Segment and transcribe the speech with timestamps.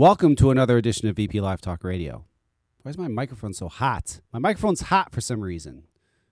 [0.00, 2.24] Welcome to another edition of VP Live Talk Radio.
[2.80, 4.22] Why is my microphone so hot?
[4.32, 5.82] My microphone's hot for some reason.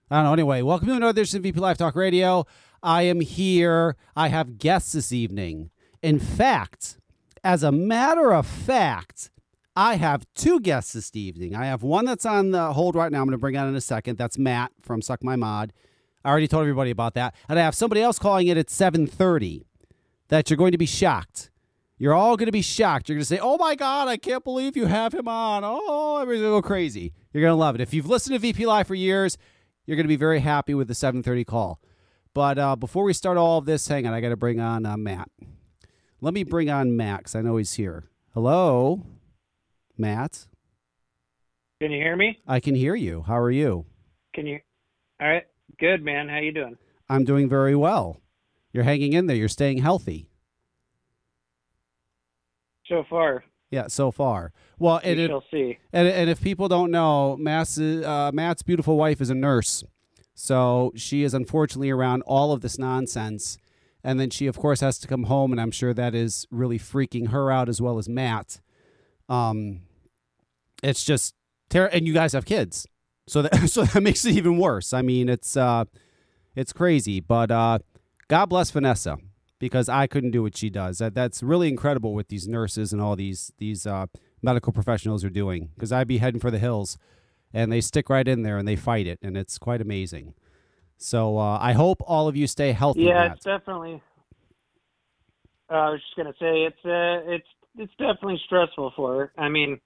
[0.09, 0.33] I don't know.
[0.33, 2.47] Anyway, welcome to another edition of VP Live Talk Radio.
[2.81, 3.95] I am here.
[4.15, 5.69] I have guests this evening.
[6.01, 6.97] In fact,
[7.43, 9.29] as a matter of fact,
[9.75, 11.55] I have two guests this evening.
[11.55, 13.19] I have one that's on the hold right now.
[13.19, 14.17] I'm going to bring on in a second.
[14.17, 15.73] That's Matt from Suck My Mod.
[16.25, 17.35] I already told everybody about that.
[17.47, 19.65] And I have somebody else calling it at 7:30
[20.29, 21.51] that you're going to be shocked.
[22.01, 23.09] You're all going to be shocked.
[23.09, 26.17] You're going to say, "Oh my God, I can't believe you have him on!" Oh,
[26.17, 27.13] everything's going to go crazy.
[27.33, 27.81] You're going to love it.
[27.81, 29.37] If you've listened to VP Live for years,
[29.85, 31.81] you're going to be very happy with the 7:30 call.
[32.33, 34.85] But uh, before we start all of this, hang on, I got to bring on
[34.85, 35.29] uh, Matt.
[36.21, 37.35] Let me bring on Max.
[37.35, 38.05] I know he's here.
[38.33, 39.05] Hello,
[39.97, 40.47] Matt.
[41.81, 42.39] Can you hear me?
[42.47, 43.23] I can hear you.
[43.23, 43.85] How are you?
[44.33, 44.59] Can you?
[45.21, 45.43] All right.
[45.79, 46.29] Good, man.
[46.29, 46.77] How you doing?
[47.09, 48.21] I'm doing very well.
[48.71, 49.35] You're hanging in there.
[49.35, 50.28] You're staying healthy.
[52.89, 54.51] So far, Yeah, so far.
[54.79, 55.77] Well, and we if, shall see.
[55.93, 59.83] and, and if people don't know, Matt's, uh, Matt's beautiful wife is a nurse.
[60.33, 63.57] So she is unfortunately around all of this nonsense.
[64.03, 66.79] And then she, of course, has to come home, and I'm sure that is really
[66.79, 68.61] freaking her out as well as Matt.
[69.27, 69.81] Um,
[70.81, 71.35] it's just
[71.69, 71.97] terrible.
[71.97, 72.87] and you guys have kids,
[73.27, 74.93] so that so that makes it even worse.
[74.93, 75.83] I mean, it's uh,
[76.55, 77.79] it's crazy, but uh,
[78.29, 79.17] God bless Vanessa
[79.59, 80.97] because I couldn't do what she does.
[80.97, 84.07] That that's really incredible what these nurses and all these these uh,
[84.41, 85.69] medical professionals are doing.
[85.75, 86.97] Because I'd be heading for the hills,
[87.53, 90.33] and they stick right in there and they fight it, and it's quite amazing.
[90.97, 93.03] So uh, I hope all of you stay healthy.
[93.03, 94.01] Yeah, it's definitely.
[95.69, 99.33] Uh, I was just gonna say it's uh, it's it's definitely stressful for her.
[99.37, 99.79] I mean,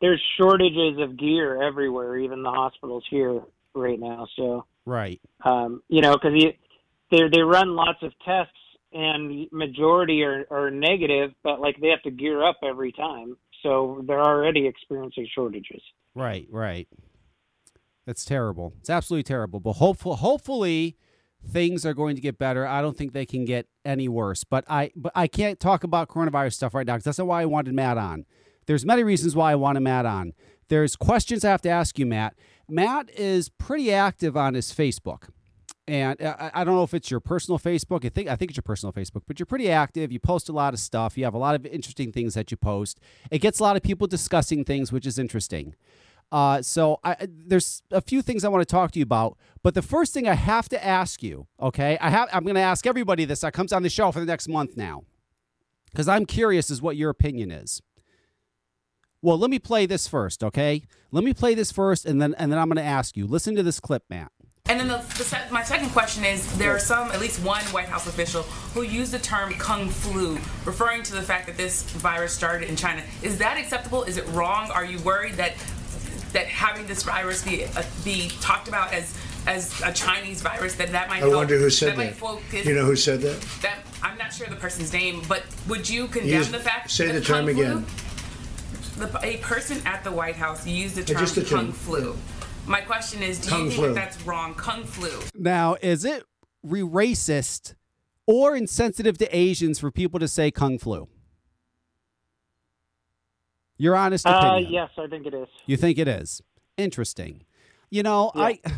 [0.00, 3.40] there's shortages of gear everywhere, even the hospitals here
[3.74, 4.26] right now.
[4.36, 5.20] So, right.
[5.44, 6.38] um, you know, because
[7.10, 8.52] they they run lots of tests
[8.94, 13.36] and majority are, are negative, but like they have to gear up every time.
[13.62, 15.82] So they're already experiencing shortages.
[16.14, 16.86] Right, right.
[18.06, 18.74] That's terrible.
[18.80, 19.60] It's absolutely terrible.
[19.60, 20.96] But hopeful, hopefully,
[21.46, 22.66] things are going to get better.
[22.66, 24.44] I don't think they can get any worse.
[24.44, 27.42] But I, but I can't talk about coronavirus stuff right now because that's not why
[27.42, 28.26] I wanted Matt on.
[28.66, 30.32] There's many reasons why I wanted Matt on.
[30.68, 32.34] There's questions I have to ask you, Matt.
[32.68, 35.28] Matt is pretty active on his Facebook.
[35.86, 38.06] And I, I don't know if it's your personal Facebook.
[38.06, 40.10] I think I think it's your personal Facebook, but you're pretty active.
[40.10, 41.18] You post a lot of stuff.
[41.18, 43.00] You have a lot of interesting things that you post.
[43.30, 45.74] It gets a lot of people discussing things, which is interesting.
[46.32, 49.36] Uh, so I, there's a few things I want to talk to you about.
[49.62, 52.60] But the first thing I have to ask you, okay, I have I'm going to
[52.62, 55.04] ask everybody this that comes on the show for the next month now,
[55.90, 57.82] because I'm curious as what your opinion is.
[59.20, 60.82] Well, let me play this first, okay?
[61.10, 63.26] Let me play this first, and then and then I'm going to ask you.
[63.26, 64.32] Listen to this clip, Matt.
[64.66, 67.88] And then the, the my second question is there are some, at least one White
[67.90, 72.32] House official, who used the term Kung flu, referring to the fact that this virus
[72.32, 73.02] started in China.
[73.22, 74.04] Is that acceptable?
[74.04, 74.70] Is it wrong?
[74.70, 75.52] Are you worried that
[76.32, 79.14] that having this virus be uh, be talked about as
[79.46, 82.14] as a Chinese virus that that might I help- wonder who said that.
[82.14, 83.38] focus- You know who said that?
[83.60, 87.08] that I'm not sure the person's name, but would you condemn Use- the fact say
[87.08, 87.86] that the term Kung flu- again.
[88.96, 91.72] The, a person at the White House used the term the Kung term.
[91.72, 92.16] flu.
[92.66, 93.88] My question is, do Kung you think flu.
[93.88, 94.54] that that's wrong?
[94.54, 95.10] Kung flu.
[95.34, 96.24] Now, is it
[96.62, 97.74] re racist
[98.26, 101.08] or insensitive to Asians for people to say kung flu?
[103.76, 104.72] Your honest Uh, opinion.
[104.72, 105.48] yes, I think it is.
[105.66, 106.40] You think it is?
[106.76, 107.44] Interesting.
[107.90, 108.42] You know, Yeah.
[108.42, 108.58] I.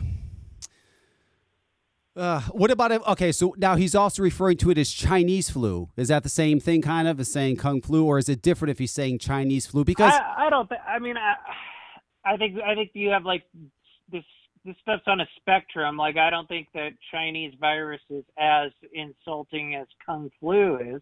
[2.16, 3.02] Uh, what about it?
[3.06, 5.91] Okay, so now he's also referring to it as Chinese flu.
[5.98, 8.70] Is that the same thing, kind of, as saying kung flu, or is it different
[8.70, 9.84] if he's saying Chinese flu?
[9.84, 10.66] Because I, I don't.
[10.66, 11.34] Th- I mean, I,
[12.32, 13.42] I think I think you have like
[14.11, 14.25] this.
[14.65, 15.97] This stuff's on a spectrum.
[15.97, 21.00] Like, I don't think that Chinese virus is as insulting as Kung flu is,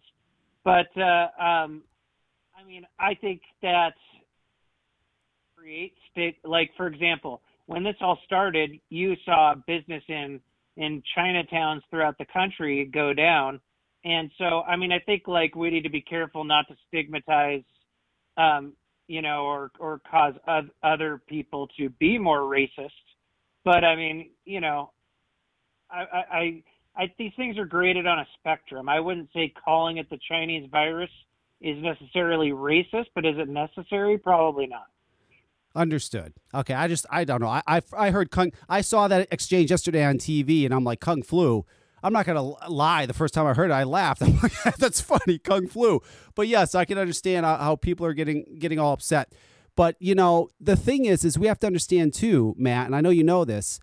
[0.63, 1.81] but uh, um,
[2.55, 3.93] I mean, I think that
[5.55, 6.37] create state.
[6.43, 10.39] Like, for example, when this all started, you saw business in
[10.77, 13.59] in Chinatowns throughout the country go down,
[14.03, 17.63] and so I mean, I think like we need to be careful not to stigmatize
[18.37, 18.73] um,
[19.07, 20.33] you know, or or cause
[20.83, 22.89] other people to be more racist.
[23.63, 24.91] But I mean, you know,
[25.89, 26.63] I, I, I,
[26.97, 28.89] I these things are graded on a spectrum.
[28.89, 31.09] I wouldn't say calling it the Chinese virus
[31.61, 34.17] is necessarily racist, but is it necessary?
[34.17, 34.87] Probably not.
[35.75, 36.33] Understood.
[36.53, 37.49] Okay, I just I don't know.
[37.49, 38.51] I I, I heard kung.
[38.69, 41.65] I saw that exchange yesterday on TV, and I'm like kung flu.
[42.05, 43.07] I'm not gonna lie.
[43.07, 44.21] The first time I heard it, I laughed.
[44.23, 46.01] I'm like, that's funny, kung flu.
[46.35, 49.33] But yes, I can understand how, how people are getting getting all upset.
[49.75, 53.01] But you know, the thing is, is we have to understand too, Matt, and I
[53.01, 53.79] know you know this,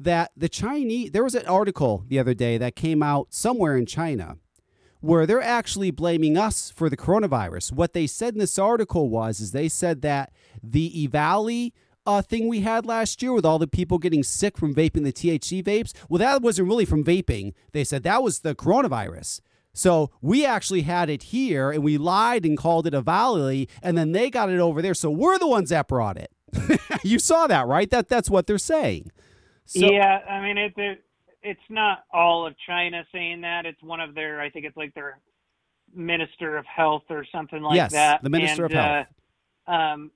[0.00, 1.12] that the Chinese.
[1.12, 4.36] There was an article the other day that came out somewhere in China
[4.98, 7.72] where they're actually blaming us for the coronavirus.
[7.72, 10.32] What they said in this article was is they said that
[10.62, 11.72] the EVALI
[12.06, 15.12] uh, thing we had last year with all the people getting sick from vaping the
[15.12, 17.52] THC vapes, well, that wasn't really from vaping.
[17.72, 19.40] They said that was the coronavirus.
[19.72, 24.12] So we actually had it here and we lied and called it EVALI and then
[24.12, 24.94] they got it over there.
[24.94, 26.30] So we're the ones that brought it.
[27.04, 27.88] you saw that, right?
[27.90, 29.12] That that's what they're saying.
[29.66, 31.04] So, yeah, I mean it, it
[31.42, 33.64] it's not all of China saying that.
[33.64, 35.20] It's one of their I think it's like their
[35.94, 38.22] minister of health or something like yes, that.
[38.24, 39.06] the minister and, of health.
[39.68, 40.10] Uh, um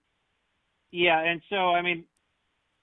[0.95, 2.05] yeah, and so I mean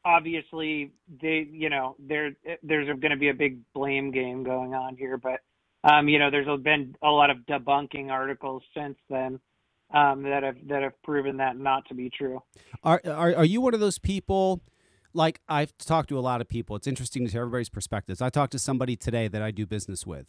[0.04, 0.92] obviously
[1.22, 2.32] they you know there
[2.64, 5.42] there's going to be a big blame game going on here but
[5.84, 9.40] um, you know, there's been a lot of debunking articles since then
[9.94, 12.42] um, that have that have proven that not to be true.
[12.84, 14.62] Are, are are you one of those people?
[15.14, 16.76] Like I've talked to a lot of people.
[16.76, 18.22] It's interesting to hear everybody's perspectives.
[18.22, 20.28] I talked to somebody today that I do business with.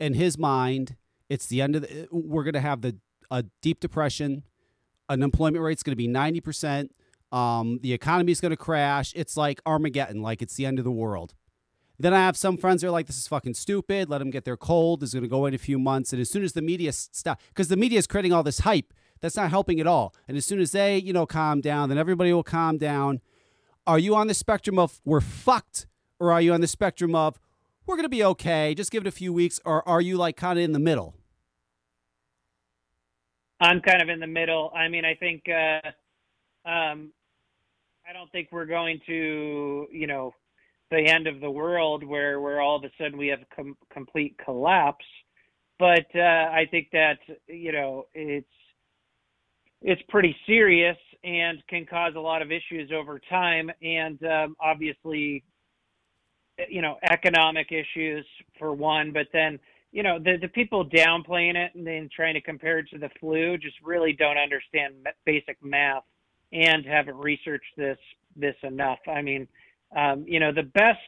[0.00, 0.96] In his mind,
[1.28, 2.08] it's the end of the.
[2.10, 2.96] We're going to have the
[3.30, 4.44] a deep depression.
[5.08, 6.94] Unemployment rate's going to be ninety percent.
[7.32, 9.12] Um, the economy is going to crash.
[9.14, 10.22] It's like Armageddon.
[10.22, 11.34] Like it's the end of the world.
[11.98, 14.08] Then I have some friends that are like, this is fucking stupid.
[14.08, 15.02] Let them get their cold.
[15.02, 16.12] Is going to go in a few months.
[16.12, 18.94] And as soon as the media stop, because the media is creating all this hype,
[19.20, 20.14] that's not helping at all.
[20.28, 23.20] And as soon as they, you know, calm down, then everybody will calm down.
[23.86, 25.86] Are you on the spectrum of we're fucked,
[26.20, 27.40] or are you on the spectrum of
[27.86, 30.36] we're going to be okay, just give it a few weeks, or are you like
[30.36, 31.14] kind of in the middle?
[33.60, 34.72] I'm kind of in the middle.
[34.74, 35.88] I mean, I think, uh,
[36.68, 37.12] um,
[38.08, 40.32] I don't think we're going to, you know,
[40.90, 44.36] the end of the world where where all of a sudden we have com- complete
[44.42, 45.04] collapse
[45.78, 48.46] but uh, i think that you know it's
[49.82, 55.44] it's pretty serious and can cause a lot of issues over time and um, obviously
[56.68, 58.26] you know economic issues
[58.58, 59.58] for one but then
[59.92, 63.10] you know the the people downplaying it and then trying to compare it to the
[63.20, 64.94] flu just really don't understand
[65.24, 66.04] basic math
[66.52, 67.98] and haven't researched this
[68.36, 69.48] this enough i mean
[69.96, 70.98] um, you know, the best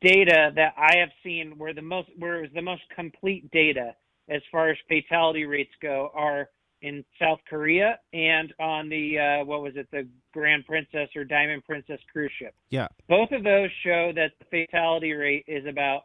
[0.00, 3.94] data that I have seen where the most where it was the most complete data
[4.28, 6.48] as far as fatality rates go are
[6.82, 11.64] in South Korea and on the uh, what was it the Grand Princess or Diamond
[11.64, 12.54] Princess cruise ship.
[12.70, 12.88] Yeah.
[13.08, 16.02] Both of those show that the fatality rate is about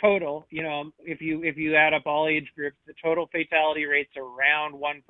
[0.00, 3.84] total, you know, if you if you add up all age groups, the total fatality
[3.84, 5.02] rate's around 1%.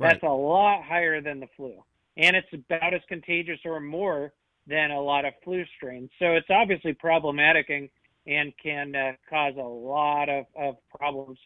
[0.00, 0.22] That's right.
[0.22, 1.74] a lot higher than the flu.
[2.16, 4.32] And it's about as contagious or more
[4.66, 6.10] than a lot of flu strains.
[6.18, 7.88] So it's obviously problematic and,
[8.26, 11.38] and can uh, cause a lot of, of problems.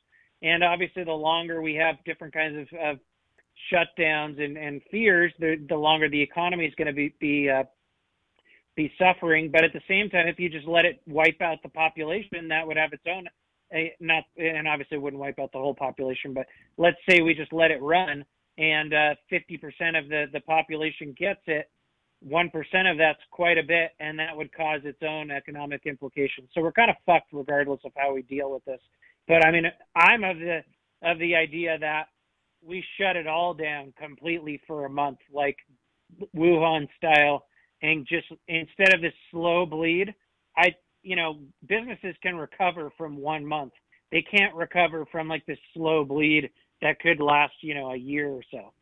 [0.43, 2.99] And obviously, the longer we have different kinds of, of
[3.73, 7.63] shutdowns and, and fears, the, the longer the economy is going to be be uh,
[8.77, 9.51] be suffering.
[9.51, 12.67] But at the same time, if you just let it wipe out the population, that
[12.67, 13.27] would have its own
[13.75, 16.35] a, not and obviously wouldn't wipe out the whole population.
[16.35, 16.47] But
[16.77, 18.25] let's say we just let it run,
[18.59, 21.71] and uh, 50% of the the population gets it
[22.21, 26.49] one percent of that's quite a bit, and that would cause its own economic implications.
[26.55, 28.81] So we're kind of fucked regardless of how we deal with this.
[29.27, 29.65] But I mean,
[29.97, 30.61] I'm of the
[31.03, 32.05] of the idea that
[32.65, 35.57] we shut it all down completely for a month, like
[36.37, 37.47] Wuhan style,
[37.83, 40.15] and just instead of this slow bleed,
[40.57, 43.73] I you know businesses can recover from one month.
[44.11, 46.51] They can't recover from like this slow bleed
[46.81, 48.73] that could last you know a year or so.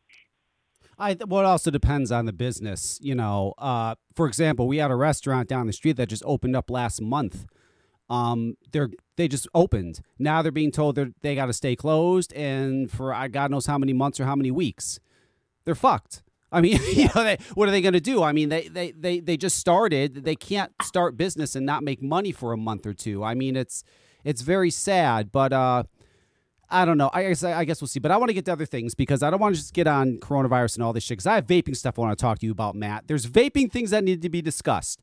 [0.97, 2.99] I well, it also depends on the business.
[3.01, 6.55] You know, uh, for example, we had a restaurant down the street that just opened
[6.55, 7.45] up last month.
[8.09, 10.01] Um, they're they just opened.
[10.19, 13.77] Now they're being told they they got to stay closed, and for God knows how
[13.77, 14.99] many months or how many weeks,
[15.65, 16.21] they're fucked.
[16.51, 18.23] I mean, you know, they, what are they going to do?
[18.23, 20.23] I mean, they, they they they just started.
[20.23, 23.23] They can't start business and not make money for a month or two.
[23.23, 23.83] I mean, it's
[24.23, 25.83] it's very sad, but uh,
[26.69, 27.09] I don't know.
[27.13, 27.99] I guess I guess we'll see.
[27.99, 29.87] But I want to get to other things because I don't want to just get
[29.87, 31.17] on coronavirus and all this shit.
[31.17, 33.07] Because I have vaping stuff I want to talk to you about, Matt.
[33.07, 35.01] There's vaping things that need to be discussed.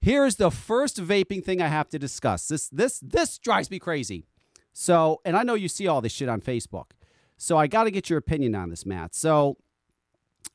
[0.00, 2.48] Here's the first vaping thing I have to discuss.
[2.48, 4.24] This this this drives me crazy.
[4.72, 6.92] So, and I know you see all this shit on Facebook.
[7.36, 9.14] So I got to get your opinion on this, Matt.
[9.14, 9.56] So,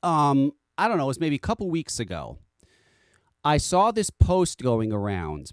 [0.04, 1.06] um, I don't know.
[1.06, 2.38] It was maybe a couple weeks ago.
[3.44, 5.52] I saw this post going around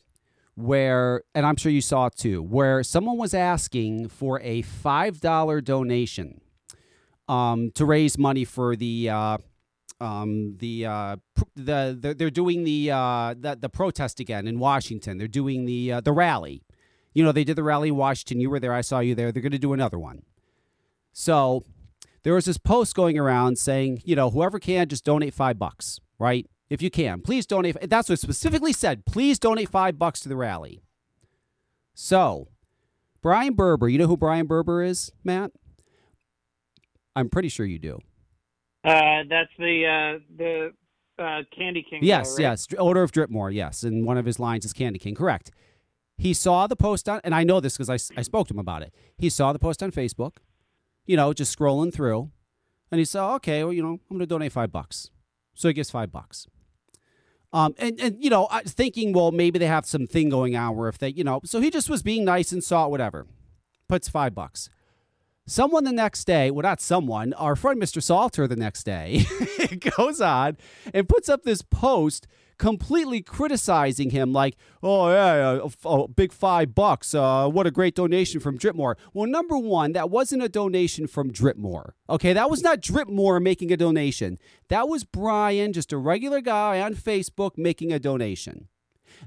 [0.55, 5.65] where, and I'm sure you saw it too, where someone was asking for a $5
[5.65, 6.41] donation
[7.29, 9.11] um, to raise money for the.
[9.11, 9.39] Uh,
[10.01, 11.17] um, the, uh,
[11.55, 15.17] the, the they're doing the, uh, the the protest again in Washington.
[15.17, 16.65] They're doing the uh, the rally.
[17.15, 18.41] You know, they did the rally in Washington.
[18.41, 18.73] You were there.
[18.73, 19.31] I saw you there.
[19.31, 20.23] They're going to do another one.
[21.13, 21.63] So
[22.23, 25.99] there was this post going around saying, you know, whoever can just donate five bucks,
[26.19, 26.47] right?
[26.73, 27.21] if you can.
[27.21, 27.77] Please donate.
[27.83, 29.05] That's what specifically said.
[29.05, 30.81] Please donate five bucks to the rally.
[31.93, 32.49] So,
[33.21, 33.91] Brian Berber.
[33.91, 35.53] You know who Brian Berber is, Matt?
[37.15, 37.99] I'm pretty sure you do.
[38.83, 39.85] Uh, that's the
[40.17, 40.73] uh, the
[41.23, 42.01] uh, Candy King.
[42.03, 42.51] Yes, guy, right?
[42.53, 42.67] yes.
[42.79, 43.83] Odor of Dripmore, yes.
[43.83, 45.15] And one of his lines is Candy King.
[45.15, 45.51] Correct.
[46.17, 48.59] He saw the post on, and I know this because I, I spoke to him
[48.59, 48.95] about it.
[49.19, 50.37] He saw the post on Facebook,
[51.07, 52.31] you know, just scrolling through,
[52.91, 55.11] and he said, okay, well, you know, I'm going to donate five bucks.
[55.55, 56.47] So he gives five bucks.
[57.53, 60.89] Um, and, and, you know, thinking, well, maybe they have some thing going on where
[60.89, 63.27] if they, you know, so he just was being nice and saw it, whatever.
[63.89, 64.71] Puts five bucks.
[65.47, 68.01] Someone the next day, well, not someone, our friend Mr.
[68.01, 69.27] Salter the next day
[69.97, 70.57] goes on
[70.95, 76.77] and puts up this post completely criticizing him, like, oh, yeah, yeah, oh, big five
[76.77, 77.13] bucks.
[77.13, 78.95] Uh, what a great donation from Dripmore.
[79.13, 81.91] Well, number one, that wasn't a donation from Dripmore.
[82.09, 84.39] Okay, that was not Dripmore making a donation.
[84.69, 88.69] That was Brian, just a regular guy on Facebook, making a donation.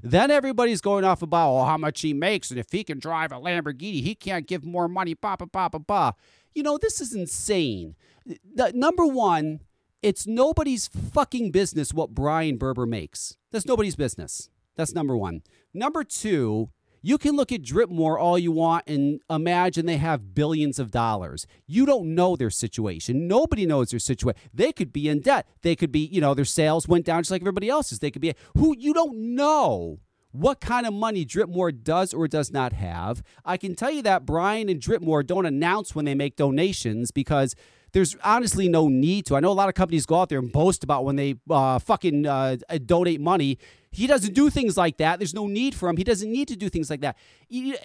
[0.02, 3.32] Then everybody's going off about oh, how much he makes, and if he can drive
[3.32, 5.14] a Lamborghini, he can't give more money.
[5.14, 6.14] Ba ba ba ba ba.
[6.54, 7.96] You know this is insane.
[8.26, 9.60] The- number one,
[10.02, 13.36] it's nobody's fucking business what Brian Berber makes.
[13.52, 14.50] That's nobody's business.
[14.76, 15.42] That's number one.
[15.72, 16.70] Number two,
[17.06, 21.46] you can look at Dripmore all you want and imagine they have billions of dollars.
[21.64, 23.28] You don't know their situation.
[23.28, 24.40] Nobody knows their situation.
[24.52, 25.46] They could be in debt.
[25.62, 28.00] They could be, you know, their sales went down just like everybody else's.
[28.00, 30.00] They could be who you don't know
[30.32, 33.22] what kind of money Dripmore does or does not have.
[33.44, 37.54] I can tell you that Brian and Dripmore don't announce when they make donations because
[37.96, 39.36] there's honestly no need to.
[39.36, 41.78] I know a lot of companies go out there and boast about when they uh,
[41.78, 43.58] fucking uh, donate money.
[43.90, 45.18] He doesn't do things like that.
[45.18, 45.96] There's no need for him.
[45.96, 47.16] He doesn't need to do things like that.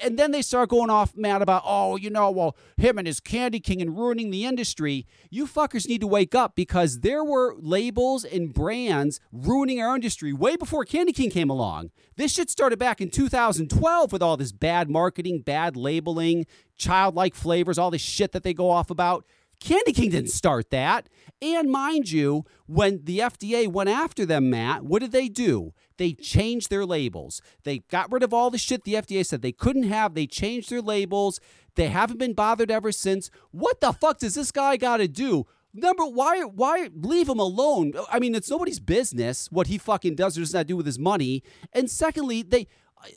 [0.03, 3.21] And then they start going off mad about, oh, you know, well, him and his
[3.21, 5.07] Candy King and ruining the industry.
[5.29, 10.33] You fuckers need to wake up because there were labels and brands ruining our industry
[10.33, 11.91] way before Candy King came along.
[12.17, 17.77] This shit started back in 2012 with all this bad marketing, bad labeling, childlike flavors,
[17.77, 19.23] all this shit that they go off about.
[19.61, 21.07] Candy King didn't start that.
[21.39, 25.73] And mind you, when the FDA went after them, Matt, what did they do?
[25.97, 27.41] They changed their labels.
[27.63, 30.15] They got rid of all the shit the FDA said they couldn't have.
[30.15, 31.39] They changed their labels.
[31.75, 33.29] They haven't been bothered ever since.
[33.51, 35.45] What the fuck does this guy got to do?
[35.73, 37.93] Number, why, why leave him alone?
[38.11, 40.99] I mean, it's nobody's business what he fucking does or does not do with his
[40.99, 41.43] money.
[41.71, 42.67] And secondly, they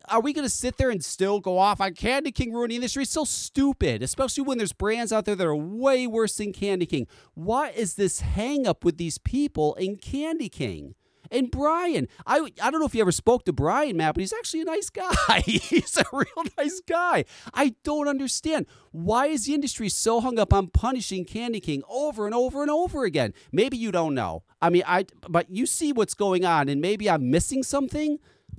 [0.09, 2.77] are we going to sit there and still go off on Candy King ruining the
[2.77, 3.03] industry?
[3.03, 6.87] It's so stupid, especially when there's brands out there that are way worse than Candy
[6.87, 7.07] King.
[7.35, 10.95] What is this hang up with these people in Candy King?
[11.31, 14.33] And Brian, I I don't know if you ever spoke to Brian, Matt, but he's
[14.33, 15.41] actually a nice guy.
[15.45, 17.25] he's a real nice guy.
[17.53, 18.67] I don't understand.
[18.93, 22.71] Why is the industry so hung up on punishing Candy King over and over and
[22.71, 23.33] over again?
[23.51, 24.45] Maybe you don't know.
[24.61, 28.19] I mean, I but you see what's going on, and maybe I'm missing something.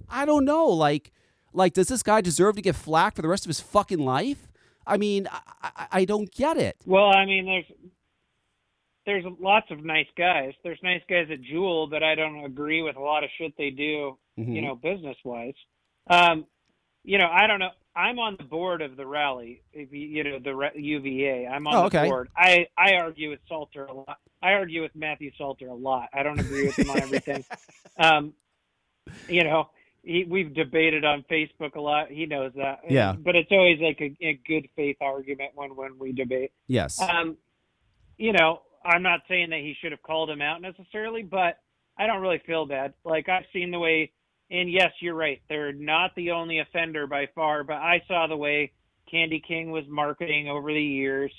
[0.10, 0.68] I don't know.
[0.68, 1.12] Like,
[1.56, 4.48] like, does this guy deserve to get flack for the rest of his fucking life?
[4.88, 5.28] I mean,
[5.64, 6.78] I, I, don't get it.
[6.86, 7.66] Well, I mean, there's
[9.06, 10.54] there's lots of nice guys.
[10.64, 13.70] There's nice guys at Juul that I don't agree with a lot of shit they
[13.72, 14.56] do, Mhm.
[14.56, 15.54] you know, business wise.
[16.08, 16.46] Um,
[17.04, 17.70] you know, I don't know.
[17.96, 21.48] I'm on the board of the rally, if you, you know, the UVA.
[21.48, 22.30] I'm on Oh, the board.
[22.36, 24.18] I I argue with Salter a lot.
[24.42, 26.10] I argue with Matthew Salter a lot.
[26.14, 27.44] I don't agree with him on everything.
[27.98, 28.34] Um,
[29.30, 29.70] you know,
[30.06, 32.10] he, we've debated on Facebook a lot.
[32.10, 32.82] He knows that.
[32.88, 33.14] Yeah.
[33.14, 36.52] But it's always like a, a good faith argument when when we debate.
[36.68, 37.02] Yes.
[37.02, 37.38] Um,
[38.18, 41.60] you know, I'm not saying that he should have called him out necessarily, but
[41.98, 42.94] I don't really feel bad.
[43.04, 44.12] Like I've seen the way,
[44.52, 45.42] and yes, you're right.
[45.50, 48.72] They're not the only offender by far, but I saw the way
[49.10, 51.34] Candy King was marketing over the years,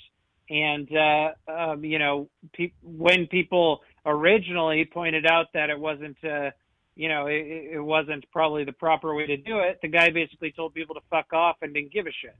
[0.49, 6.17] and uh, um, you know, pe- when people originally pointed out that it wasn't.
[6.21, 6.51] Uh,
[6.97, 9.77] you know, it, it wasn't probably the proper way to do it.
[9.81, 12.35] The guy basically told people to fuck off and didn't give a shit.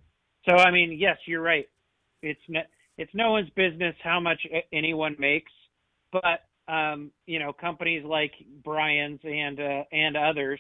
[0.49, 1.69] So I mean, yes, you're right.
[2.23, 2.61] It's no,
[2.97, 4.41] it's no one's business how much
[4.73, 5.51] anyone makes,
[6.11, 8.31] but um, you know, companies like
[8.63, 10.59] Brian's and uh, and others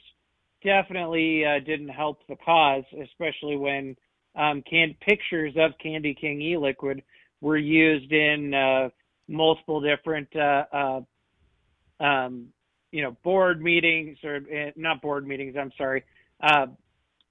[0.63, 3.95] definitely uh, didn't help the cause, especially when
[4.35, 7.01] um, can pictures of Candy King e-liquid
[7.41, 8.89] were used in uh,
[9.27, 12.47] multiple different uh, uh, um,
[12.91, 15.55] you know board meetings or uh, not board meetings.
[15.59, 16.03] I'm sorry.
[16.41, 16.67] Uh,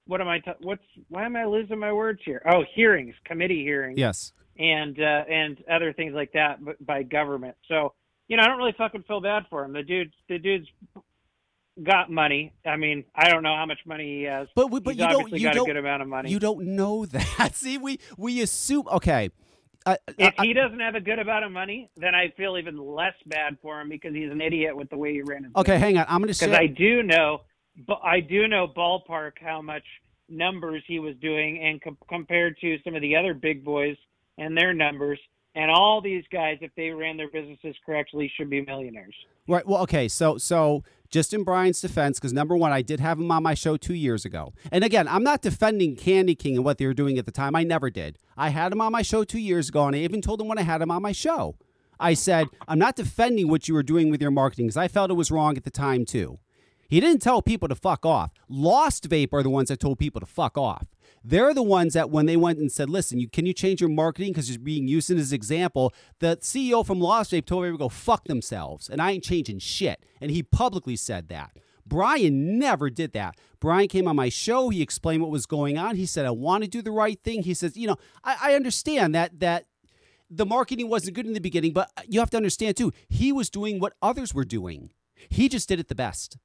[0.05, 0.39] what am I?
[0.39, 2.41] T- what's why am I losing my words here?
[2.49, 4.31] Oh, hearings, committee hearings yes.
[4.57, 7.55] and uh, and other things like that by government.
[7.67, 7.93] So
[8.27, 9.73] you know, I don't really fucking feel bad for him.
[9.73, 10.67] The dude, the dude's
[11.83, 12.53] got money.
[12.65, 14.47] I mean, I don't know how much money he has.
[14.55, 16.31] But we- but He's you don't- you got don't- a good amount of money.
[16.31, 17.05] You don't know
[17.37, 17.51] that.
[17.55, 18.87] See, we we assume.
[18.89, 19.29] Okay.
[19.87, 22.77] Uh, if I- he doesn't have a good amount of money, then I feel even
[22.77, 25.77] less bad for him because he's an idiot with the way he ran his okay,
[25.79, 26.05] hang on.
[26.09, 26.59] I'm going to say Because.
[26.59, 27.41] I do know,
[27.87, 29.83] but I do know ballpark how much
[30.27, 33.95] numbers he was doing and com- compared to some of the other big boys
[34.37, 35.19] and their numbers.
[35.55, 39.15] And all these guys, if they ran their businesses correctly, should be millionaires.
[39.47, 39.65] Right.
[39.65, 40.07] Well, okay.
[40.09, 43.53] So, so just in Brian's defense, because number one, I did have him on my
[43.53, 44.53] show two years ago.
[44.71, 47.55] And again, I'm not defending Candy King and what they were doing at the time.
[47.55, 48.17] I never did.
[48.35, 50.57] I had him on my show two years ago, and I even told him when
[50.57, 51.55] I had him on my show.
[51.99, 55.09] I said, I'm not defending what you were doing with your marketing because I felt
[55.09, 56.39] it was wrong at the time, too.
[56.89, 58.31] He didn't tell people to fuck off.
[58.47, 60.85] Lost Vape are the ones that told people to fuck off.
[61.29, 63.89] They're the ones that when they went and said, "Listen, you can you change your
[63.89, 67.79] marketing because you're being used in as example." The CEO from Lost Vape told everyone
[67.79, 70.05] to go fuck themselves, and I ain't changing shit.
[70.21, 71.57] And he publicly said that.
[71.85, 73.37] Brian never did that.
[73.59, 74.69] Brian came on my show.
[74.69, 75.97] He explained what was going on.
[75.97, 78.55] He said, "I want to do the right thing." He says, "You know, I, I
[78.55, 79.65] understand that that."
[80.29, 83.49] The marketing wasn't good in the beginning, but you have to understand too, he was
[83.49, 84.91] doing what others were doing.
[85.29, 86.37] He just did it the best.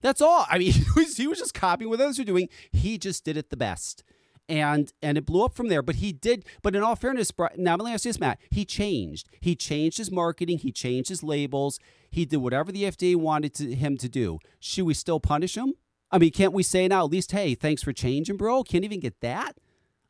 [0.00, 0.46] That's all.
[0.48, 2.48] I mean, he was, he was just copying what others were doing.
[2.70, 4.04] He just did it the best.
[4.48, 5.82] And and it blew up from there.
[5.82, 6.44] But he did.
[6.62, 8.38] But in all fairness, now let me ask you this, Matt.
[8.50, 9.28] He changed.
[9.40, 10.58] He changed his marketing.
[10.58, 11.80] He changed his labels.
[12.10, 14.38] He did whatever the FDA wanted to, him to do.
[14.60, 15.74] Should we still punish him?
[16.10, 18.62] I mean, can't we say now at least, hey, thanks for changing, bro?
[18.62, 19.56] Can't even get that.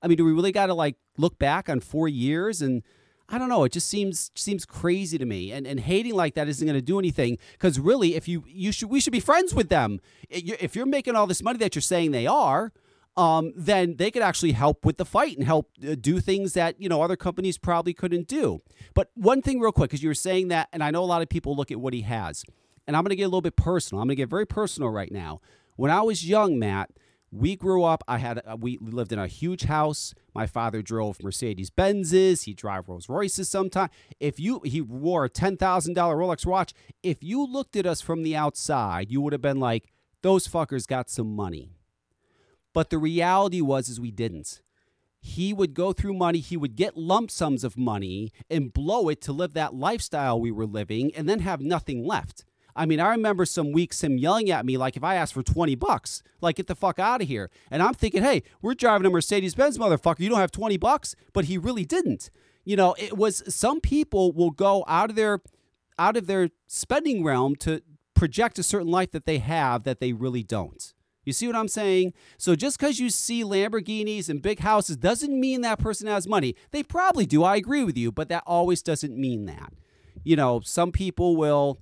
[0.02, 2.82] I mean, do we really got to like look back on four years and
[3.28, 3.64] I don't know.
[3.64, 6.84] It just seems seems crazy to me, and and hating like that isn't going to
[6.84, 7.38] do anything.
[7.52, 10.00] Because really, if you you should we should be friends with them.
[10.30, 12.72] If you're making all this money that you're saying they are,
[13.16, 16.80] um, then they could actually help with the fight and help uh, do things that
[16.80, 18.62] you know other companies probably couldn't do.
[18.94, 21.22] But one thing, real quick, because you were saying that, and I know a lot
[21.22, 22.44] of people look at what he has,
[22.86, 24.02] and I'm going to get a little bit personal.
[24.02, 25.40] I'm going to get very personal right now.
[25.76, 26.90] When I was young, Matt,
[27.30, 28.04] we grew up.
[28.06, 30.14] I had we lived in a huge house.
[30.34, 32.44] My father drove Mercedes Benzes.
[32.44, 33.90] He drove Rolls Royces sometimes.
[34.20, 36.74] If you he wore a ten thousand dollar Rolex watch.
[37.02, 39.92] If you looked at us from the outside, you would have been like,
[40.22, 41.75] "Those fuckers got some money."
[42.76, 44.60] But the reality was, is we didn't.
[45.18, 46.40] He would go through money.
[46.40, 50.50] He would get lump sums of money and blow it to live that lifestyle we
[50.50, 52.44] were living, and then have nothing left.
[52.76, 55.42] I mean, I remember some weeks him yelling at me like if I asked for
[55.42, 57.48] 20 bucks, like get the fuck out of here.
[57.70, 60.20] And I'm thinking, hey, we're driving a Mercedes Benz, motherfucker.
[60.20, 62.28] You don't have 20 bucks, but he really didn't.
[62.66, 65.40] You know, it was some people will go out of their
[65.98, 67.80] out of their spending realm to
[68.12, 70.92] project a certain life that they have that they really don't.
[71.26, 72.14] You see what I'm saying?
[72.38, 76.54] So just because you see Lamborghinis and big houses doesn't mean that person has money.
[76.70, 77.42] They probably do.
[77.42, 79.72] I agree with you, but that always doesn't mean that.
[80.22, 81.80] You know, some people will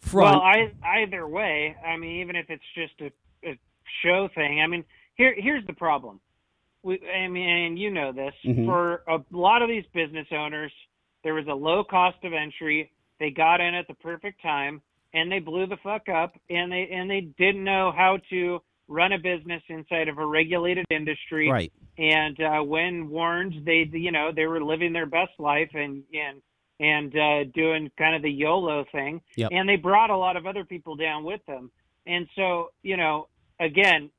[0.00, 0.36] front.
[0.36, 3.58] Well, I, either way, I mean, even if it's just a, a
[4.04, 6.20] show thing, I mean, here here's the problem.
[6.82, 8.34] We, I mean, and you know this.
[8.44, 8.66] Mm-hmm.
[8.66, 10.72] For a lot of these business owners,
[11.22, 12.90] there was a low cost of entry.
[13.20, 14.82] They got in at the perfect time,
[15.14, 18.60] and they blew the fuck up, and they and they didn't know how to
[18.92, 21.50] run a business inside of a regulated industry.
[21.50, 21.72] Right.
[21.98, 26.42] And uh, when warned, they you know they were living their best life, and and
[26.80, 29.20] and uh, doing kind of the YOLO thing.
[29.36, 29.50] Yep.
[29.52, 31.70] And they brought a lot of other people down with them.
[32.06, 33.28] And so, you know,
[33.60, 34.10] again,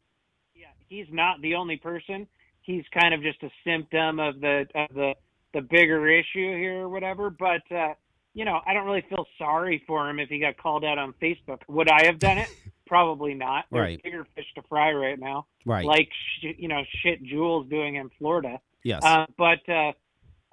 [0.56, 2.28] yeah, he's not the only person.
[2.62, 5.14] He's kind of just a symptom of the of the
[5.54, 7.30] the bigger issue here or whatever.
[7.30, 7.94] But uh,
[8.34, 11.14] you know, I don't really feel sorry for him if he got called out on
[11.22, 11.60] Facebook.
[11.68, 12.48] Would I have done it?
[12.94, 13.66] Probably not.
[13.72, 14.04] There's right.
[14.04, 15.48] bigger fish to fry right now.
[15.66, 15.84] Right.
[15.84, 16.10] Like
[16.42, 18.60] you know, shit Juul's doing in Florida.
[18.84, 19.04] Yes.
[19.04, 19.94] Uh, but uh,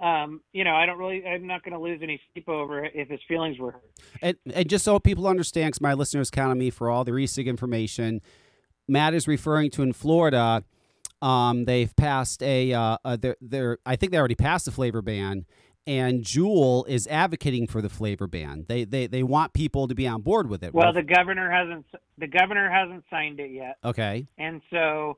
[0.03, 2.93] um, you know, I don't really, I'm not going to lose any sleep over it
[2.95, 3.91] if his feelings were hurt.
[4.23, 7.15] And, and just so people understand, because my listeners count on me for all the
[7.15, 8.23] e-cig information,
[8.89, 10.65] Matt is referring to in Florida.
[11.21, 15.03] Um, they've passed a, uh, a they're, they're, I think they already passed the flavor
[15.03, 15.45] ban,
[15.87, 18.67] and Juul is advocating for the flavor ban.
[18.69, 20.75] They, they, they want people to be on board with it.
[20.75, 21.87] Well, the governor hasn't,
[22.19, 23.79] the governor hasn't signed it yet.
[23.85, 24.27] Okay.
[24.39, 25.17] And so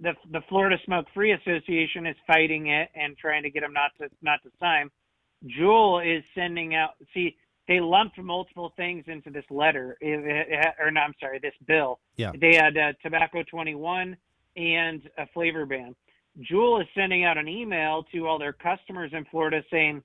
[0.00, 3.92] the the Florida Smoke Free Association is fighting it and trying to get them not
[4.00, 4.90] to not to sign.
[5.44, 6.90] Juul is sending out.
[7.14, 7.36] See,
[7.68, 12.00] they lumped multiple things into this letter, or no, I'm sorry, this bill.
[12.16, 12.32] Yeah.
[12.38, 14.16] They had uh, tobacco 21
[14.56, 15.94] and a flavor ban.
[16.38, 20.02] Juul is sending out an email to all their customers in Florida saying,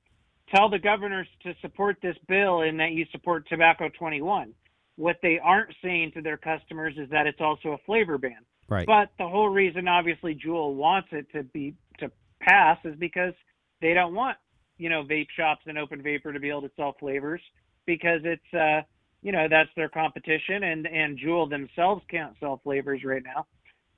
[0.54, 4.54] "Tell the governors to support this bill and that you support tobacco 21."
[4.98, 8.46] What they aren't saying to their customers is that it's also a flavor ban.
[8.68, 8.88] Right.
[8.88, 13.34] But the whole reason, obviously, Juul wants it to be to pass is because
[13.82, 14.38] they don't want
[14.78, 17.42] you know vape shops and open vapor to be able to sell flavors
[17.86, 18.82] because it's uh
[19.22, 23.46] you know that's their competition and and Juul themselves can't sell flavors right now.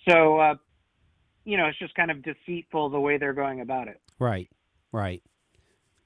[0.10, 0.56] So uh
[1.48, 4.02] you know it's just kind of deceitful the way they're going about it.
[4.20, 4.50] Right.
[4.92, 5.24] Right.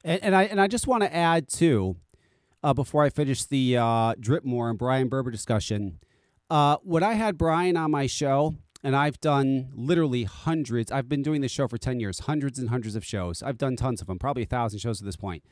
[0.03, 1.97] And, and I and I just want to add too,
[2.63, 5.99] uh, before I finish the uh, Dripmore and Brian Berber discussion,
[6.49, 10.91] uh, when I had Brian on my show, and I've done literally hundreds.
[10.91, 13.41] I've been doing this show for 10 years, hundreds and hundreds of shows.
[13.43, 15.43] I've done tons of them, probably a thousand shows at this point.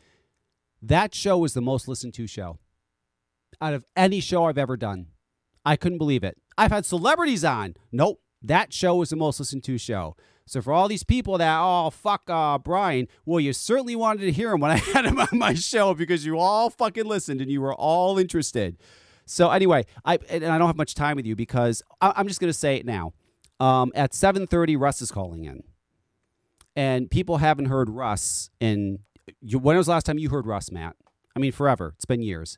[0.82, 2.58] That show was the most listened to show
[3.62, 5.08] out of any show I've ever done.
[5.66, 6.38] I couldn't believe it.
[6.58, 7.76] I've had celebrities on.
[7.92, 8.22] Nope.
[8.42, 10.16] That show was the most listened to show.
[10.46, 14.32] So for all these people that, oh, fuck uh, Brian, well, you certainly wanted to
[14.32, 17.52] hear him when I had him on my show because you all fucking listened and
[17.52, 18.78] you were all interested.
[19.26, 22.40] So anyway, I and I don't have much time with you because I, I'm just
[22.40, 23.14] going to say it now.
[23.60, 25.62] Um, at 7:30, Russ is calling in,
[26.76, 29.00] and people haven't heard Russ in.
[29.44, 30.96] When was the last time you heard Russ, Matt?
[31.36, 31.94] I mean, forever.
[31.96, 32.58] It's been years.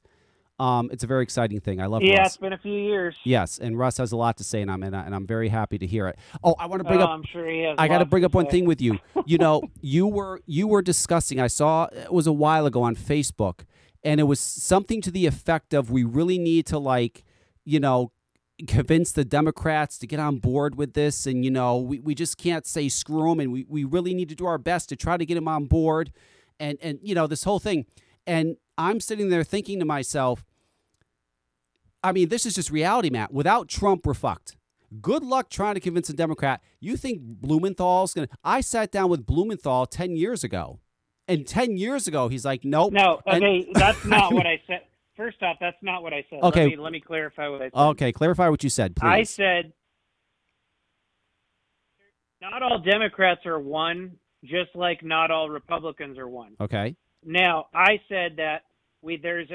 [0.62, 1.82] Um, it's a very exciting thing.
[1.82, 2.04] I love.
[2.04, 2.28] Yeah, Russ.
[2.28, 3.16] it's been a few years.
[3.24, 5.50] Yes, and Russ has a lot to say, and I'm and, I, and I'm very
[5.50, 6.20] happy to hear it.
[6.44, 7.10] Oh, I want to bring Oh, up.
[7.10, 7.76] I'm sure he has.
[7.80, 9.00] I got to bring up one thing with you.
[9.26, 11.40] You know, you were you were discussing.
[11.40, 13.62] I saw it was a while ago on Facebook,
[14.04, 17.24] and it was something to the effect of we really need to like,
[17.66, 18.12] you know,
[18.68, 22.38] convince the Democrats to get on board with this, and you know, we, we just
[22.38, 25.18] can't say screw them, and we, we really need to do our best to try
[25.18, 26.12] to get them on board,
[26.60, 27.88] and and you know this whole thing,
[28.28, 30.46] and I'm sitting there thinking to myself.
[32.04, 33.32] I mean, this is just reality, Matt.
[33.34, 34.56] Without Trump, we're fucked.
[35.02, 36.62] Good luck trying to convince a Democrat.
[36.80, 38.34] You think Blumenthal's going to.
[38.44, 40.80] I sat down with Blumenthal 10 years ago.
[41.28, 42.92] And 10 years ago, he's like, nope.
[42.92, 44.82] No, And- okay, that's not what I said.
[45.16, 46.40] First off, that's not what I said.
[46.42, 46.62] Okay.
[46.64, 47.74] Let me, let me clarify what I said.
[47.92, 49.08] Okay, clarify what you said, please.
[49.08, 49.74] I said
[52.42, 56.54] not all Democrats are one, just like not all Republicans are one.
[56.60, 56.96] okay.
[57.24, 58.64] Now, I said that
[59.04, 59.48] we there's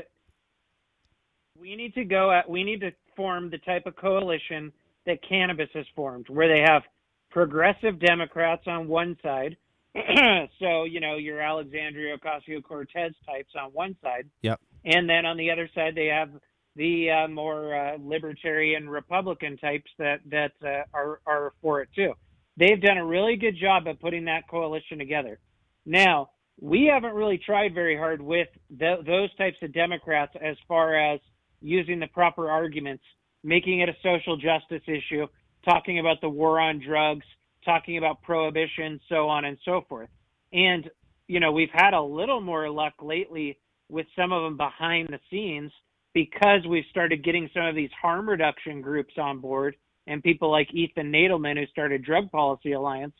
[1.61, 4.73] we need to go at we need to form the type of coalition
[5.07, 6.83] that cannabis has formed, where they have
[7.31, 9.57] progressive Democrats on one side,
[10.59, 14.61] so you know your Alexandria Ocasio Cortez types on one side, Yep.
[14.85, 16.31] and then on the other side they have
[16.75, 22.12] the uh, more uh, libertarian Republican types that that uh, are are for it too.
[22.59, 25.38] They've done a really good job of putting that coalition together.
[25.85, 30.97] Now we haven't really tried very hard with th- those types of Democrats as far
[30.97, 31.21] as
[31.61, 33.05] using the proper arguments,
[33.42, 35.27] making it a social justice issue,
[35.64, 37.27] talking about the war on drugs,
[37.64, 40.09] talking about prohibition, so on and so forth.
[40.53, 40.88] And,
[41.27, 45.19] you know, we've had a little more luck lately with some of them behind the
[45.31, 45.73] scenes
[46.14, 50.73] because we've started getting some of these harm reduction groups on board and people like
[50.73, 53.14] Ethan Nadelmann who started Drug Policy Alliance.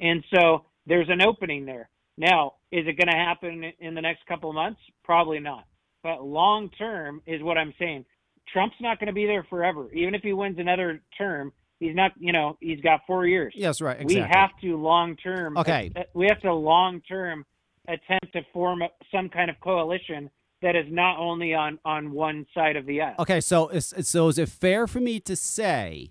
[0.00, 1.88] And so there's an opening there.
[2.16, 4.80] Now, is it going to happen in the next couple of months?
[5.04, 5.64] Probably not.
[6.04, 8.04] But long term is what I'm saying.
[8.52, 9.92] Trump's not going to be there forever.
[9.92, 13.54] Even if he wins another term, he's not, you know, he's got four years.
[13.56, 14.00] Yes, right.
[14.00, 14.16] Exactly.
[14.16, 15.56] We have to long term.
[15.56, 15.90] Okay.
[16.12, 17.46] We have to long term
[17.88, 22.76] attempt to form some kind of coalition that is not only on on one side
[22.76, 23.16] of the aisle.
[23.18, 26.10] Okay, so is, so is it fair for me to say,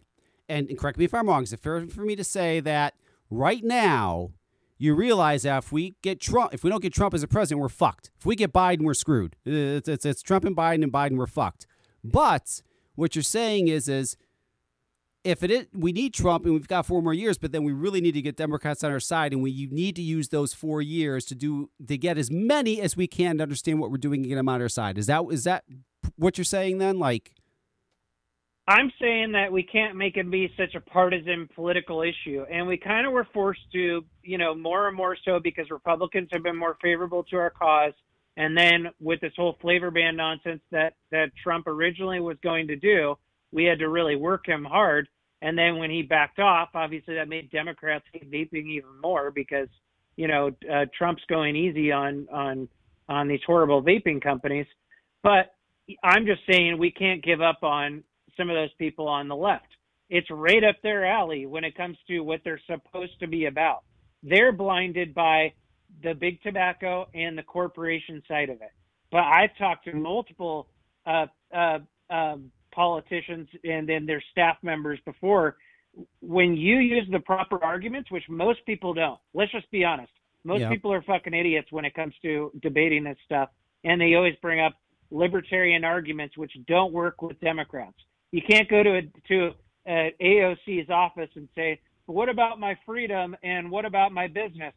[0.50, 2.96] and, and correct me if I'm wrong, is it fair for me to say that
[3.30, 4.32] right now
[4.84, 7.62] you realize that if we get Trump, if we don't get Trump as a president,
[7.62, 8.12] we're fucked.
[8.20, 9.38] If we get Biden, we're screwed.
[9.46, 11.68] It's, it's, it's Trump and Biden and Biden, we're fucked.
[12.04, 12.62] But
[12.96, 14.18] what you're saying is, is
[15.24, 17.72] if it is, we need Trump and we've got four more years, but then we
[17.72, 20.82] really need to get Democrats on our side, and we need to use those four
[20.82, 24.20] years to do to get as many as we can to understand what we're doing
[24.22, 24.98] and get them on our side.
[24.98, 25.64] Is that is that
[26.18, 27.00] what you're saying then?
[27.00, 27.32] Like,
[28.68, 32.78] I'm saying that we can't make it be such a partisan political issue, and we
[32.78, 36.58] kind of were forced to, you know, more and more so because Republicans have been
[36.58, 37.92] more favorable to our cause,
[38.38, 42.78] and then with this whole flavor ban nonsense that that Trump originally was going to
[42.78, 43.16] do,
[43.52, 45.10] we had to really work him hard.
[45.42, 49.68] And then when he backed off, obviously that made Democrats hate vaping even more because,
[50.16, 52.70] you know, uh, Trump's going easy on on
[53.10, 54.68] on these horrible vaping companies.
[55.22, 55.54] But
[56.02, 58.06] I'm just saying we can't give up on
[58.38, 59.68] some of those people on the left.
[60.10, 63.84] It's right up their alley when it comes to what they're supposed to be about.
[64.22, 65.54] They're blinded by
[66.04, 68.72] the big tobacco and the corporation side of it.
[69.12, 70.68] But I've talked to multiple
[71.06, 75.58] uh, uh, um, politicians and then their staff members before.
[76.22, 80.12] When you use the proper arguments, which most people don't, let's just be honest.
[80.44, 80.70] Most Yeah.
[80.70, 83.50] people are fucking idiots when it comes to debating this stuff,
[83.84, 84.74] and they always bring up
[85.12, 87.98] libertarian arguments which don't work with Democrats.
[88.34, 89.52] You can't go to a, to
[89.88, 94.74] a AOC's office and say, "What about my freedom and what about my business?"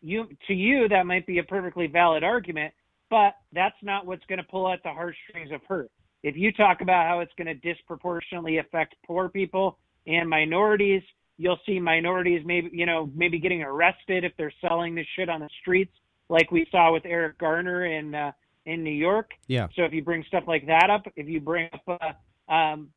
[0.00, 2.72] You to you that might be a perfectly valid argument,
[3.10, 5.88] but that's not what's going to pull at the heartstrings of her.
[6.22, 9.76] If you talk about how it's going to disproportionately affect poor people
[10.06, 11.02] and minorities,
[11.36, 15.40] you'll see minorities maybe you know maybe getting arrested if they're selling this shit on
[15.40, 15.92] the streets,
[16.28, 18.30] like we saw with Eric Garner in uh,
[18.66, 19.32] in New York.
[19.48, 22.12] yeah, So if you bring stuff like that up, if you bring up, uh,
[22.48, 22.90] um,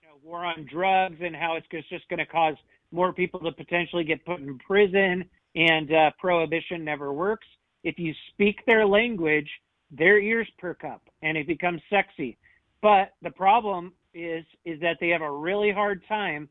[0.00, 2.56] you know, war on drugs and how it's just going to cause
[2.92, 5.24] more people to potentially get put in prison
[5.54, 7.46] and uh, prohibition never works.
[7.82, 9.48] If you speak their language,
[9.90, 12.36] their ears perk up and it becomes sexy.
[12.82, 16.48] But the problem is is that they have a really hard time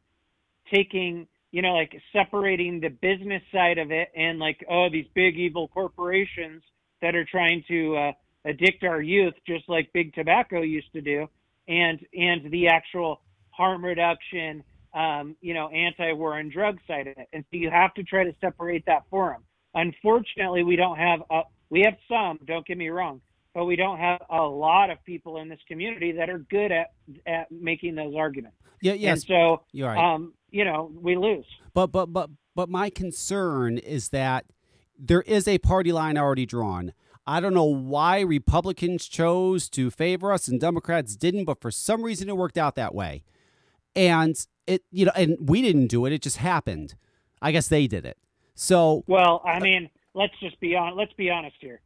[0.73, 5.37] taking you know like separating the business side of it and like oh these big
[5.37, 6.61] evil corporations
[7.01, 8.11] that are trying to uh,
[8.45, 11.27] addict our youth just like big tobacco used to do
[11.67, 13.21] and and the actual
[13.51, 17.93] harm reduction um, you know anti-war and drug side of it and so you have
[17.93, 19.43] to try to separate that for them
[19.75, 23.21] unfortunately we don't have a, we have some don't get me wrong
[23.53, 26.91] but we don't have a lot of people in this community that are good at
[27.25, 28.57] at making those arguments.
[28.81, 29.11] Yeah, yes.
[29.11, 30.13] And so, You're right.
[30.13, 31.45] um, you know, we lose.
[31.73, 34.45] But but but but my concern is that
[34.97, 36.93] there is a party line already drawn.
[37.25, 42.03] I don't know why Republicans chose to favor us and Democrats didn't, but for some
[42.03, 43.23] reason it worked out that way.
[43.95, 44.35] And
[44.67, 46.95] it you know, and we didn't do it, it just happened.
[47.41, 48.17] I guess they did it.
[48.55, 50.95] So Well, I mean, let's just be on.
[50.95, 51.81] Let's be honest here.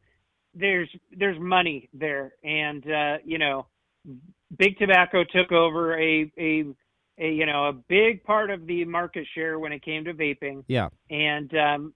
[0.54, 3.68] There's there's money there, and uh, you know,
[4.58, 6.66] big tobacco took over a a
[7.18, 10.64] a you know a big part of the market share when it came to vaping.
[10.68, 10.90] yeah.
[11.10, 11.94] and um,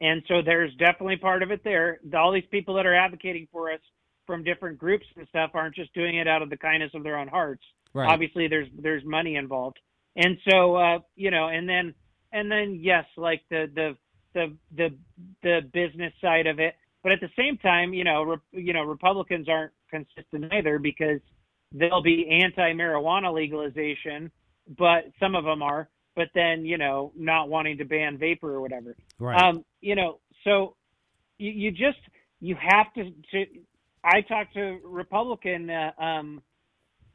[0.00, 2.00] and so there's definitely part of it there.
[2.16, 3.80] All these people that are advocating for us
[4.26, 7.18] from different groups and stuff aren't just doing it out of the kindness of their
[7.18, 7.62] own hearts.
[7.92, 8.08] Right.
[8.08, 9.78] Obviously, there's there's money involved,
[10.16, 11.94] and so uh, you know, and then
[12.32, 13.96] and then yes, like the the
[14.34, 14.96] the the
[15.42, 18.82] the business side of it, but at the same time, you know, re, you know,
[18.82, 21.20] Republicans aren't consistent either because
[21.72, 24.30] they'll be anti-marijuana legalization,
[24.78, 25.88] but some of them are,
[26.20, 28.94] but then you know, not wanting to ban vapor or whatever.
[29.18, 29.40] Right.
[29.40, 30.76] Um, you know, so
[31.38, 31.98] you, you just
[32.40, 33.04] you have to.
[33.04, 33.46] to
[34.04, 36.42] I talk to Republican uh, um,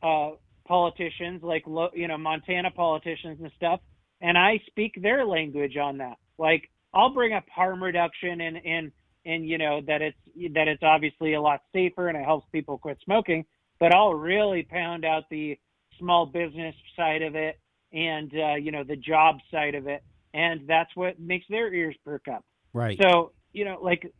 [0.02, 0.32] uh,
[0.68, 3.80] politicians, like lo- you know Montana politicians and stuff,
[4.22, 6.18] and I speak their language on that.
[6.40, 8.92] Like I'll bring up harm reduction and and
[9.24, 10.18] and you know that it's
[10.56, 13.46] that it's obviously a lot safer and it helps people quit smoking,
[13.80, 15.60] but I'll really pound out the
[16.00, 17.60] small business side of it
[17.94, 21.96] and uh, you know the job side of it, and that's what makes their ears
[22.04, 22.44] perk up.
[22.74, 23.00] right.
[23.02, 24.12] So you know, like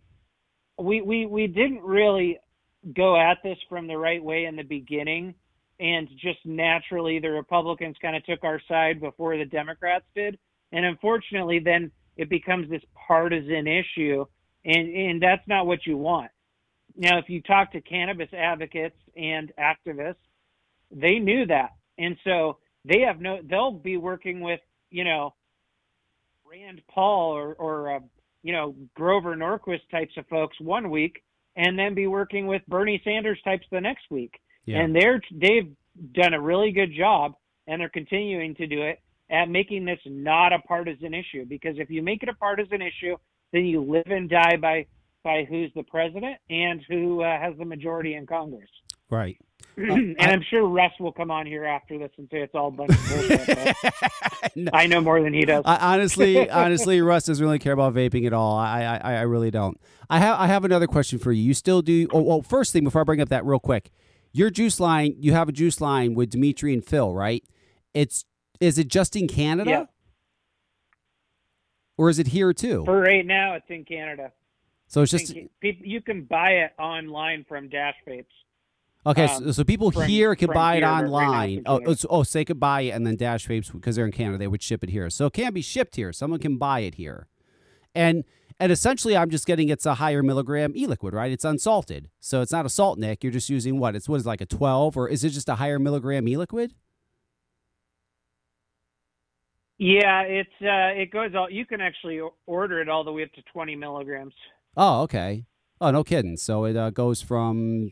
[0.80, 2.40] we we we didn't really
[2.96, 5.36] go at this from the right way in the beginning,
[5.80, 10.38] and just naturally the Republicans kind of took our side before the Democrats did,
[10.72, 14.26] and unfortunately then it becomes this partisan issue,
[14.64, 16.32] and and that's not what you want.
[16.98, 20.16] Now, if you talk to cannabis advocates and activists,
[20.92, 23.40] they knew that, and so they have no.
[23.44, 24.60] They'll be working with
[24.92, 25.34] you know
[26.50, 28.00] Rand Paul or or uh,
[28.44, 31.24] you know Grover Norquist types of folks one week,
[31.56, 34.40] and then be working with Bernie Sanders types the next week.
[34.66, 34.80] Yeah.
[34.80, 35.74] And they're they've
[36.14, 37.34] done a really good job,
[37.68, 41.46] and they're continuing to do it at making this not a partisan issue.
[41.46, 43.18] Because if you make it a partisan issue,
[43.52, 44.86] then you live and die by
[45.24, 48.70] by who's the president and who uh, has the majority in Congress.
[49.10, 49.38] right.
[49.78, 52.56] Uh, and I- I'm sure Russ will come on here after this and say it's
[52.56, 53.76] all a bunch of bullshit.
[54.58, 54.70] No.
[54.74, 55.64] I know more than he does.
[55.66, 58.56] I, honestly, honestly, Russ doesn't really care about vaping at all.
[58.58, 59.78] I, I, I really don't.
[60.10, 61.44] I have, I have another question for you.
[61.44, 62.08] You still do?
[62.14, 63.92] Oh, well, first thing before I bring up that real quick,
[64.32, 65.16] your juice line.
[65.20, 67.44] You have a juice line with Dimitri and Phil, right?
[67.94, 68.24] It's
[68.62, 69.86] is it just in Canada, Yeah.
[71.98, 72.86] or is it here too?
[72.86, 74.32] For right now, it's in Canada.
[74.88, 78.26] so it's just you can buy it online from Dash Vapes.
[79.06, 79.26] Okay.
[79.26, 81.50] um, so, so people here can buy it here, but right now it's online.
[81.50, 84.12] in oh, oh, so they could buy it and then Dash Vapes because they're in
[84.12, 85.10] Canada, they would ship it here.
[85.10, 86.12] So it can't be shipped here.
[86.14, 87.28] Someone can buy it here,
[87.94, 88.24] and
[88.60, 91.32] and essentially, I'm just getting it's a higher milligram e-liquid, right?
[91.32, 93.24] It's unsalted, so it's not a salt nick.
[93.24, 93.96] You're just using what?
[93.96, 96.74] It's what is like a 12, or is it just a higher milligram e-liquid?
[99.78, 101.50] Yeah, it's uh, it goes all.
[101.50, 104.34] You can actually order it all the way up to 20 milligrams.
[104.78, 105.46] Oh, okay.
[105.82, 106.38] Oh, no kidding.
[106.38, 107.92] So it uh, goes from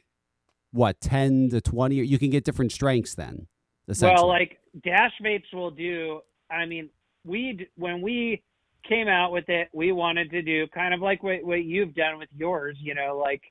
[0.74, 1.96] what 10 to 20.
[1.96, 3.48] You can get different strengths then.
[4.02, 6.22] Well, like Dash Vapes will do.
[6.50, 6.90] I mean,
[7.26, 8.44] we when we
[8.88, 12.18] came out with it, we wanted to do kind of like what what you've done
[12.18, 12.78] with yours.
[12.82, 13.42] You know, like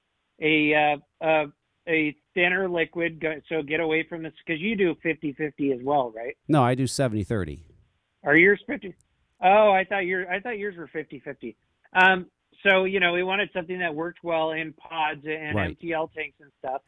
[0.41, 1.47] a uh, uh,
[1.87, 3.21] a thinner liquid.
[3.21, 6.37] Go, so get away from this because you do 50-50 as well, right?
[6.49, 7.65] no, I do 70 30.
[8.25, 8.95] Are yours 50?
[9.43, 11.57] Oh, I thought your I thought yours were 50-50.
[11.93, 12.27] Um,
[12.67, 15.79] so you know, we wanted something that worked well in pods and Right.
[15.79, 16.81] MTL tanks and stuff.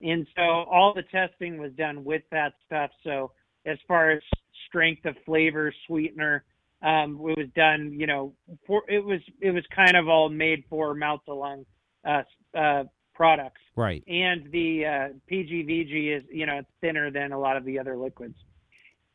[0.00, 2.90] And so all the testing was done with that stuff.
[3.02, 3.32] So
[3.66, 4.22] as far as
[4.68, 6.44] strength of flavor, sweetener,
[6.82, 7.92] um, it was done.
[7.98, 8.32] You know,
[8.66, 11.66] for it was it was kind of all made for mouth to lung
[12.04, 12.22] uh,
[12.56, 12.84] uh,
[13.14, 13.60] products.
[13.74, 14.04] Right.
[14.06, 17.96] And the uh, PGVG is you know it's thinner than a lot of the other
[17.96, 18.36] liquids.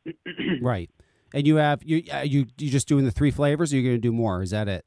[0.61, 0.89] right.
[1.33, 3.71] And you have you uh, you you just doing the three flavors?
[3.71, 4.41] or You're going to do more?
[4.41, 4.85] Is that it?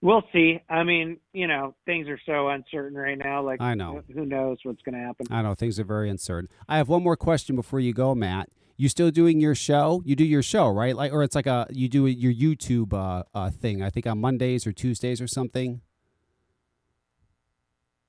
[0.00, 0.60] We'll see.
[0.70, 3.42] I mean, you know, things are so uncertain right now.
[3.42, 4.02] Like, I know.
[4.14, 5.26] Who knows what's going to happen?
[5.30, 6.48] I know things are very uncertain.
[6.68, 8.48] I have one more question before you go, Matt.
[8.76, 10.02] You still doing your show?
[10.04, 10.94] You do your show, right?
[10.94, 13.82] Like, or it's like a you do your YouTube uh, uh, thing.
[13.82, 15.80] I think on Mondays or Tuesdays or something.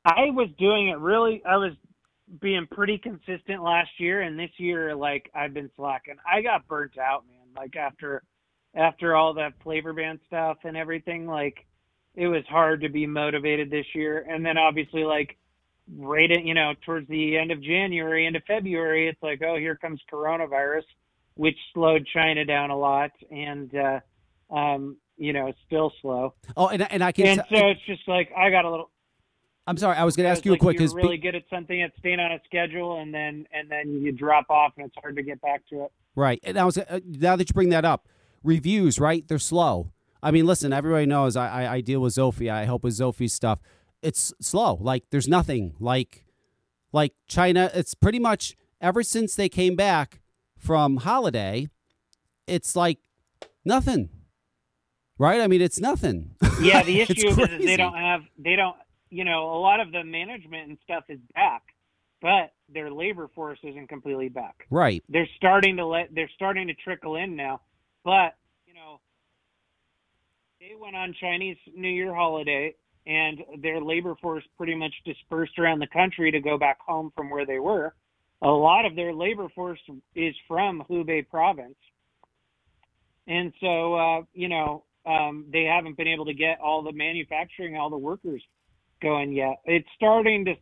[0.05, 1.41] I was doing it really.
[1.43, 1.71] I was
[2.39, 6.17] being pretty consistent last year, and this year, like, I've been slacking.
[6.31, 7.47] I got burnt out, man.
[7.55, 8.21] Like after
[8.75, 11.65] after all that flavor ban stuff and everything, like
[12.15, 14.25] it was hard to be motivated this year.
[14.29, 15.37] And then obviously, like
[15.97, 19.75] right at you know towards the end of January, into February, it's like, oh, here
[19.75, 20.83] comes coronavirus,
[21.35, 23.99] which slowed China down a lot, and uh,
[24.55, 26.33] um, you know, it's still slow.
[26.57, 27.27] Oh, and and I can.
[27.27, 28.89] And so it's just like I got a little.
[29.67, 29.97] I'm sorry.
[29.97, 30.79] I was going to ask you like a quick.
[30.79, 34.11] You're really good at something at staying on a schedule, and then and then you
[34.11, 35.91] drop off, and it's hard to get back to it.
[36.15, 36.39] Right.
[36.43, 38.07] And I was uh, now that you bring that up,
[38.43, 39.27] reviews, right?
[39.27, 39.91] They're slow.
[40.21, 42.51] I mean, listen, everybody knows I, I, I deal with Zophie.
[42.51, 43.59] I help with Zophie's stuff.
[44.01, 44.77] It's slow.
[44.81, 45.75] Like there's nothing.
[45.79, 46.25] Like
[46.91, 50.21] like China, it's pretty much ever since they came back
[50.57, 51.69] from holiday,
[52.47, 52.99] it's like
[53.63, 54.09] nothing.
[55.17, 55.41] Right?
[55.41, 56.35] I mean, it's nothing.
[56.61, 58.75] Yeah, the issue is, is they don't have they don't
[59.09, 61.61] you know a lot of the management and stuff is back,
[62.21, 64.67] but their labor force isn't completely back.
[64.69, 65.01] Right.
[65.07, 67.61] They're starting to let they're starting to trickle in now,
[68.03, 68.35] but
[70.59, 72.75] they went on Chinese New Year holiday
[73.07, 77.29] and their labor force pretty much dispersed around the country to go back home from
[77.29, 77.93] where they were.
[78.41, 79.79] A lot of their labor force
[80.15, 81.77] is from Hubei province.
[83.27, 87.77] And so, uh, you know, um, they haven't been able to get all the manufacturing,
[87.77, 88.43] all the workers
[89.01, 89.61] going yet.
[89.65, 90.55] It's starting to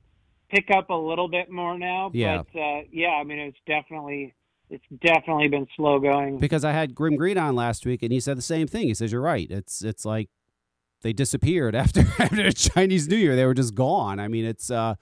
[0.50, 2.44] pick up a little bit more now, Yeah.
[2.54, 4.36] but uh, yeah, I mean, it's definitely
[4.70, 6.40] it's definitely been slow going.
[6.40, 8.88] Because I had Grimm Green on last week and he said the same thing.
[8.88, 9.50] He says, You're right.
[9.50, 10.30] It's it's like
[11.02, 13.36] they disappeared after after Chinese New Year.
[13.36, 14.20] They were just gone.
[14.20, 14.96] I mean, it's uh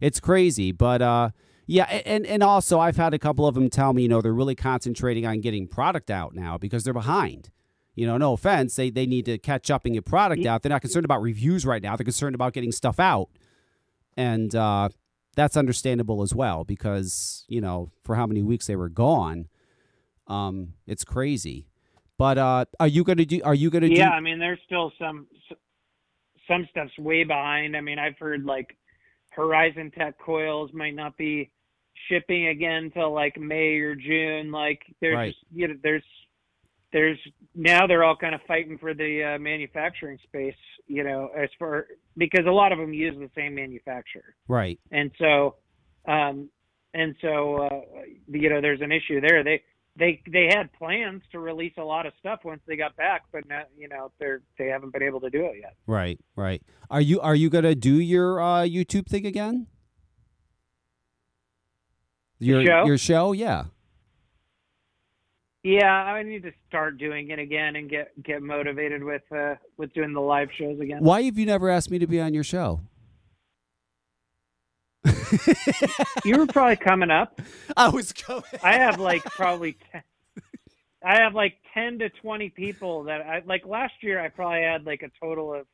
[0.00, 0.72] it's crazy.
[0.72, 1.30] But uh
[1.66, 4.32] yeah, and and also I've had a couple of them tell me, you know, they're
[4.32, 7.50] really concentrating on getting product out now because they're behind.
[7.96, 10.62] You know, no offense, they they need to catch up and get product out.
[10.62, 11.96] They're not concerned about reviews right now.
[11.96, 13.28] They're concerned about getting stuff out.
[14.16, 14.90] And uh
[15.40, 19.48] that's understandable as well because, you know, for how many weeks they were gone,
[20.26, 21.66] um it's crazy.
[22.18, 24.38] But uh are you going to do are you going to do Yeah, I mean,
[24.38, 25.26] there's still some
[26.46, 27.74] some stuff's way behind.
[27.74, 28.76] I mean, I've heard like
[29.30, 31.50] Horizon Tech coils might not be
[32.08, 34.50] shipping again till like May or June.
[34.52, 35.32] Like there's Right.
[35.32, 36.04] just, you know there's
[36.92, 37.18] there's
[37.54, 40.54] now they're all kind of fighting for the uh, manufacturing space.
[40.86, 44.34] You know, as for because a lot of them use the same manufacturer.
[44.48, 44.78] right.
[44.90, 45.56] and so
[46.08, 46.48] um
[46.94, 47.80] and so uh
[48.28, 49.62] you know there's an issue there they
[49.96, 53.46] they they had plans to release a lot of stuff once they got back but
[53.48, 56.62] now you know they're they haven't been able to do it yet Right, right.
[56.90, 59.66] Are you are you gonna do your uh, YouTube thing again?
[62.38, 62.84] Your show?
[62.86, 63.64] your show, yeah.
[65.62, 69.92] Yeah i need to start doing it again and get get motivated with uh with
[69.92, 72.44] doing the live shows again Why have you never asked me to be on your
[72.44, 72.80] show?
[76.24, 77.40] you were probably coming up
[77.76, 78.42] I was going.
[78.62, 80.02] i have like probably 10
[81.04, 84.84] i have like 10 to 20 people that i like last year i probably had
[84.84, 85.66] like a total of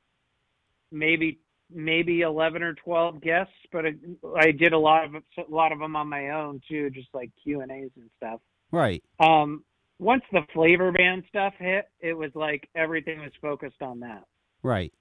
[0.92, 1.40] maybe
[1.72, 3.94] maybe 11 or 12 guests but I,
[4.37, 7.31] I did a lot of a lot of them on my own too just like
[7.42, 9.03] Q and A's and stuff Right.
[9.18, 9.64] um
[9.98, 14.24] once the flavor ban stuff hit it was like everything was focused on that
[14.62, 14.92] Right.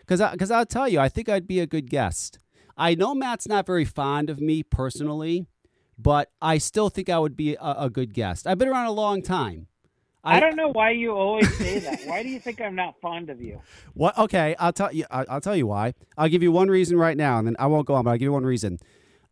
[0.00, 2.38] Because because I'll tell you, I think I'd be a good guest.
[2.76, 5.46] I know Matt's not very fond of me personally,
[5.98, 8.46] but I still think I would be a, a good guest.
[8.46, 9.66] I've been around a long time.
[10.24, 13.28] I, don't know why you always say that why do you think i'm not fond
[13.28, 13.60] of you
[13.94, 14.16] What?
[14.16, 15.04] Okay, I'll tell you.
[15.10, 15.94] I- I'll tell you why.
[16.16, 18.04] I'll give you one reason right now, and then I won't go on.
[18.04, 18.78] But I'll give you one reason.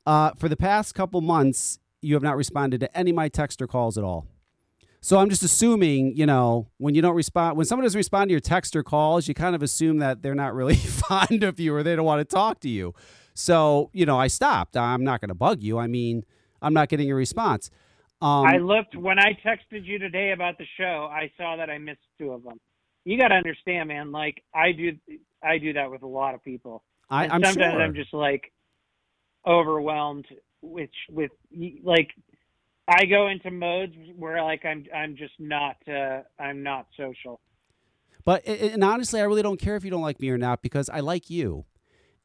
[0.05, 3.63] Uh, for the past couple months, you have not responded to any of my text
[3.63, 4.27] or calls at all.
[5.03, 8.33] So I'm just assuming, you know, when you don't respond, when someone doesn't respond to
[8.33, 10.75] your text or calls, you kind of assume that they're not really
[11.09, 12.95] fond of you or they don't want to talk to you.
[13.35, 14.77] So you know, I stopped.
[14.77, 15.79] I'm not going to bug you.
[15.79, 16.25] I mean,
[16.61, 17.71] I'm not getting a response.
[18.21, 21.09] Um, I looked when I texted you today about the show.
[21.11, 22.61] I saw that I missed two of them.
[23.05, 24.13] You got to understand, man.
[24.13, 24.93] Like I do,
[25.43, 26.85] I do that with a lot of people.
[27.09, 27.83] I, I'm sometimes sure.
[27.83, 28.53] I'm just like
[29.47, 30.27] overwhelmed
[30.61, 31.31] with with
[31.83, 32.11] like
[32.91, 37.41] I go into modes where like I'm I'm just not uh, I'm not social.
[38.25, 40.89] But and honestly, I really don't care if you don't like me or not because
[40.91, 41.65] I like you,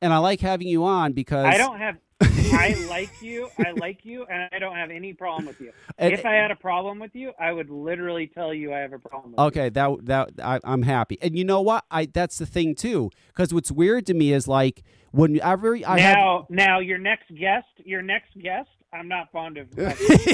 [0.01, 3.49] and I like having you on because I don't have I like you.
[3.59, 5.71] I like you, and I don't have any problem with you.
[5.97, 8.93] And- if I had a problem with you, I would literally tell you I have
[8.93, 9.31] a problem.
[9.31, 9.45] With you.
[9.45, 11.85] Okay, that that I, I'm happy, and you know what?
[11.91, 16.15] I that's the thing too, because what's weird to me is like whenever I have
[16.15, 19.67] now, now your next guest, your next guest, I'm not fond of.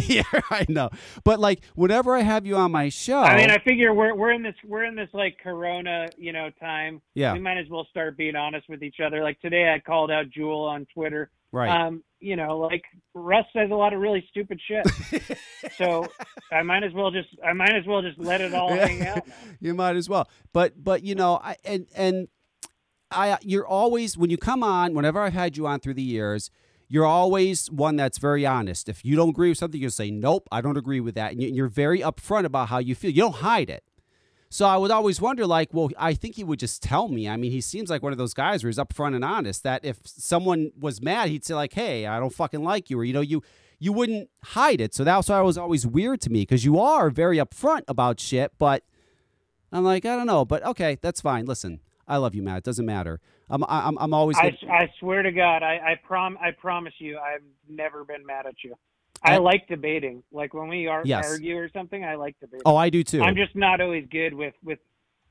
[0.07, 0.89] yeah, I know.
[1.23, 4.31] But like whenever I have you on my show, I mean, I figure we're we're
[4.31, 7.01] in this we're in this like Corona, you know, time.
[7.13, 7.33] Yeah.
[7.33, 9.23] We might as well start being honest with each other.
[9.23, 11.29] Like today, I called out Juul on Twitter.
[11.51, 11.69] right?
[11.69, 12.83] Um, you know, like
[13.13, 15.37] Russ says a lot of really stupid shit.
[15.77, 16.07] so
[16.51, 19.27] I might as well just I might as well just let it all hang out.
[19.27, 19.33] Now.
[19.59, 20.29] you might as well.
[20.53, 22.27] But but you know, I and and
[23.09, 26.51] I you're always when you come on, whenever I've had you on through the years,
[26.93, 28.89] you're always one that's very honest.
[28.89, 31.41] If you don't agree with something, you say nope, I don't agree with that, and
[31.41, 33.11] you- you're very upfront about how you feel.
[33.11, 33.83] You don't hide it.
[34.49, 37.29] So I would always wonder, like, well, I think he would just tell me.
[37.29, 39.63] I mean, he seems like one of those guys where he's upfront and honest.
[39.63, 43.05] That if someone was mad, he'd say like, "Hey, I don't fucking like you," or
[43.05, 43.41] you know, you
[43.79, 44.93] you wouldn't hide it.
[44.93, 48.19] So that's why it was always weird to me because you are very upfront about
[48.19, 48.51] shit.
[48.59, 48.83] But
[49.71, 51.45] I'm like, I don't know, but okay, that's fine.
[51.45, 51.79] Listen,
[52.11, 52.57] I love you, Matt.
[52.57, 53.21] It doesn't matter.
[53.49, 54.37] I'm I'm I'm always.
[54.37, 58.25] I, gonna- I swear to God, I I prom I promise you, I've never been
[58.25, 58.75] mad at you.
[59.23, 60.21] I I- like debating.
[60.31, 61.31] Like when we ar- Yes.
[61.31, 62.63] argue or something, I like debating.
[62.65, 63.21] oh, I do too.
[63.21, 64.79] I'm just not always good with with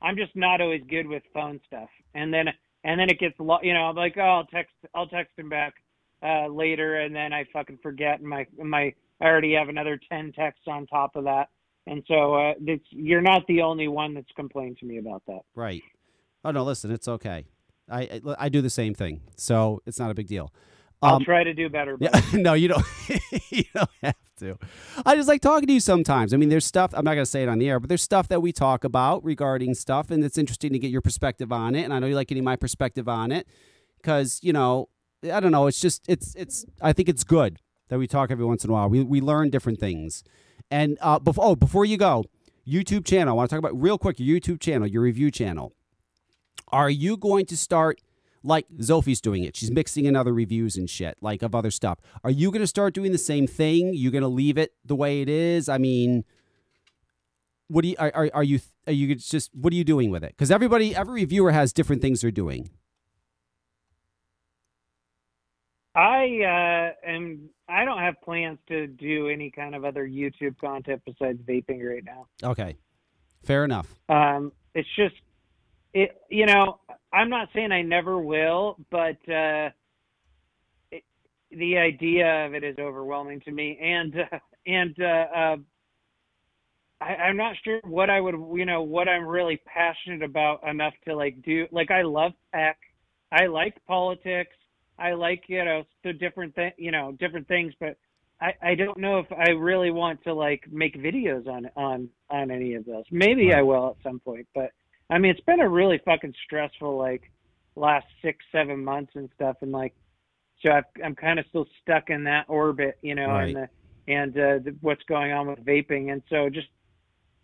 [0.01, 1.89] I'm just not always good with phone stuff.
[2.15, 2.47] And then
[2.83, 5.49] and then it gets lo- you know, I'm like, oh, I'll text I'll text him
[5.49, 5.75] back
[6.23, 10.31] uh later and then I fucking forget and my my I already have another 10
[10.31, 11.49] texts on top of that.
[11.85, 15.41] And so uh it's, you're not the only one that's complained to me about that.
[15.53, 15.83] Right.
[16.43, 17.45] Oh no, listen, it's okay.
[17.89, 20.53] I I, I do the same thing, so it's not a big deal.
[21.03, 21.97] I'll Um, try to do better.
[21.97, 22.85] But Yeah, no, you don't.
[23.49, 24.57] you don't have to.
[25.03, 26.31] I just like talking to you sometimes.
[26.31, 26.91] I mean, there's stuff.
[26.93, 28.83] I'm not going to say it on the air, but there's stuff that we talk
[28.83, 31.83] about regarding stuff, and it's interesting to get your perspective on it.
[31.83, 33.47] And I know you like getting my perspective on it
[33.97, 34.89] because you know,
[35.31, 35.65] I don't know.
[35.67, 36.65] It's just it's it's.
[36.81, 37.57] I think it's good
[37.89, 38.87] that we talk every once in a while.
[38.87, 40.23] We we learn different things.
[40.69, 42.25] And uh, before oh, before you go,
[42.67, 43.33] YouTube channel.
[43.33, 45.73] I want to talk about real quick your YouTube channel, your review channel.
[46.69, 48.01] Are you going to start
[48.43, 49.55] like Zophie's doing it?
[49.55, 51.99] She's mixing in other reviews and shit, like of other stuff.
[52.23, 53.93] Are you going to start doing the same thing?
[53.93, 55.67] You going to leave it the way it is?
[55.69, 56.23] I mean,
[57.67, 60.23] what do you are, are, are you are you just what are you doing with
[60.23, 60.31] it?
[60.31, 62.69] Because everybody, every reviewer has different things they're doing.
[65.93, 67.49] I uh, am.
[67.67, 72.03] I don't have plans to do any kind of other YouTube content besides vaping right
[72.03, 72.27] now.
[72.43, 72.77] Okay,
[73.43, 73.93] fair enough.
[74.09, 75.15] Um, it's just,
[75.93, 76.21] it.
[76.29, 76.79] You know,
[77.13, 79.69] I'm not saying I never will, but uh,
[80.91, 81.03] it,
[81.51, 85.57] the idea of it is overwhelming to me, and uh, and uh, uh,
[87.01, 90.93] I, I'm not sure what I would, you know, what I'm really passionate about enough
[91.05, 91.67] to like do.
[91.71, 92.77] Like, I love tech.
[93.31, 94.55] I like politics.
[94.99, 97.97] I like, you know, the different thing, you know, different things, but
[98.39, 102.51] I, I don't know if I really want to like make videos on on on
[102.51, 103.03] any of those.
[103.11, 103.57] Maybe Right.
[103.57, 104.71] I will at some point, but
[105.11, 107.29] I mean, it's been a really fucking stressful like
[107.75, 109.93] last six seven months and stuff, and like
[110.61, 113.55] so I've, I'm kind of still stuck in that orbit, you know, Right.
[113.55, 116.67] and the, and uh, the, what's going on with vaping, and so just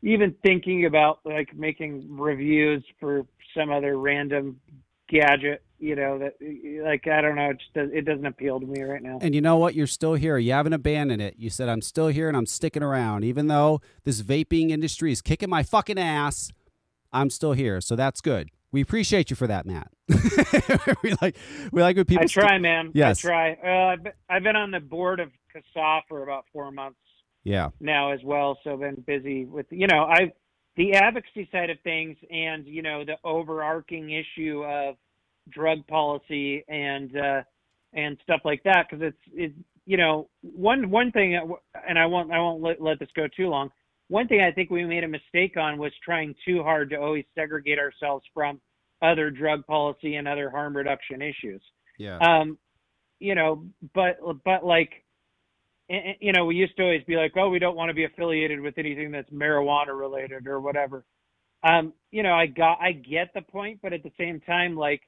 [0.01, 4.59] even thinking about like making reviews for some other random
[5.09, 6.35] gadget, you know, that
[6.83, 9.19] like I don't know, it just does, it doesn't appeal to me right now.
[9.21, 9.73] And you know what?
[9.75, 10.37] You're still here.
[10.37, 11.35] You haven't abandoned it.
[11.37, 15.21] You said I'm still here and I'm sticking around, even though this vaping industry is
[15.21, 16.51] kicking my fucking ass.
[17.11, 18.49] I'm still here, so that's good.
[18.71, 19.91] We appreciate you for that, Matt.
[21.03, 21.37] we like
[21.71, 22.23] we like when people.
[22.23, 22.91] I try, man.
[22.93, 23.23] Yes.
[23.23, 23.53] I try.
[23.53, 26.99] Uh, I've, been, I've been on the board of CASAA for about four months
[27.47, 30.33] yeah, now as well, so I've been busy with you know I
[30.75, 34.95] the advocacy side of things and you know the overarching issue of
[35.49, 37.41] drug policy and uh,
[37.93, 39.53] and stuff like that because it's it
[39.85, 41.39] you know one one thing
[41.87, 43.71] and I won't I won't let, let this go too long.
[44.09, 47.25] One thing I think we made a mistake on was trying too hard to always
[47.35, 48.61] segregate ourselves from
[49.01, 51.61] other drug policy and other harm reduction issues.
[51.99, 52.57] Yeah, um
[53.19, 55.03] you know but but like
[55.89, 57.93] and- and, you know we used to always be like oh we don't want to
[57.93, 61.05] be affiliated with anything that's marijuana related or whatever.
[61.67, 65.01] Um you know i got i get the point but at the same time like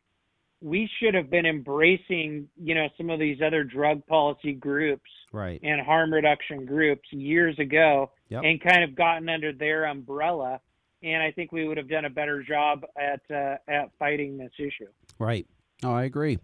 [0.61, 5.59] we should have been embracing you know some of these other drug policy groups right.
[5.63, 8.43] and harm reduction groups years ago Yep.
[8.43, 10.59] and kind of gotten under their umbrella
[11.01, 14.51] and i think we would have done a better job at uh, at fighting this
[14.59, 14.87] issue
[15.17, 15.45] Right.
[15.83, 16.37] Oh, I agree.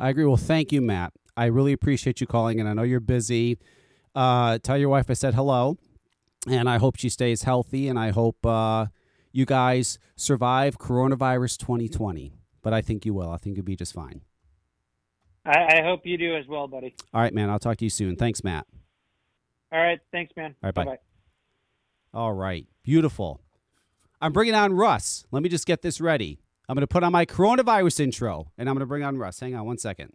[0.00, 0.24] I agree.
[0.24, 1.12] Well, thank you, Matt.
[1.36, 3.58] I really appreciate you calling, and I know you're busy.
[4.16, 5.76] Uh, tell your wife I said hello,
[6.48, 8.86] and I hope she stays healthy, and I hope uh,
[9.32, 12.32] you guys survive coronavirus 2020.
[12.62, 13.30] But I think you will.
[13.30, 14.22] I think you'll be just fine.
[15.44, 16.94] I, I hope you do as well, buddy.
[17.14, 17.48] All right, man.
[17.48, 18.16] I'll talk to you soon.
[18.16, 18.66] Thanks, Matt.
[19.72, 20.54] All right, thanks, man.
[20.62, 20.84] All right, bye.
[20.84, 20.98] Bye-bye.
[22.12, 22.66] All right.
[22.82, 23.40] Beautiful.
[24.20, 25.24] I'm bringing on Russ.
[25.30, 26.40] Let me just get this ready.
[26.68, 29.40] I'm going to put on my coronavirus intro and I'm going to bring on Russ.
[29.40, 30.12] Hang on one second.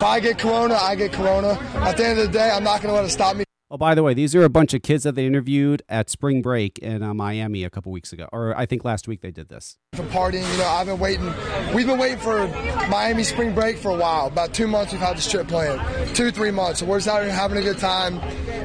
[0.00, 1.58] If I get corona, I get corona.
[1.74, 3.44] At the end of the day, I'm not going to let it stop me.
[3.72, 6.42] Oh, by the way, these are a bunch of kids that they interviewed at spring
[6.42, 9.48] break in uh, Miami a couple weeks ago, or I think last week they did
[9.48, 9.78] this.
[9.94, 11.32] For partying, you know, I've been waiting.
[11.72, 12.48] We've been waiting for
[12.88, 14.26] Miami spring break for a while.
[14.26, 16.16] About two months we've had this trip planned.
[16.16, 16.80] Two, three months.
[16.80, 18.16] So we're just out here having a good time.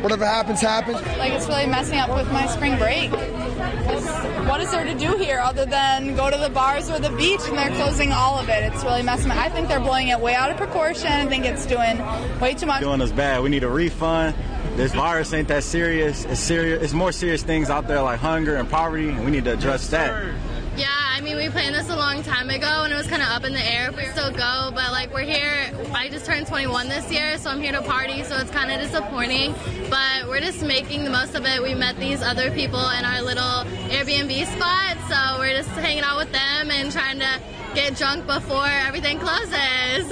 [0.01, 0.99] Whatever happens, happens.
[1.19, 3.11] Like it's really messing up with my spring break.
[3.11, 7.11] 'Cause What is there to do here other than go to the bars or the
[7.11, 8.63] beach and they're closing all of it?
[8.73, 9.29] It's really messing.
[9.29, 9.37] Up.
[9.37, 11.11] I think they're blowing it way out of proportion.
[11.11, 11.99] I think it's doing
[12.39, 12.81] way too much.
[12.81, 13.43] doing us bad.
[13.43, 14.33] We need a refund.
[14.75, 16.25] This virus ain't that serious.
[16.25, 16.83] It's serious.
[16.83, 19.87] It's more serious things out there like hunger and poverty, and we need to address
[19.89, 20.33] that.
[20.75, 23.29] Yeah, I mean, we planned this a long time ago and it was kind of
[23.29, 25.71] up in the air if we still go, but like we're here.
[25.93, 28.81] I just turned 21 this year, so I'm here to party, so it's kind of
[28.81, 29.55] disappointing.
[29.89, 31.63] But we're just making the most of it.
[31.63, 36.17] We met these other people in our little Airbnb spot, so we're just hanging out
[36.17, 37.41] with them and trying to
[37.73, 40.11] get drunk before everything closes.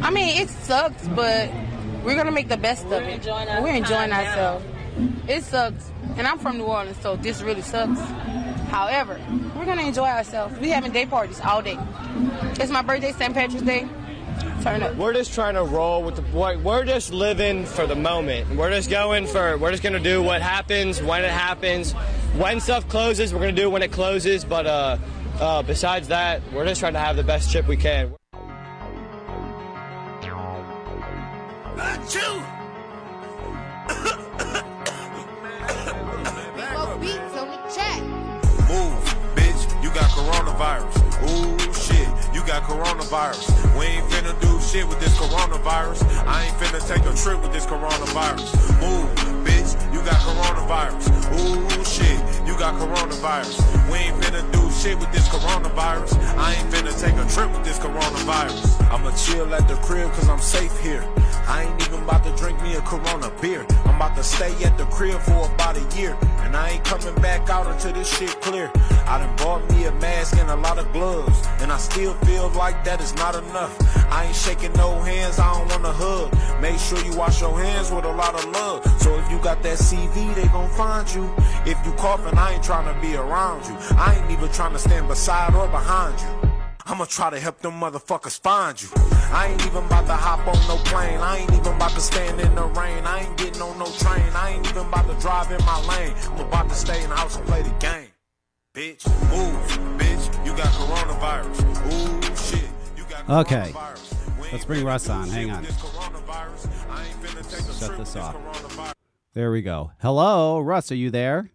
[0.00, 1.50] I mean, it sucks, but
[2.04, 3.24] we're gonna make the best of it.
[3.26, 4.64] We're enjoying ourselves.
[5.28, 8.00] It sucks, and I'm from New Orleans, so this really sucks.
[8.70, 9.20] However,
[9.56, 10.58] we're gonna enjoy ourselves.
[10.58, 11.78] We having day parties all day.
[12.54, 13.32] It's my birthday, St.
[13.32, 13.88] Patrick's Day.
[14.62, 14.96] Turn up.
[14.96, 16.22] We're just trying to roll with the.
[16.36, 18.56] We're we're just living for the moment.
[18.56, 19.56] We're just going for.
[19.56, 21.92] We're just gonna do what happens when it happens.
[22.36, 24.44] When stuff closes, we're gonna do it when it closes.
[24.44, 24.98] But uh,
[25.40, 28.17] uh, besides that, we're just trying to have the best trip we can.
[42.60, 43.78] Got coronavirus.
[43.78, 46.02] We ain't finna do shit with this coronavirus.
[46.26, 48.48] I ain't finna take a trip with this coronavirus.
[48.80, 49.08] Move,
[49.44, 51.06] bitch, you got coronavirus.
[51.38, 53.58] Ooh, shit, you got coronavirus.
[53.90, 56.18] We ain't finna do shit with this coronavirus.
[56.36, 58.80] I ain't finna take a trip with this coronavirus.
[58.90, 61.04] I'ma chill at the crib cause I'm safe here.
[61.46, 63.66] I ain't even about to drink me a Corona beer.
[63.84, 66.16] I'm about to stay at the crib for about a year.
[66.42, 68.70] And I ain't coming back out until this shit clear.
[69.06, 71.46] I done bought me a mask and a lot of gloves.
[71.60, 73.76] And I still feel like that is not enough.
[74.10, 76.32] I ain't shaking no hands, I don't wanna hug.
[76.60, 78.84] Make sure you wash your hands with a lot of love.
[79.00, 81.32] So if you got that CV, they gon' find you.
[81.66, 83.76] If you coughing, I ain't trying to be around you.
[83.96, 86.47] I ain't even trying to stand beside or behind you.
[86.90, 88.88] I'ma try to help them motherfuckers find you.
[89.30, 91.18] I ain't even about to hop on no plane.
[91.20, 93.04] I ain't even about to stand in the rain.
[93.04, 94.24] I ain't getting on no train.
[94.34, 96.14] I ain't even about to drive in my lane.
[96.32, 98.08] I'm about to stay in the house and play the game.
[98.74, 100.46] Bitch, move, bitch.
[100.46, 101.58] You got coronavirus.
[101.92, 102.70] Ooh, shit.
[102.96, 103.70] You got Okay.
[103.72, 104.38] coronavirus.
[104.38, 105.28] We ain't Let's bring Russ on.
[105.28, 105.62] Hang on.
[105.64, 106.68] this coronavirus.
[106.90, 108.34] I ain't finna take a Shut this off.
[109.34, 109.92] There we go.
[110.00, 110.90] Hello, Russ.
[110.90, 111.50] Are you there?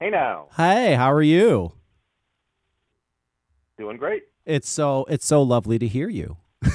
[0.00, 1.72] Hey now, Hey, how are you?
[3.80, 4.24] Doing great.
[4.44, 6.36] It's so it's so lovely to hear you.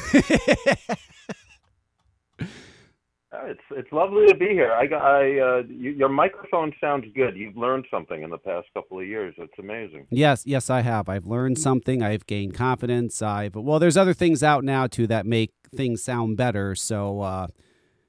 [3.36, 4.72] Uh, it's it's lovely to be here.
[4.72, 7.36] I got I uh, you, your microphone sounds good.
[7.36, 9.34] You've learned something in the past couple of years.
[9.38, 10.06] It's amazing.
[10.10, 11.10] Yes, yes, I have.
[11.10, 12.02] I've learned something.
[12.02, 13.22] I've gained confidence.
[13.22, 16.76] I've well, there's other things out now too that make things sound better.
[16.76, 17.48] So, uh,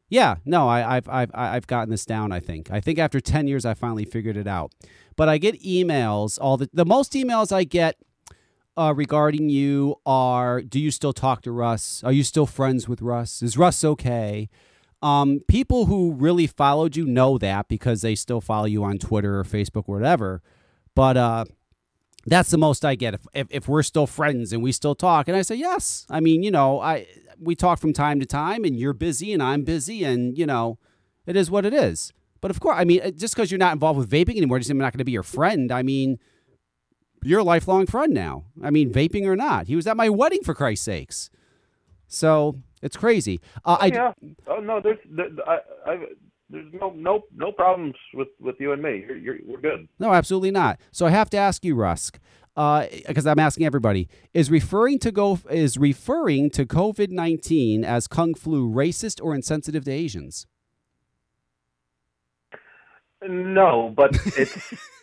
[0.09, 2.31] yeah, no, I, I've I've I've gotten this down.
[2.31, 2.71] I think.
[2.71, 4.73] I think after ten years, I finally figured it out.
[5.17, 6.39] But I get emails.
[6.41, 7.97] All the the most emails I get
[8.77, 12.03] uh, regarding you are: Do you still talk to Russ?
[12.05, 13.43] Are you still friends with Russ?
[13.43, 14.49] Is Russ okay?
[15.03, 19.39] Um, people who really followed you know that because they still follow you on Twitter
[19.39, 20.43] or Facebook or whatever.
[20.95, 21.45] But uh,
[22.25, 23.15] that's the most I get.
[23.15, 26.07] If, if if we're still friends and we still talk, and I say yes.
[26.11, 27.07] I mean, you know, I
[27.39, 30.79] we talk from time to time, and you're busy and I'm busy, and you know,
[31.27, 32.13] it is what it is.
[32.41, 34.83] But of course, I mean, just because you're not involved with vaping anymore doesn't mean
[34.83, 35.73] I'm not going to be your friend.
[35.73, 36.19] I mean,
[37.23, 38.45] you're a lifelong friend now.
[38.63, 41.31] I mean, vaping or not, he was at my wedding for Christ's sakes.
[42.09, 43.41] So it's crazy.
[43.65, 44.13] Uh, I yeah.
[44.47, 45.99] Oh no, there's there, I, I,
[46.49, 49.05] there's no no no problems with with you and me.
[49.07, 49.89] You're, you're we're good.
[49.99, 50.79] No, absolutely not.
[50.93, 52.13] So I have to ask you, Russ,
[52.55, 58.35] because I'm asking everybody: is referring to go is referring to COVID nineteen as kung
[58.35, 60.47] flu racist or insensitive to Asians?
[63.27, 64.75] No, but it's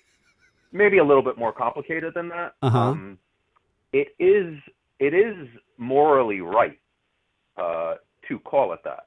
[0.73, 2.55] maybe a little bit more complicated than that.
[2.61, 2.77] Uh-huh.
[2.77, 3.17] Um,
[3.93, 4.55] it is
[4.99, 5.47] it is
[5.77, 6.79] morally right
[7.57, 7.95] uh,
[8.27, 9.05] to call it that.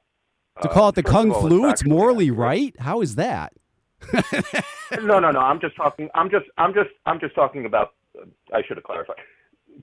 [0.61, 2.73] To Uh, call it the first kung flu, it's morally right.
[2.79, 3.53] How is that?
[5.01, 5.39] no, no, no.
[5.39, 6.09] I'm just talking.
[6.15, 6.45] I'm just.
[6.57, 6.89] I'm just.
[7.05, 7.93] I'm just talking about.
[8.19, 9.17] Uh, I should have clarified.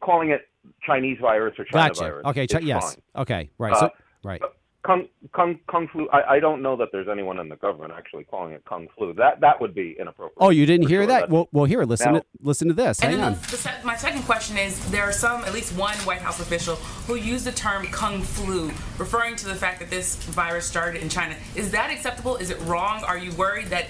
[0.00, 0.48] calling it
[0.86, 2.00] Chinese virus or China Gotcha.
[2.00, 2.26] virus.
[2.26, 2.46] Okay.
[2.46, 2.94] Chi- yes.
[2.94, 3.22] fine.
[3.22, 3.50] Okay.
[3.58, 3.72] Right.
[3.72, 3.90] Uh, so,
[4.24, 4.40] right.
[4.84, 6.08] Kung Kung Kung flu.
[6.12, 9.14] I, I don't know that there's anyone in the government actually calling it Kung flu.
[9.14, 10.36] That that would be inappropriate.
[10.38, 11.06] Oh, you didn't hear sure.
[11.06, 11.12] that?
[11.14, 13.00] That's- Well, well, here, listen Now- to listen to this.
[13.00, 13.32] Hang then on.
[13.34, 16.76] the, the, my second question is there are some, at least one White House official,
[17.06, 18.68] who used the term Kung flu,
[18.98, 21.34] referring to the fact that this virus started in China.
[21.56, 22.36] Is that acceptable?
[22.36, 23.02] Is it wrong?
[23.04, 23.86] Are you worried that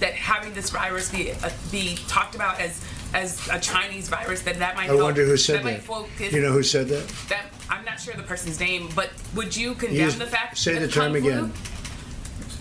[0.00, 2.80] that having this virus be uh, be talked about as
[3.14, 5.82] as a Chinese virus, that that might I help- wonder who said might that.
[5.84, 7.08] focus- You know who said that?
[7.28, 10.74] that I'm not sure the person's name, but would you condemn Use- the fact say
[10.74, 11.52] that the term Kung flu- again.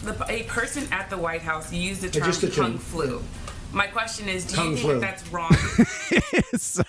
[0.03, 2.77] The, a person at the White House used the term just the term.
[2.77, 3.21] Flu.
[3.73, 4.99] My question is, do Kung you think flu.
[4.99, 5.51] that that's wrong?
[6.57, 6.83] so,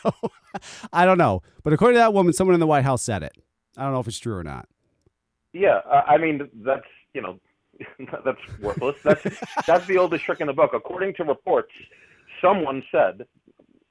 [0.92, 3.32] I don't know, but according to that woman, someone in the White House said it.
[3.76, 4.68] I don't know if it's true or not.
[5.52, 7.40] Yeah, uh, I mean that's you know
[8.24, 8.96] that's worthless.
[9.02, 9.24] That's
[9.66, 10.70] that's the oldest trick in the book.
[10.74, 11.72] According to reports,
[12.40, 13.24] someone said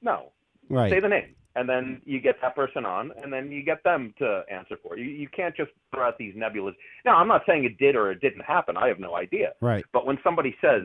[0.02, 0.32] no.
[0.70, 0.92] Right.
[0.92, 4.12] Say the name, and then you get that person on, and then you get them
[4.18, 5.00] to answer for it.
[5.00, 6.74] You you can't just throw out these nebulas.
[7.04, 8.76] Now, I'm not saying it did or it didn't happen.
[8.76, 9.52] I have no idea.
[9.62, 9.84] Right.
[9.92, 10.82] But when somebody says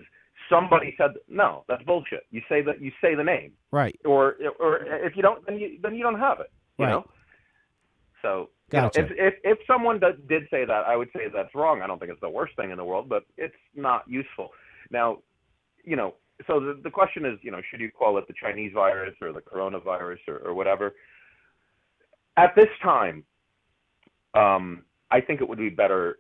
[0.50, 2.26] somebody said no, that's bullshit.
[2.32, 4.00] You say that you say the name, Right.
[4.06, 6.52] or or if you don't, then you then you don't have it.
[6.78, 6.92] You Right.
[6.92, 7.06] know.
[8.22, 9.02] So you know, Gotcha.
[9.02, 11.82] if, if if someone does, did say that, I would say that's wrong.
[11.82, 14.52] I don't think it's the worst thing in the world, but it's not useful.
[14.90, 15.20] Now,
[15.84, 16.16] you know,
[16.48, 19.32] so the the question is, you know, should you call it the Chinese virus or
[19.32, 20.94] the coronavirus or, or whatever?
[22.38, 23.24] At this time,
[24.34, 26.18] um, I think it would be better.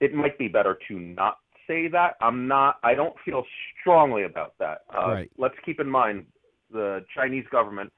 [0.00, 2.14] It might be better to not say that.
[2.20, 2.78] I'm not.
[2.82, 3.44] I don't feel
[3.80, 4.82] strongly about that.
[4.92, 5.30] Uh, Right.
[5.36, 6.26] Let's keep in mind
[6.70, 7.92] the Chinese government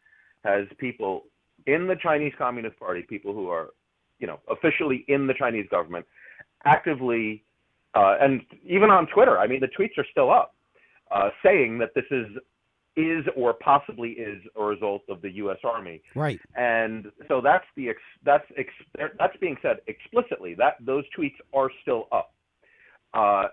[0.45, 1.25] has people
[1.67, 3.71] in the Chinese Communist Party, people who are,
[4.19, 6.07] you know, officially in the Chinese government,
[6.65, 7.45] actively,
[7.95, 9.39] uh, and even on Twitter.
[9.39, 10.55] I mean, the tweets are still up,
[11.11, 12.27] uh, saying that this is
[12.97, 15.59] is or possibly is a result of the U.S.
[15.65, 16.03] Army.
[16.15, 16.41] Right.
[16.57, 18.69] And so that's the ex, that's ex,
[19.19, 20.55] that's being said explicitly.
[20.55, 22.33] That those tweets are still up.
[23.15, 23.49] Uh,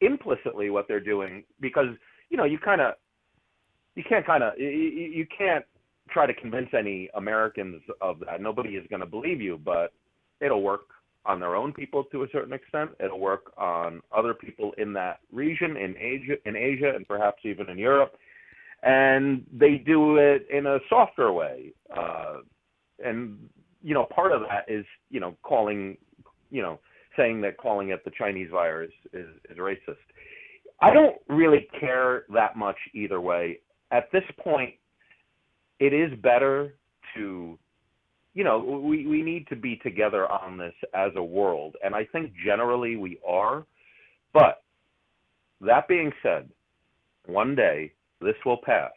[0.00, 1.88] implicitly, what they're doing because
[2.30, 2.94] you know you kind of
[3.94, 5.64] you can't kind of you, you can't
[6.10, 8.40] try to convince any Americans of that.
[8.40, 9.92] Nobody is going to believe you, but
[10.40, 10.88] it'll work
[11.24, 12.90] on their own people to a certain extent.
[13.02, 17.68] It'll work on other people in that region, in Asia, in Asia, and perhaps even
[17.68, 18.14] in Europe.
[18.82, 21.72] And they do it in a softer way.
[21.96, 22.38] Uh,
[23.04, 23.38] and
[23.82, 25.96] you know, part of that is you know calling,
[26.50, 26.80] you know,
[27.16, 29.96] saying that calling it the Chinese virus is, is racist.
[30.80, 33.60] I don't really care that much either way.
[33.92, 34.74] At this point,
[35.78, 36.74] it is better
[37.14, 37.58] to,
[38.34, 41.76] you know, we, we need to be together on this as a world.
[41.84, 43.64] And I think generally we are.
[44.32, 44.62] But
[45.60, 46.48] that being said,
[47.26, 48.92] one day this will pass.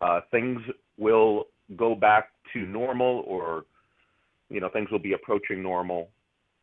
[0.00, 0.60] Uh, things
[0.96, 3.64] will go back to normal or,
[4.48, 6.08] you know, things will be approaching normal.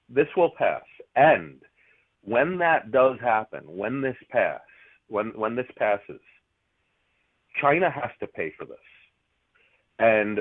[0.10, 0.84] This will pass.
[1.16, 1.60] And
[2.24, 4.62] when that does happen, when this pass,
[5.10, 6.22] when when this passes,
[7.62, 8.78] China has to pay for this.
[10.00, 10.40] And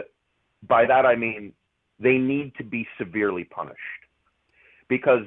[0.68, 1.52] by that I mean
[1.98, 3.78] they need to be severely punished.
[4.88, 5.22] Because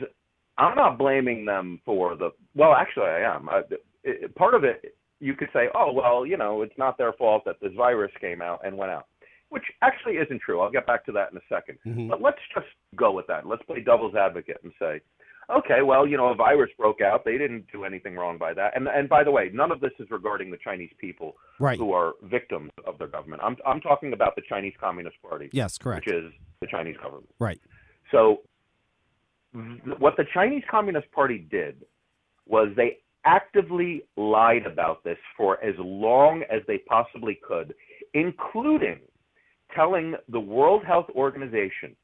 [0.57, 3.49] I'm not blaming them for the well, actually I am.
[3.49, 3.61] I,
[4.03, 7.43] it, part of it you could say, "Oh, well, you know, it's not their fault
[7.45, 9.07] that this virus came out and went out."
[9.49, 10.59] Which actually isn't true.
[10.59, 12.09] I'll get back to that in a 2nd Mhm.
[12.09, 13.45] But let's just go with that.
[13.45, 15.01] Let's play devil's advocate and say,
[15.49, 17.23] okay, well, you know, a virus broke out.
[17.25, 18.75] They didn't do anything wrong by that.
[18.75, 21.77] And and by the way, none of this is regarding the Chinese people Right.
[21.77, 23.41] who are victims of their government.
[23.43, 25.49] I'm I'm talking about the Chinese Communist Party.
[25.51, 26.05] Yes, correct.
[26.05, 26.31] Which is
[26.61, 27.29] the Chinese government.
[27.39, 27.59] Right.
[28.11, 28.41] So
[29.99, 31.85] what the Chinese Communist Party did
[32.45, 37.73] was they actively lied about this for as long as they possibly could,
[38.13, 38.99] including
[39.73, 41.95] telling the World Health Organization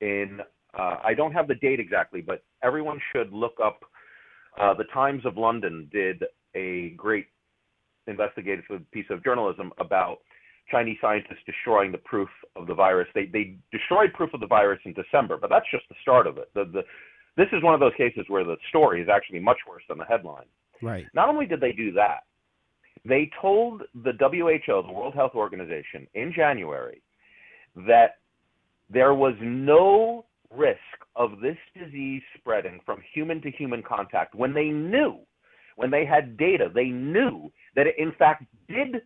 [0.00, 0.40] in
[0.78, 3.80] uh, I don't have the date exactly, but everyone should look up.
[4.60, 7.26] Uh, the Times of London did a great
[8.06, 10.18] investigative piece of journalism about
[10.70, 13.08] Chinese scientists destroying the proof of the virus.
[13.14, 16.38] They they destroyed proof of the virus in December, but that's just the start of
[16.38, 16.50] it.
[16.54, 16.82] The, the
[17.36, 20.04] this is one of those cases where the story is actually much worse than the
[20.04, 20.46] headline.
[20.82, 21.06] Right.
[21.14, 22.20] Not only did they do that,
[23.04, 27.02] they told the WHO, the World Health Organization, in January
[27.86, 28.18] that
[28.90, 30.78] there was no risk
[31.16, 35.18] of this disease spreading from human to human contact when they knew,
[35.76, 39.02] when they had data, they knew that it in fact did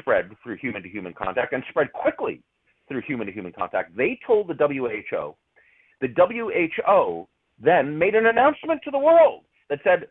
[0.00, 2.42] spread through human to human contact and spread quickly
[2.88, 3.96] through human to human contact.
[3.96, 5.34] They told the WHO.
[6.00, 7.28] The WHO
[7.62, 10.08] then made an announcement to the world that said,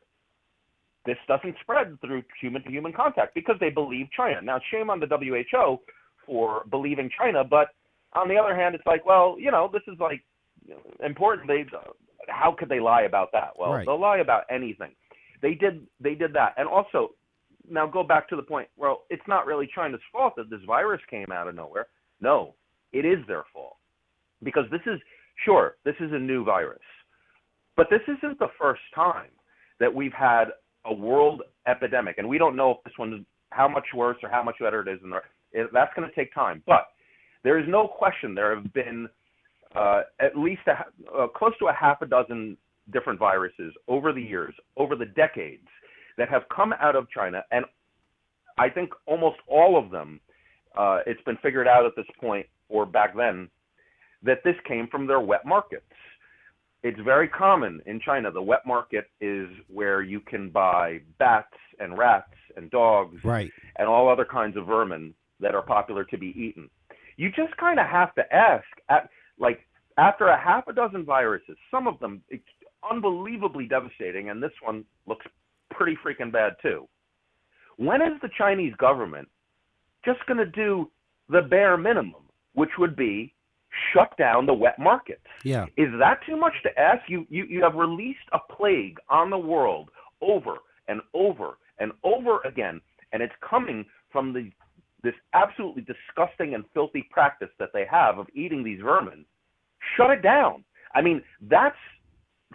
[1.06, 4.42] this doesn't spread through human to human contact because they believe China.
[4.42, 5.80] Now, shame on the WHO
[6.26, 7.70] for believing China, but
[8.14, 10.24] on the other hand, it's like, well, you know, this is like
[11.04, 11.48] important.
[11.48, 11.66] They
[12.30, 13.58] how could they lie about that?
[13.58, 13.86] Well, Right.
[13.86, 14.92] they'll lie about anything.
[15.42, 17.12] They did they did that, and also
[17.70, 18.70] now go back to the point.
[18.78, 21.88] Well, it's not really China's fault that this virus came out of nowhere.
[22.20, 22.56] No,
[22.92, 23.78] it is their fault
[24.44, 25.00] because this is
[25.46, 26.82] sure this is a new virus,
[27.76, 29.30] but this isn't the first time
[29.80, 30.46] that we've had
[30.86, 34.44] a world epidemic, and we don't know if this one's how much worse or how
[34.44, 35.00] much better it is.
[35.04, 35.14] And
[35.52, 36.88] it, that's going to take time, but
[37.44, 39.10] there is no question there have been
[39.76, 42.58] uh, at least a, uh, close to a half a dozen
[42.92, 45.68] different viruses over the years, over the decades,
[46.18, 47.66] that have come out of China, and
[48.58, 50.20] I think almost all of them,
[50.78, 53.50] uh, it's been figured out at this point or back then,
[54.24, 55.86] that this came from their wet markets.
[56.84, 58.32] It's very common in China.
[58.32, 63.52] The wet market is where you can buy bats and rats and dogs Right.
[63.78, 66.70] and all other kinds of vermin that are popular to be eaten.
[67.18, 69.10] You just kind of have to ask, at,
[69.42, 69.68] like
[69.98, 72.22] after a half a dozen viruses, some of them
[72.90, 75.26] unbelievably devastating, and this one looks
[75.70, 76.88] pretty freaking bad too.
[77.78, 79.28] When is the Chinese government
[80.06, 80.90] just going to do
[81.30, 82.24] the bare minimum,
[82.54, 83.34] which would be
[83.94, 85.26] shut down the wet markets?
[85.44, 85.66] Yeah.
[85.78, 87.10] Is that too much to ask?
[87.10, 89.90] You, you, you have released a plague on the world
[90.22, 90.56] over
[90.88, 92.82] and over and over again,
[93.12, 94.52] and it's coming from the,
[95.04, 99.26] this absolutely disgusting and filthy practice that they have of eating these vermin.
[99.98, 100.64] Shut it down.
[100.94, 101.76] I mean, that's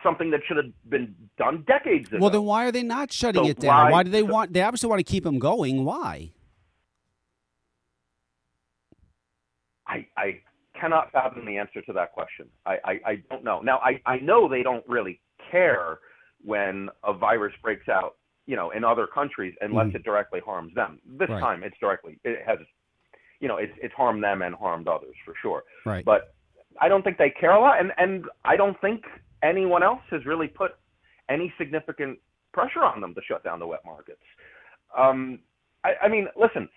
[0.03, 2.19] something that should have been done decades ago.
[2.21, 3.87] Well, then why are they not shutting So it down?
[3.87, 4.53] why- Why do they want?
[4.53, 5.85] They obviously want to keep them going.
[5.85, 6.31] Why?
[9.87, 10.41] I, I
[10.79, 12.47] cannot fathom the answer to that question.
[12.67, 13.61] I, I, I don't know.
[13.61, 15.21] Now, I, I know they don't really
[15.51, 15.99] care
[16.45, 18.17] when a virus breaks out,
[18.47, 19.97] you know, in other countries unless Mhm.
[19.97, 21.01] it directly harms them.
[21.05, 21.41] This Right.
[21.41, 22.59] time, it's directly it has,
[23.41, 25.65] you know, it's it's harmed them and harmed others for sure.
[25.85, 26.05] Right.
[26.05, 26.35] But
[26.81, 29.05] I don't think they care a lot, and and I don't think
[29.43, 30.77] anyone else has really put
[31.29, 32.19] any significant
[32.53, 34.23] pressure on them to shut down the wet markets.
[34.97, 35.41] Um,
[35.85, 36.69] I, I mean, listen,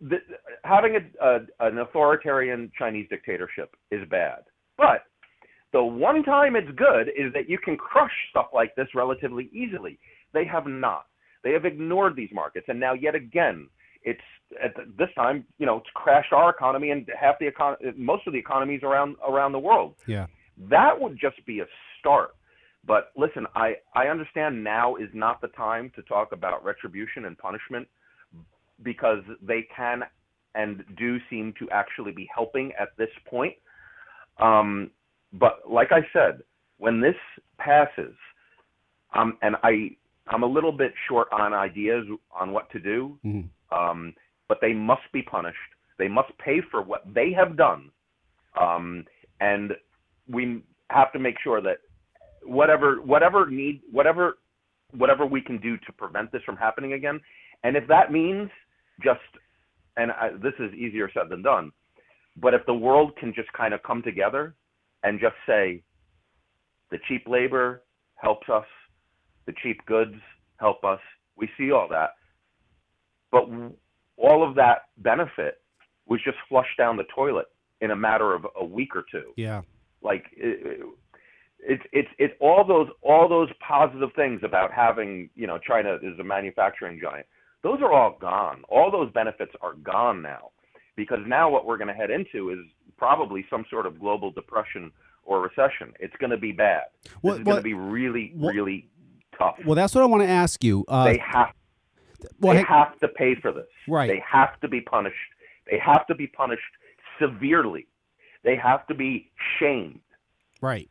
[0.00, 0.20] the,
[0.64, 4.44] having a, a, an authoritarian Chinese dictatorship is bad,
[4.76, 5.04] but
[5.72, 9.98] the one time it's good is that you can crush stuff like this relatively easily.
[10.34, 11.06] They have not.
[11.42, 13.68] They have ignored these markets, and now yet again,
[14.02, 14.20] it's
[14.62, 18.32] at this time, you know, it's crashed our economy and half the econ- most of
[18.32, 19.94] the economies around around the world.
[20.06, 20.26] Yeah.
[20.70, 21.64] That would just be a
[21.98, 22.30] start.
[22.86, 27.36] But listen, I, I understand now is not the time to talk about retribution and
[27.38, 27.88] punishment
[28.82, 30.02] because they can
[30.54, 33.54] and do seem to actually be helping at this point.
[34.38, 34.90] Um,
[35.32, 36.42] but like I said,
[36.78, 37.16] when this
[37.58, 38.14] passes,
[39.14, 39.96] um, and I
[40.28, 43.48] I'm a little bit short on ideas on what to do, Mhm.
[43.70, 44.14] um,
[44.48, 45.58] but they must be punished.
[45.98, 47.90] They must pay for what they have done,
[48.56, 49.06] um,
[49.40, 49.76] and
[50.28, 51.78] we have to make sure that
[52.42, 54.38] whatever whatever need whatever
[54.92, 57.20] whatever we can do to prevent this from happening again,
[57.62, 58.50] and if that means
[59.00, 59.20] just
[59.96, 61.72] and I, this is easier said than done,
[62.36, 64.54] but if the world can just kind of come together
[65.04, 65.82] and just say
[66.90, 67.82] the cheap labor
[68.16, 68.66] helps us,
[69.46, 70.14] the cheap goods
[70.58, 71.00] help us,
[71.36, 72.10] we see all that,
[73.30, 73.48] but
[74.16, 75.60] all of that benefit
[76.06, 77.46] was just flushed down the toilet
[77.80, 79.62] in a matter of a week or two Yeah.
[80.02, 80.80] like it,
[81.58, 86.18] it's it's it's all those all those positive things about having you know China is
[86.18, 87.26] a manufacturing giant.
[87.62, 88.62] Those are all gone.
[88.68, 90.50] All those benefits are gone now,
[90.96, 92.58] because now what we're going to head into is
[92.98, 94.92] probably some sort of global depression
[95.24, 95.94] or recession.
[95.98, 96.82] It's going to be bad.
[97.22, 98.88] This going to be really well- really
[99.38, 99.56] tough.
[99.64, 100.84] Well, that's what I want to ask you.
[100.88, 101.48] Uh, they have
[102.40, 103.66] well, they hey- have to pay for this.
[103.88, 104.08] Right.
[104.08, 105.16] They have to be punished.
[105.70, 106.62] They have to be punished
[107.20, 107.86] severely.
[108.44, 110.00] They have to be shamed.
[110.60, 110.88] right.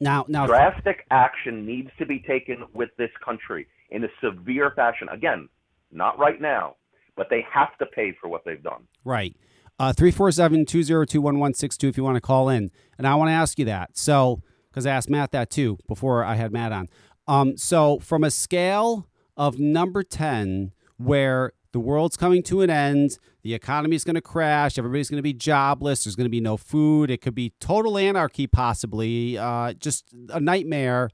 [0.00, 5.08] Now, now, drastic action needs to be taken with this country in a severe fashion.
[5.08, 5.48] Again,
[5.90, 6.76] not right now,
[7.16, 8.86] but they have to pay for what they've done.
[9.04, 9.34] Right.
[9.80, 12.70] Uh, 347 202 1162 if you want to call in.
[12.98, 13.96] And I want to ask you that.
[13.96, 16.88] So, because I asked Matt that too before I had Matt on.
[17.28, 19.06] Um, so, from a scale
[19.36, 24.22] of number 10, where the world's coming to an end, the economy is going to
[24.22, 27.52] crash, everybody's going to be jobless, there's going to be no food, it could be
[27.60, 31.10] total anarchy, possibly, uh, just a nightmare,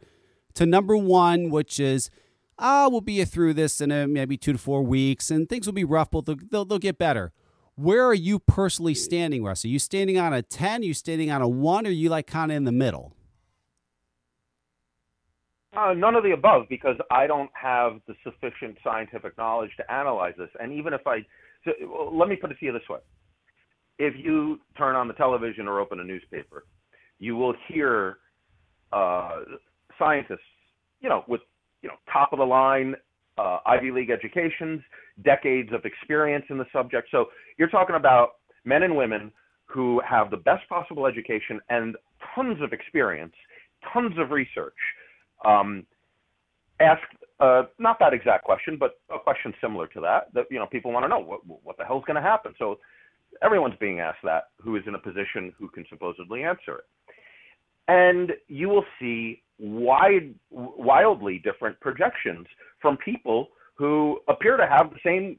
[0.54, 2.10] to number one, which is
[2.58, 5.72] ah, we'll be through this in a, maybe two to four weeks, and things will
[5.72, 7.32] be rough, but they'll, they'll, they'll get better.
[7.74, 9.64] Where are you personally standing, Russ?
[9.64, 10.82] Are you standing on a 10?
[10.82, 11.86] Are you standing on a 1?
[11.86, 13.16] Or are you like kind of in the middle?
[15.76, 20.34] Uh, none of the above, because I don't have the sufficient scientific knowledge to analyze
[20.38, 20.50] this.
[20.60, 21.18] And even if I,
[21.64, 21.72] so,
[22.12, 23.00] let me put it to you this way:
[23.98, 26.64] if you turn on the television or open a newspaper,
[27.18, 28.18] you will hear
[28.92, 29.40] uh,
[29.98, 30.38] scientists,
[31.00, 31.40] you know, with
[31.82, 32.94] you know top of the line
[33.38, 34.80] uh, Ivy League educations,
[35.24, 37.08] decades of experience in the subject.
[37.10, 37.26] So
[37.58, 39.32] you're talking about men and women
[39.66, 41.96] who have the best possible education and
[42.34, 43.34] tons of experience,
[43.92, 44.74] tons of research.
[45.44, 45.86] Um,
[46.80, 47.02] ask
[47.40, 50.32] uh, not that exact question, but a question similar to that.
[50.34, 52.54] That you know people want to know what what the hell's going to happen.
[52.58, 52.78] So
[53.42, 56.84] everyone's being asked that who is in a position who can supposedly answer it,
[57.88, 62.46] and you will see wide, wildly different projections
[62.80, 65.38] from people who appear to have the same,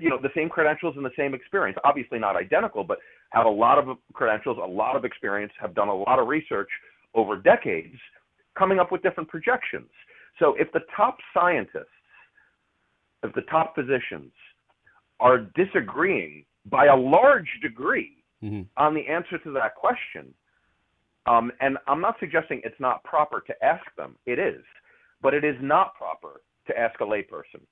[0.00, 1.76] you know, the same credentials and the same experience.
[1.84, 2.98] Obviously not identical, but
[3.30, 6.68] have a lot of credentials, a lot of experience, have done a lot of research
[7.14, 7.96] over decades,
[8.56, 9.90] coming up with different projections.
[10.38, 11.86] So if the top scientists,
[13.22, 14.32] if the top physicians
[15.20, 18.62] are disagreeing by a large degree mm-hmm.
[18.76, 20.34] on the answer to that question,
[21.26, 24.16] um, and I'm not suggesting it's not proper to ask them.
[24.26, 24.62] It is,
[25.22, 27.62] but it is not proper to ask a layperson.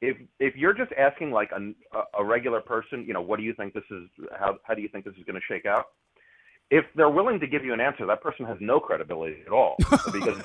[0.00, 1.72] If if you're just asking like a,
[2.18, 4.04] a regular person, you know, what do you think this is?
[4.38, 5.86] How how do you think this is going to shake out?
[6.70, 9.76] If they're willing to give you an answer, that person has no credibility at all
[10.12, 10.40] because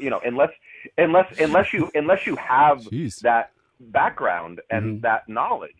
[0.00, 0.50] you know unless
[0.98, 3.20] unless unless you unless you have Jeez.
[3.20, 3.50] that
[3.80, 5.00] background and Mm-hmm.
[5.02, 5.70] that knowledge,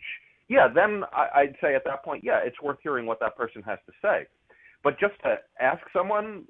[0.49, 3.62] yeah, then I, I'd say at that point, yeah, it's worth hearing what that person
[3.62, 4.27] has to say.
[4.85, 6.45] But just to ask someone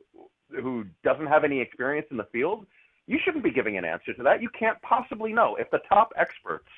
[0.51, 2.67] who doesn't have any experience in the field,
[3.07, 4.43] you shouldn't be giving an answer to that.
[4.43, 6.69] You can't possibly know if the top experts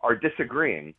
[0.00, 0.94] are disagreeing.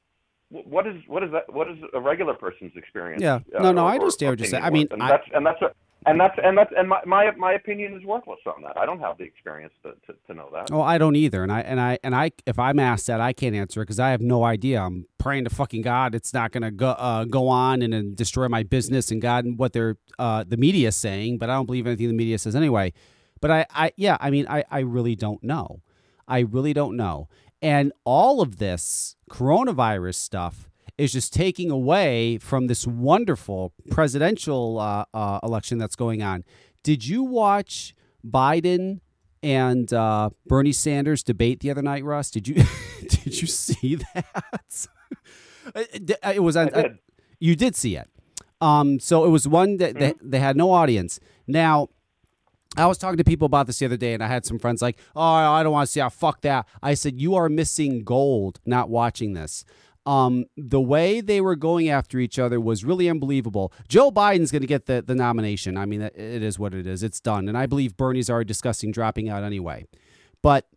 [0.49, 1.51] Wh- What is what is that?
[1.53, 3.21] What is a regular person's experience?
[3.21, 3.39] Yeah.
[3.57, 4.63] uh, No, no, or- I understand what you're saying.
[4.63, 5.71] I mean, and I- that's and that's a,
[6.05, 8.77] and that's and that's and my, my my opinion is worthless on that.
[8.77, 10.69] I don't have the experience to, to, to know that.
[10.71, 13.31] Oh, I don't either, and I and I and I if I'm asked that, I
[13.31, 14.81] can't answer it because I have no idea.
[14.81, 18.49] I'm praying to fucking God it's not gonna go uh, go on and, then destroy
[18.49, 21.65] my business and God and what they're uh, the media is saying, but I don't
[21.67, 22.91] believe anything the media says anyway.
[23.39, 25.81] But I, I yeah, I mean, I I really don't know.
[26.27, 27.27] I really don't know,
[27.63, 35.05] and all of this coronavirus stuff is just taking away from this wonderful presidential uh,
[35.13, 36.43] uh, election that's going on.
[36.83, 38.99] Did you watch Biden
[39.41, 42.29] and uh, Bernie Sanders debate the other night, Russ?
[42.29, 42.55] Did you
[43.07, 44.87] did you see that?
[45.75, 46.67] it it was on.
[46.67, 46.99] Did.
[47.39, 48.09] you did see it.
[48.59, 51.19] Um, so it was one that they, they had no audience.
[51.47, 51.89] Now,
[52.75, 54.81] I was talking to people about this the other day, and I had some friends
[54.81, 58.03] like, "Oh, I don't want to see how fuck that." I said, "You are missing
[58.03, 59.63] gold not watching this."
[60.05, 63.71] Um, the way they were going after each other was really unbelievable.
[63.87, 65.77] Joe Biden's going to get the, the nomination.
[65.77, 67.03] I mean, it is what it is.
[67.03, 69.85] It's done, and I believe Bernie's already discussing dropping out anyway.
[70.41, 70.67] But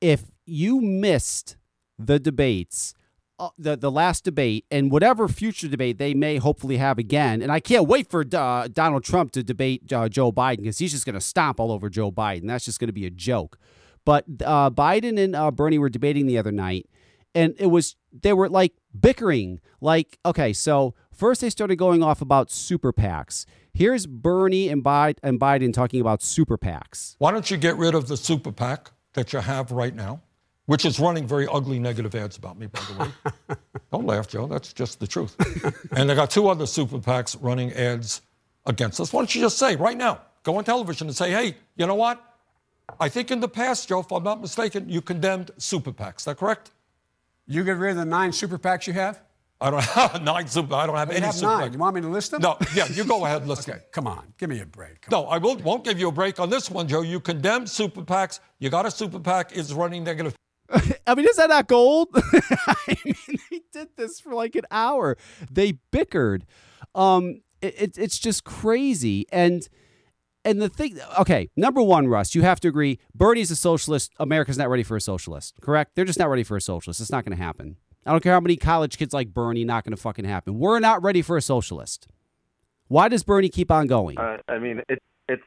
[0.00, 1.56] if you missed
[1.98, 2.94] the debates,
[3.38, 7.50] uh, the the last debate, and whatever future debate they may hopefully have again, and
[7.50, 11.04] I can't wait for uh, Donald Trump to debate uh, Joe Biden because he's just
[11.06, 12.46] going to stomp all over Joe Biden.
[12.46, 13.58] That's just going to be a joke.
[14.04, 16.88] But uh, Biden and uh, Bernie were debating the other night,
[17.34, 19.60] and it was they were like bickering.
[19.80, 23.46] Like, okay, so first they started going off about super PACs.
[23.72, 27.16] Here's Bernie and, Biden, and Biden talking about super PACs.
[27.18, 30.20] Why don't you get rid of the super PAC that you have right now,
[30.66, 33.56] which is running very ugly negative ads about me, by the way?
[33.92, 34.46] Don't laugh, Joe.
[34.46, 35.36] That's just the truth.
[35.92, 38.22] and they got two other super PACs running ads
[38.66, 39.12] against us.
[39.12, 41.94] Why don't you just say right now, go on television and say, hey, you know
[41.94, 42.22] what?
[43.00, 46.18] I think in the past, Joe, if I'm not mistaken, you condemned super PACs.
[46.20, 46.70] Is that correct?
[47.46, 49.20] You get rid of the nine super PACs you have?
[49.60, 50.74] I don't have nine super.
[50.74, 51.68] I don't have oh, You any have super nine.
[51.70, 51.72] PACs.
[51.74, 52.42] You want me to list them?
[52.42, 53.86] No, yeah, you go ahead and list Okay, them.
[53.92, 54.32] come on.
[54.38, 55.10] Give me a break.
[55.10, 57.02] No, I will, won't give you a break on this one, Joe.
[57.02, 58.40] You condemned super PACs.
[58.58, 60.34] You got a super PAC is running negative.
[61.06, 62.08] I mean, is that not gold?
[62.14, 65.16] I mean, they did this for like an hour.
[65.50, 66.44] They bickered.
[66.94, 69.26] Um, it, it, it's just crazy.
[69.30, 69.68] And
[70.44, 72.98] and the thing, okay, number one, Russ, you have to agree.
[73.14, 74.12] Bernie's a socialist.
[74.18, 75.54] America's not ready for a socialist.
[75.62, 75.92] Correct?
[75.94, 77.00] They're just not ready for a socialist.
[77.00, 77.76] It's not going to happen.
[78.04, 79.64] I don't care how many college kids like Bernie.
[79.64, 80.58] Not going to fucking happen.
[80.58, 82.06] We're not ready for a socialist.
[82.88, 84.18] Why does Bernie keep on going?
[84.18, 85.42] Uh, I mean, it, it's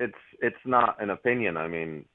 [0.00, 1.58] it's it's not an opinion.
[1.58, 2.06] I mean,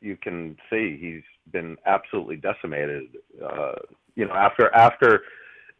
[0.00, 3.04] you can see he's been absolutely decimated.
[3.42, 3.72] Uh,
[4.14, 5.22] you know, after after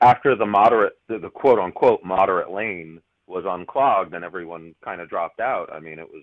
[0.00, 5.08] after the moderate, the, the quote unquote moderate lane was unclogged and everyone kind of
[5.08, 5.68] dropped out.
[5.72, 6.22] I mean, it was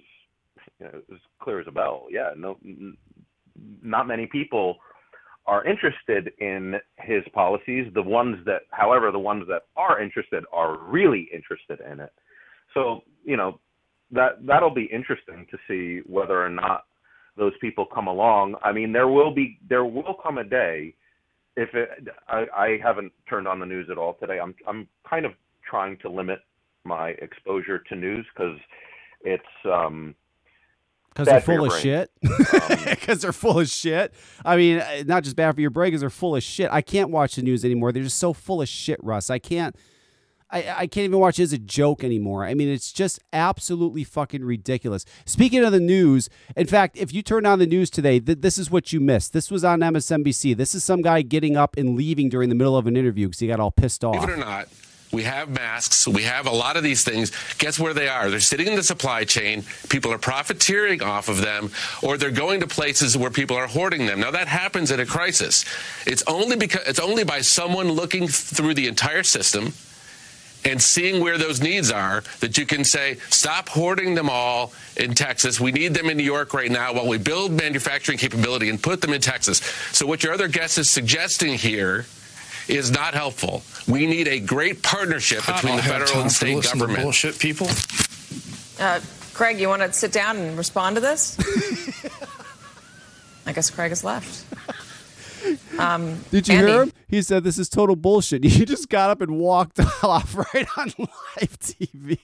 [0.79, 2.07] you know, it was clear as a bell.
[2.09, 2.97] Yeah, no, n-
[3.81, 4.77] not many people
[5.45, 7.91] are interested in his policies.
[7.93, 12.13] The ones that, however, the ones that are interested are really interested in it.
[12.73, 13.59] So you know
[14.11, 16.85] that that'll be interesting to see whether or not
[17.37, 18.55] those people come along.
[18.63, 20.95] I mean, there will be there will come a day
[21.55, 21.89] if it.
[22.27, 24.39] I, I haven't turned on the news at all today.
[24.39, 25.33] I'm I'm kind of
[25.67, 26.39] trying to limit
[26.83, 28.57] my exposure to news because
[29.23, 30.15] it's um,
[31.09, 32.11] Because they're full of shit.
[32.85, 34.13] Because they're full of shit.
[34.45, 36.69] I mean, not just bad for your brain, because they're full of shit.
[36.71, 37.91] I can't watch the news anymore.
[37.91, 39.29] They're just so full of shit, Russ.
[39.29, 39.75] I can't.
[40.53, 42.45] I, I can't even watch it as a joke anymore.
[42.45, 45.03] I mean, it's just absolutely fucking ridiculous.
[45.25, 48.59] Speaking of the news, in fact, if you turn on the news today, th- this
[48.59, 49.33] is what you missed.
[49.33, 50.55] This was on MSNBC.
[50.55, 53.39] This is some guy getting up and leaving during the middle of an interview because
[53.39, 54.13] he got all pissed off.
[54.13, 54.67] Believe it or not,
[55.11, 56.07] we have masks.
[56.07, 57.31] We have a lot of these things.
[57.57, 58.29] Guess where they are?
[58.29, 59.63] They're sitting in the supply chain.
[59.89, 61.71] People are profiteering off of them,
[62.03, 64.19] or they're going to places where people are hoarding them.
[64.19, 65.65] Now that happens in a crisis.
[66.05, 69.73] It's only because it's only by someone looking through the entire system
[70.65, 75.13] and seeing where those needs are that you can say, stop hoarding them all in
[75.13, 75.59] Texas.
[75.59, 79.01] We need them in New York right now while we build manufacturing capability and put
[79.01, 79.57] them in Texas.
[79.91, 82.05] So, what your other guest is suggesting here
[82.67, 83.63] is not helpful.
[83.87, 87.03] We need a great partnership I between the federal and state listening to government.
[87.03, 87.67] bullshit people.
[88.79, 88.99] Uh,
[89.33, 91.37] Craig, you want to sit down and respond to this?
[93.45, 94.45] I guess Craig has left.
[95.79, 96.91] Um, Did you Andy, hear him?
[97.07, 98.43] He said this is total bullshit.
[98.53, 102.19] He just got up and walked off right on live TV.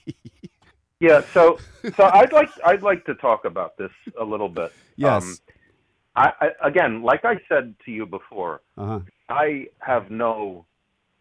[1.00, 1.58] Yeah, so
[1.96, 3.90] so I'd like I'd like to talk about this
[4.20, 4.72] a little bit.
[4.96, 5.22] Yes.
[5.24, 5.36] Um,
[6.16, 9.00] I, I again, like I said to you before, Uh-huh.
[9.28, 10.66] I have no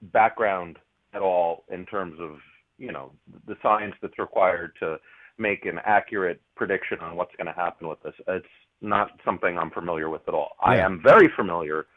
[0.02, 0.78] background
[1.14, 2.38] at all in terms of
[2.78, 3.12] you know
[3.48, 4.98] the science that's required to
[5.38, 8.14] make an accurate prediction on what's going to happen with this.
[8.28, 8.46] It's
[8.82, 10.52] not something I'm familiar with at all.
[10.64, 11.88] I am very familiar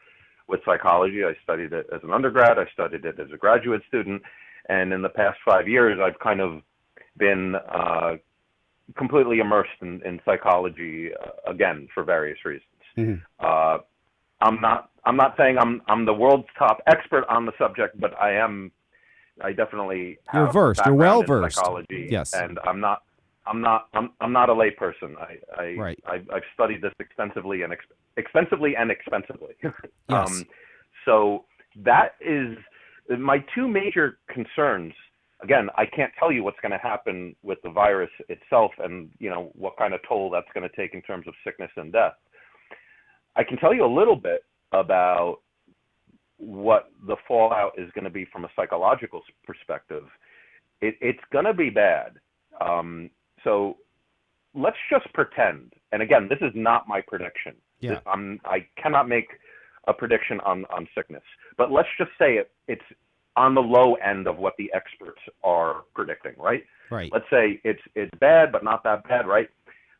[0.47, 1.23] with psychology.
[1.23, 2.59] I studied it as an undergrad.
[2.59, 4.21] I studied it as a graduate student,
[4.69, 6.61] and in the past five years, I've kind of
[7.17, 8.15] been uh,
[8.97, 12.67] completely immersed in, in psychology uh, again for various reasons.
[13.39, 13.77] Uh,
[14.41, 14.89] I'm not.
[15.05, 15.81] I'm not saying I'm.
[15.87, 18.71] I'm the world's top expert on the subject, but I am.
[19.41, 20.81] I definitely You're versed.
[20.85, 21.55] You're well-versed.
[21.55, 22.07] Psychology.
[22.09, 22.33] Yes.
[22.33, 23.03] And I'm not.
[23.45, 23.87] I'm not.
[23.93, 24.11] I'm.
[24.21, 25.15] I'm not a layperson.
[25.17, 25.61] I.
[25.61, 25.99] I Right.
[26.05, 27.85] I, I've studied this extensively and ex-
[28.17, 29.55] extensively and expensively.
[30.09, 30.27] Yes.
[30.27, 30.45] um,
[31.05, 31.45] so
[31.83, 32.57] that is
[33.19, 34.93] my two major concerns.
[35.41, 39.29] Again, I can't tell you what's going to happen with the virus itself, and you
[39.29, 42.13] know what kind of toll that's going to take in terms of sickness and death.
[43.35, 45.39] I can tell you a little bit about
[46.37, 50.03] what the fallout is going to be from a psychological perspective.
[50.81, 52.19] It, it's going to be bad.
[52.61, 53.09] Um,
[53.43, 53.77] so
[54.53, 55.73] let's just pretend.
[55.91, 57.53] And again, this is not my prediction.
[57.79, 57.99] Yeah.
[58.05, 59.27] I'm, I cannot make
[59.87, 61.23] a prediction on, on sickness.
[61.57, 62.83] But let's just say it, it's
[63.35, 66.63] on the low end of what the experts are predicting, right?
[66.89, 67.11] Right.
[67.11, 69.49] Let's say it's it's bad, but not that bad, right?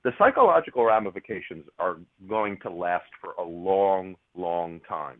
[0.03, 5.19] The psychological ramifications are going to last for a long, long time.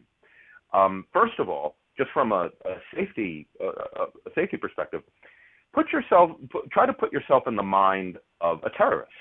[0.74, 5.02] Um, first of all, just from a, a safety uh, a safety perspective,
[5.74, 9.12] put yourself put, try to put yourself in the mind of a terrorist,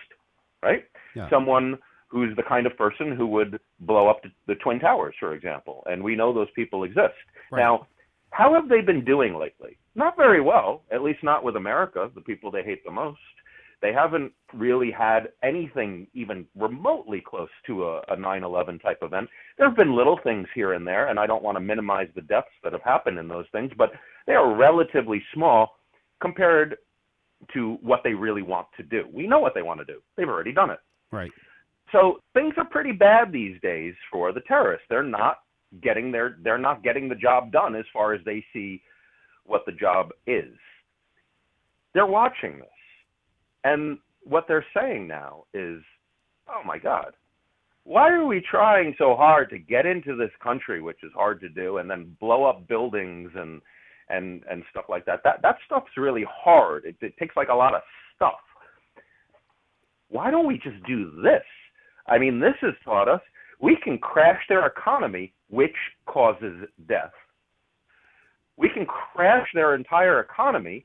[0.63, 0.85] right?
[1.17, 1.29] Yeah.
[1.31, 1.79] Someone
[2.09, 5.83] who's the kind of person who would blow up the, the twin towers, for example,
[5.91, 7.15] and we know those people exist.
[7.51, 7.63] Right.
[7.63, 7.87] Now,
[8.31, 9.79] how have they been doing lately?
[9.95, 13.21] Not very well, at least not with America, the people they hate the most.
[13.83, 19.29] They haven't really had anything even remotely close to a, a 9/11 type event.
[19.59, 22.23] There have been little things here and there, and I don't want to minimize the
[22.23, 23.91] deaths that have happened in those things, but
[24.27, 25.79] they are relatively small
[26.23, 26.79] compared
[27.53, 29.05] to what they really want to do.
[29.13, 30.01] We know what they want to do.
[30.17, 30.79] They've already done it.
[31.11, 31.31] Right.
[31.91, 34.87] So things are pretty bad these days for the terrorists.
[34.89, 35.41] They're not
[35.83, 38.83] getting their they're not getting the job done as far as they see
[39.45, 40.55] what the job is.
[41.93, 42.69] They're watching this.
[43.65, 45.83] And what they're saying now is,
[46.49, 47.15] "Oh my god.
[47.85, 51.49] Why are we trying so hard to get into this country which is hard to
[51.49, 53.61] do and then blow up buildings and
[54.09, 55.21] and and stuff like that?
[55.25, 56.85] That that stuff's really hard.
[56.85, 57.83] It, it takes like a lot of
[58.17, 58.41] stuff.
[60.09, 61.43] Why don't we just do this?
[62.07, 63.21] I mean, this has taught us
[63.63, 65.77] we can crash their economy, which
[66.07, 67.13] causes death.
[68.57, 70.85] We can crash their entire economy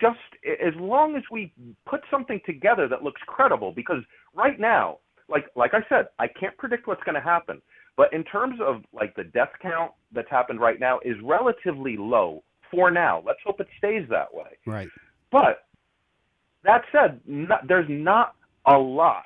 [0.00, 1.52] just as long as we
[1.86, 3.72] put something together that looks credible.
[3.72, 4.02] Because
[4.34, 4.98] right now,
[5.28, 7.62] like like I said, I can't predict what's going to happen.
[8.00, 12.42] But in terms of like the death count that's happened right now is relatively low
[12.70, 13.22] for now.
[13.26, 14.56] Let's hope it stays that way.
[14.64, 14.88] Right.
[15.30, 15.66] But
[16.64, 19.24] that said, not, there's not a lot,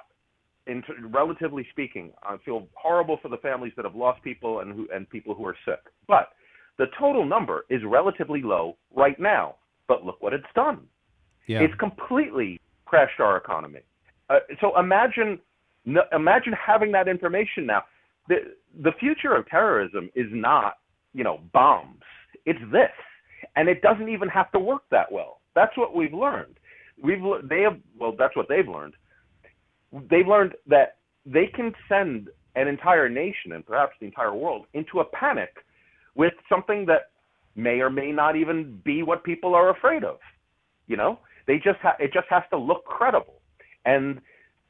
[0.67, 2.11] in t- relatively speaking.
[2.25, 5.47] I feel horrible for the families that have lost people and who and people who
[5.47, 5.79] are sick.
[6.09, 6.31] But
[6.77, 9.55] the total number is relatively low right now.
[9.87, 10.81] But look what it's done.
[11.47, 11.61] Yeah.
[11.61, 13.83] It's completely crashed our economy.
[14.29, 15.39] Uh, so imagine,
[16.11, 17.85] imagine having that information now.
[18.29, 18.37] The
[18.83, 20.75] the future of terrorism is not,
[21.13, 22.03] you know, bombs.
[22.47, 22.91] It's this.
[23.57, 25.41] and it doesn't even have to work that well.
[25.55, 26.57] That's what we've learned.
[27.03, 28.95] We've they have well, that's what they've learned.
[30.11, 30.97] They've learned that
[31.27, 35.51] they can send an entire nation and perhaps the entire world into a panic
[36.15, 37.11] with something that
[37.57, 40.19] may or may not even be what people are afraid of.
[40.87, 43.41] You know, they just ha- it just has to look credible,
[43.85, 44.21] and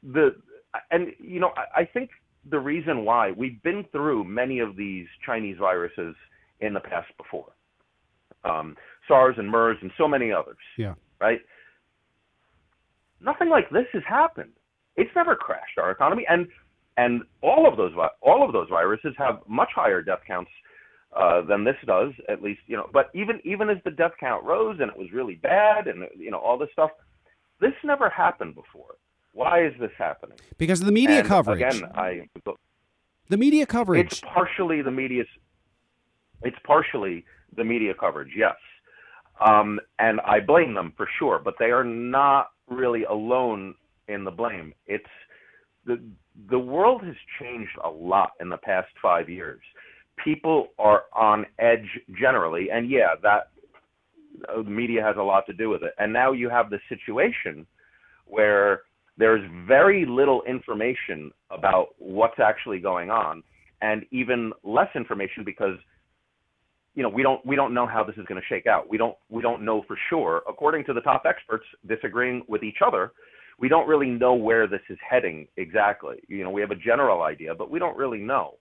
[0.03, 0.35] the
[0.91, 2.11] and you know I, I think
[2.49, 6.15] the reason why we've been through many of these Chinese viruses
[6.61, 7.51] in the past before,
[8.43, 8.75] um,
[9.07, 10.93] SARS and MERS and so many others, Yeah.
[11.19, 11.41] right?
[13.19, 14.53] Nothing like this has happened.
[14.95, 16.47] It's never crashed our economy, and
[16.97, 20.51] and all of those all of those viruses have much higher death counts
[21.15, 22.89] uh, than this does, at least you know.
[22.93, 26.31] But even even as the death count rose and it was really bad, and you
[26.31, 26.91] know all this stuff,
[27.59, 28.95] this never happened before.
[29.35, 30.37] Why is this happening?
[30.57, 31.61] Because of the media And coverage.
[31.61, 32.29] Again, I
[33.27, 34.07] the media coverage.
[34.07, 35.27] it's partially the media's.
[36.43, 37.25] It's partially
[37.57, 38.55] the media coverage, yes,
[39.45, 41.41] um, and I blame them for sure.
[41.43, 43.75] But they are not really alone
[44.07, 44.73] in the blame.
[44.87, 45.03] It's
[45.85, 46.01] the
[46.49, 49.59] the world has changed a lot in the past five years.
[50.23, 53.49] People are on edge generally, and yeah, that
[54.47, 55.91] uh, the media has a lot to do with it.
[55.99, 57.67] And now you have the situation
[58.27, 58.83] where
[59.17, 63.43] there's very little information about what's actually going on,
[63.81, 65.77] and even less information because
[66.95, 68.89] you know we don't we don't know how this is going to shake out.
[68.89, 70.43] We don't we don't know for sure.
[70.47, 73.11] According to the top experts, disagreeing with each other,
[73.59, 76.17] we don't really know where this is heading exactly.
[76.27, 78.55] You know, we have a general idea, but we don't really know.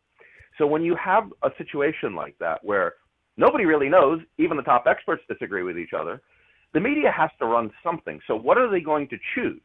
[0.58, 2.94] So when you have a situation like that where
[3.36, 6.22] nobody really knows, even the top experts disagree with each other,
[6.74, 8.20] the media has to run something.
[8.26, 9.60] So what are they going to choose?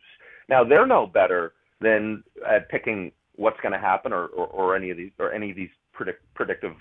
[0.50, 4.90] Now they're no better than at picking what's going to happen or, or, or any
[4.90, 6.74] of these or any of these predict, predictive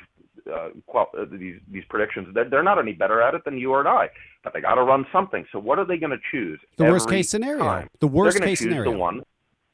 [0.52, 2.28] uh, qual- uh, these these predictions.
[2.34, 4.08] They're, they're not any better at it than you or I,
[4.42, 5.44] but they got to run something.
[5.52, 6.58] So what are they going to choose?
[6.76, 7.62] The worst case scenario.
[7.62, 7.88] time?
[8.00, 8.92] The worst case choose scenario.
[8.92, 9.22] The one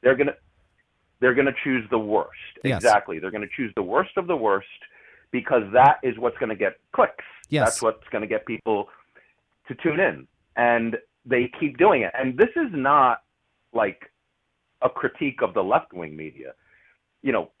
[0.01, 0.35] they're going to
[1.21, 2.31] they're going to choose the worst.
[2.63, 2.77] Yes.
[2.77, 3.19] Exactly.
[3.19, 4.67] They're going to choose the worst of the worst
[5.31, 7.23] because that is what's going to get clicks.
[7.49, 7.65] Yes.
[7.65, 8.89] That's what's going to get people
[9.67, 12.11] to tune in, and they keep doing it.
[12.17, 13.23] And this is not
[13.75, 13.99] like
[14.81, 16.53] a critique of the left wing media.
[17.21, 17.51] You know,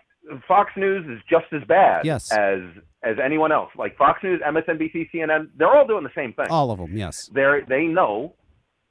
[0.47, 2.31] Fox News is just as bad Yes.
[2.31, 2.61] as
[3.03, 3.69] as anyone else.
[3.77, 6.47] Like Fox News, MSNBC, CNN, they're all doing the same thing.
[6.49, 7.29] All of them, yes.
[7.33, 8.33] They they know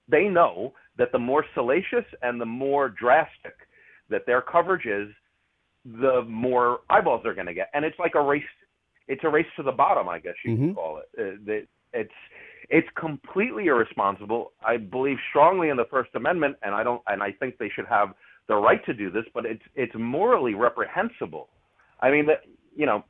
[0.08, 3.54] they know that the more salacious and the more drastic
[4.10, 5.08] that their coverage is,
[5.84, 7.68] the more eyeballs they're going to get.
[7.74, 8.42] And it's like a race.
[9.08, 10.66] It's a race to the bottom, I guess you Mm-hmm.
[10.68, 11.08] could call it.
[11.18, 11.66] Uh,
[11.98, 12.12] it's
[12.70, 14.52] it's completely irresponsible.
[14.66, 17.02] I believe strongly in the First Amendment, and I don't.
[17.06, 18.14] And I think they should have
[18.48, 19.24] the right to do this.
[19.34, 21.48] But it's it's morally reprehensible.
[22.00, 22.42] I mean, that
[22.76, 23.04] you know,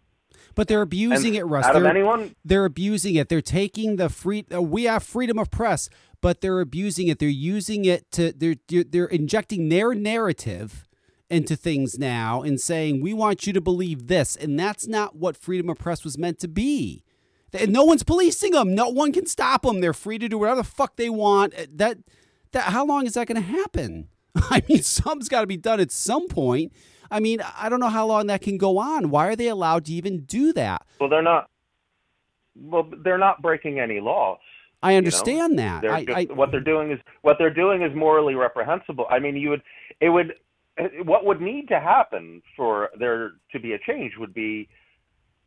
[0.55, 1.65] But they're abusing it, Russ.
[1.65, 3.29] out of They're, anyone- they're abusing it.
[3.29, 4.45] They're taking the free.
[4.53, 5.89] Uh, we have freedom of press,
[6.21, 7.19] but they're abusing it.
[7.19, 8.33] They're using it to.
[8.33, 10.85] They're they're- they're injecting their narrative
[11.31, 15.37] into things now and saying we want you to believe this, and that's not what
[15.37, 17.04] freedom of press was meant to be.
[17.55, 18.75] And no one's policing them.
[18.75, 19.81] No one can stop them.
[19.81, 21.55] They're free to do whatever the fuck they want.
[21.55, 21.99] Uh, That
[22.53, 24.09] that how long is that going to happen?
[24.35, 26.73] I mean, something's got to be done at some point.
[27.11, 29.11] I mean, I don't know how long that can go on.
[29.11, 30.87] Why are they allowed to even do that?
[30.99, 31.49] well, they're not.
[32.57, 34.39] Well, they're not breaking any laws.
[34.83, 34.99] I you know?
[34.99, 35.83] understand that.
[35.83, 39.07] They're I, I, what they're doing is what they're doing is morally reprehensible.
[39.11, 39.63] I mean, you would
[40.01, 40.35] it would
[41.05, 44.69] what would need to happen for there to be a change would be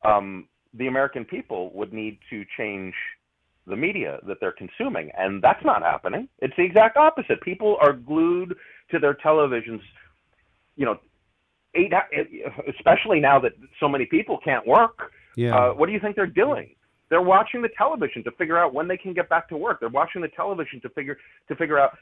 [0.05, 0.47] um,
[0.77, 2.93] the American people would need to change
[3.65, 6.29] the media that they're consuming, and that's not happening.
[6.39, 7.41] It's the exact opposite.
[7.41, 8.55] People are glued
[8.91, 9.81] to their televisions.
[10.75, 10.99] You know,
[11.75, 11.91] eight
[12.67, 15.11] especially now that so many people can't work.
[15.35, 15.55] Yeah.
[15.55, 16.75] Uh, what do you think they're doing?
[17.09, 19.79] They're watching the television to figure out when they can get back to work.
[19.79, 21.17] They're watching the television to figure
[21.47, 21.97] to figure out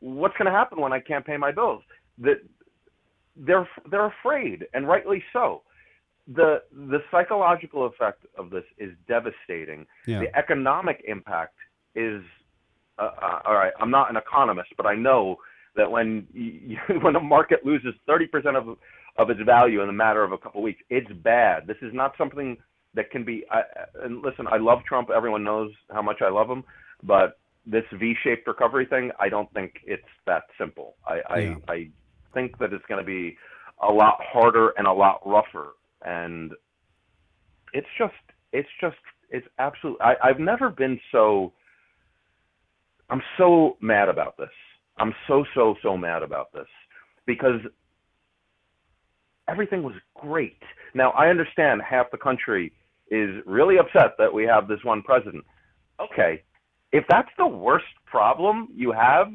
[0.00, 1.82] what's going to happen when I can't pay my bills.
[2.18, 2.40] That
[3.36, 5.62] they're they're afraid, and rightly so.
[6.28, 9.86] The The psychological effect of this is devastating.
[10.06, 10.20] Yeah.
[10.20, 11.56] The economic impact
[11.94, 12.22] is
[12.98, 13.72] uh, uh, all right.
[13.80, 15.36] I'm not an economist, but I know
[15.76, 18.76] that when you, when a market loses 30% of
[19.16, 21.66] of its value in a matter of a couple of weeks, it's bad.
[21.66, 22.56] This is not something
[22.94, 23.44] that can be.
[23.50, 23.62] I,
[24.04, 25.10] and listen, I love Trump.
[25.14, 26.62] Everyone knows how much I love him,
[27.02, 30.94] but this V-shaped recovery thing, I don't think it's that simple.
[31.06, 31.56] I Yeah.
[31.68, 31.88] I, I
[32.34, 33.36] think that it's going to be
[33.82, 35.70] a lot harder and a lot rougher,
[36.04, 36.52] and
[37.72, 38.14] it's just
[38.52, 38.96] it's just
[39.30, 41.52] it's absolutely I, I've never been so.
[43.10, 44.50] I'm so mad about this.
[44.98, 46.66] I'm so so so mad about this
[47.26, 47.60] because
[49.48, 50.62] everything was great.
[50.94, 52.72] Now I understand half the country
[53.10, 55.44] is really upset that we have this one president.
[56.00, 56.42] okay,
[56.92, 59.28] if that's the worst problem you have,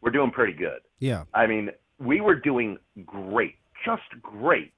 [0.00, 0.80] we're doing pretty good.
[0.98, 1.24] Yeah.
[1.32, 4.72] I mean, we were doing great, just great.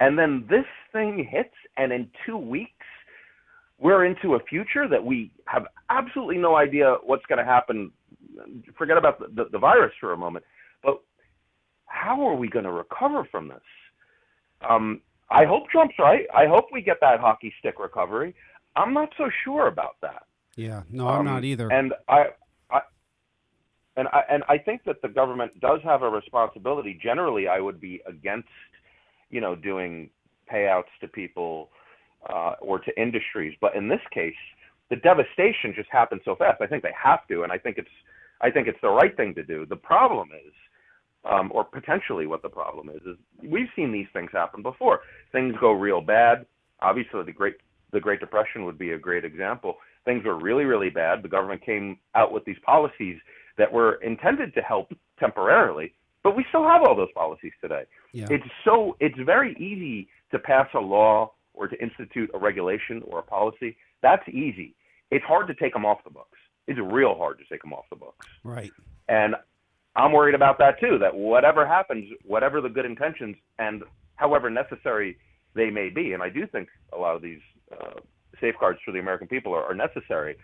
[0.00, 2.86] And then this thing hits, and in two weeks,
[3.78, 7.90] we're into a future that we have absolutely no idea what's going to happen.
[8.76, 10.44] Forget about the, the, the virus for a moment,
[10.82, 11.00] but
[11.86, 13.62] how are we going to recover from this?
[14.68, 15.00] Um,
[15.30, 16.26] I hope Trump's right.
[16.34, 18.34] I hope we get that hockey stick recovery.
[18.76, 20.24] I'm not so sure about that.
[20.56, 20.82] Yeah.
[20.90, 21.70] No, I'm Um, not either.
[21.72, 22.26] And I,
[22.70, 22.80] I
[23.96, 26.98] and I and I think that the government does have a responsibility.
[27.00, 28.48] Generally, I would be against,
[29.30, 30.10] you know, doing
[30.52, 31.70] payouts to people
[32.28, 33.54] uh, or to industries.
[33.60, 34.34] But in this case,
[34.90, 36.60] the devastation just happened so fast.
[36.60, 37.88] I think they have to, and I think it's
[38.40, 39.66] I think it's the right thing to do.
[39.66, 40.52] The problem is.
[41.28, 45.00] Um, or potentially what the problem is is we've seen these things happen before.
[45.32, 46.46] Things go real bad.
[46.80, 47.56] Obviously, the Great
[47.92, 49.78] the Great Depression would be a great example.
[50.04, 51.24] Things were really really bad.
[51.24, 53.18] The government came out with these policies
[53.58, 55.92] that were intended to help temporarily,
[56.22, 57.82] but we still have all those policies today.
[58.12, 58.26] Yeah.
[58.30, 63.18] It's so it's very easy to pass a law or to institute a regulation or
[63.18, 63.76] a policy.
[64.02, 64.74] That's easy.
[65.10, 66.38] It's hard to take them off the books.
[66.66, 68.26] It's real hard to take them off the books.
[68.44, 68.70] Right.
[69.08, 69.34] And
[69.96, 70.98] I'm worried about that too.
[70.98, 73.82] That whatever happens, whatever the good intentions and
[74.16, 75.18] however necessary
[75.54, 77.40] they may be, and I do think a lot of these
[77.72, 78.00] uh,
[78.40, 80.36] safeguards for the American people are, are necessary.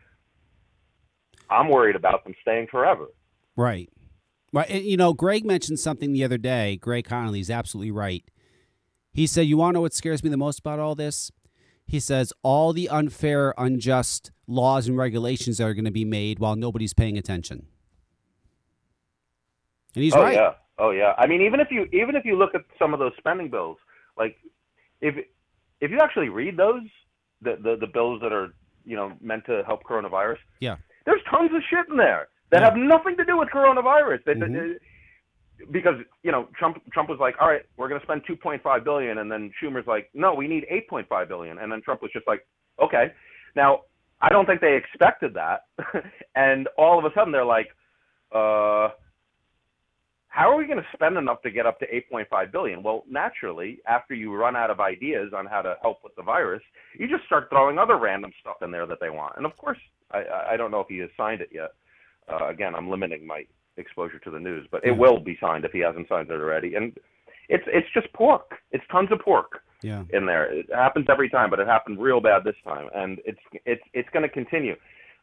[1.50, 3.06] I'm worried about them staying forever.
[3.56, 3.90] Right.
[4.54, 4.70] Right.
[4.70, 6.76] You know, Greg mentioned something the other day.
[6.76, 8.24] Greg Conley is absolutely right.
[9.12, 11.32] He said, You want to know what scares me the most about all this?
[11.86, 16.38] He says, All the unfair, unjust laws and regulations that are going to be made
[16.38, 17.66] while nobody's paying attention.
[19.96, 20.20] And he's right.
[20.20, 20.34] oh right.
[20.34, 21.14] yeah, oh yeah.
[21.18, 23.78] I mean, even if you even if you look at some of those spending bills,
[24.16, 24.36] like
[25.00, 25.16] if
[25.80, 26.82] if you actually read those,
[27.42, 28.54] the the, the bills that are
[28.84, 30.76] you know meant to help coronavirus, Yeah.
[31.06, 34.24] there's tons of shit in there that have nothing to do with coronavirus.
[34.24, 34.78] That, Mhm.
[35.70, 39.18] because you know Trump Trump was like, all right, we're going to spend 2.5 billion,
[39.18, 42.46] and then Schumer's like, no, we need 8.5 billion, and then Trump was just like,
[42.80, 43.12] okay.
[43.56, 43.82] Now
[44.20, 45.66] I don't think they expected that,
[46.34, 47.68] and all of a sudden they're like,
[48.32, 48.90] uh.
[50.28, 52.82] How are we going to spend enough to get up to 8.5 billion?
[52.82, 56.60] Well, naturally, after you run out of ideas on how to help with the virus,
[56.98, 59.36] you just start throwing other random stuff in there that they want.
[59.36, 59.78] And of course,
[60.10, 60.24] I
[60.54, 61.70] I don't know if he has signed it yet.
[62.28, 63.44] Uh, again, I'm limiting my
[63.76, 66.74] exposure to the news, but it will be signed if he hasn't signed it already.
[66.76, 66.96] And
[67.48, 68.54] it's it's just pork.
[68.72, 70.04] It's tons of pork Yeah.
[70.12, 70.44] in there.
[70.52, 74.08] It happens every time, but it happened real bad this time, and it's it's it's
[74.10, 74.76] going to continue.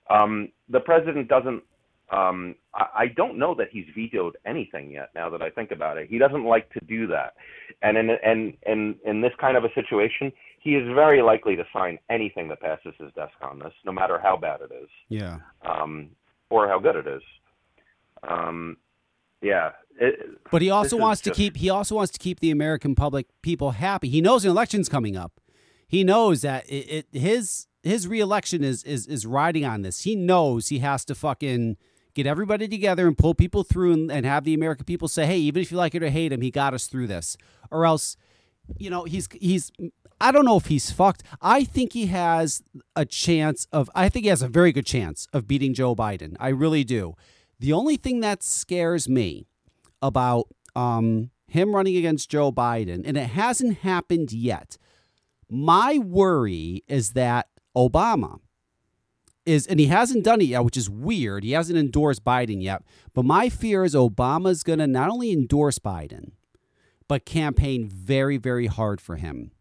[0.10, 1.64] Um, the president doesn't.
[2.12, 5.10] Um, I, I don't know that he's vetoed anything yet.
[5.16, 7.36] Now that I think about it, he doesn't like to do that,
[7.82, 11.66] and in and in in this kind of a situation, he is very likely to
[11.74, 15.38] sign anything that passes his desk on this, no matter how bad it is Yeah.
[15.64, 16.10] um,
[16.52, 17.24] or how good it is.
[18.28, 18.78] Um,
[19.42, 19.72] yeah.
[20.00, 23.28] It, But he also wants to keep he also wants to keep the American public
[23.42, 24.10] people happy.
[24.10, 25.40] He knows an election's coming up.
[25.88, 30.04] He knows that it, it his his reelection is is is riding on this.
[30.04, 31.78] He knows he has to fucking
[32.14, 35.38] get everybody together and pull people through and, and have the American people say, "Hey,
[35.40, 37.38] even if you like it or hate him, he got us through this."
[37.70, 38.18] Or else,
[38.78, 39.72] you know, he's he's
[40.22, 41.24] I don't know if he's fucked.
[41.42, 42.62] I think he has
[42.96, 46.36] a chance of I think he has a very good chance of beating Joe Biden.
[46.40, 47.16] I really do.
[47.60, 49.48] The only thing that scares me
[50.02, 54.78] about um, him running against Joe Biden, and it hasn't happened yet.
[55.50, 58.40] My worry is that Obama
[59.46, 61.44] is, and he hasn't done it yet, which is weird.
[61.44, 62.84] He hasn't endorsed Biden yet.
[63.14, 66.32] But my fear is Obama's going to not only endorse Biden,
[67.08, 69.52] but campaign very, very hard for him.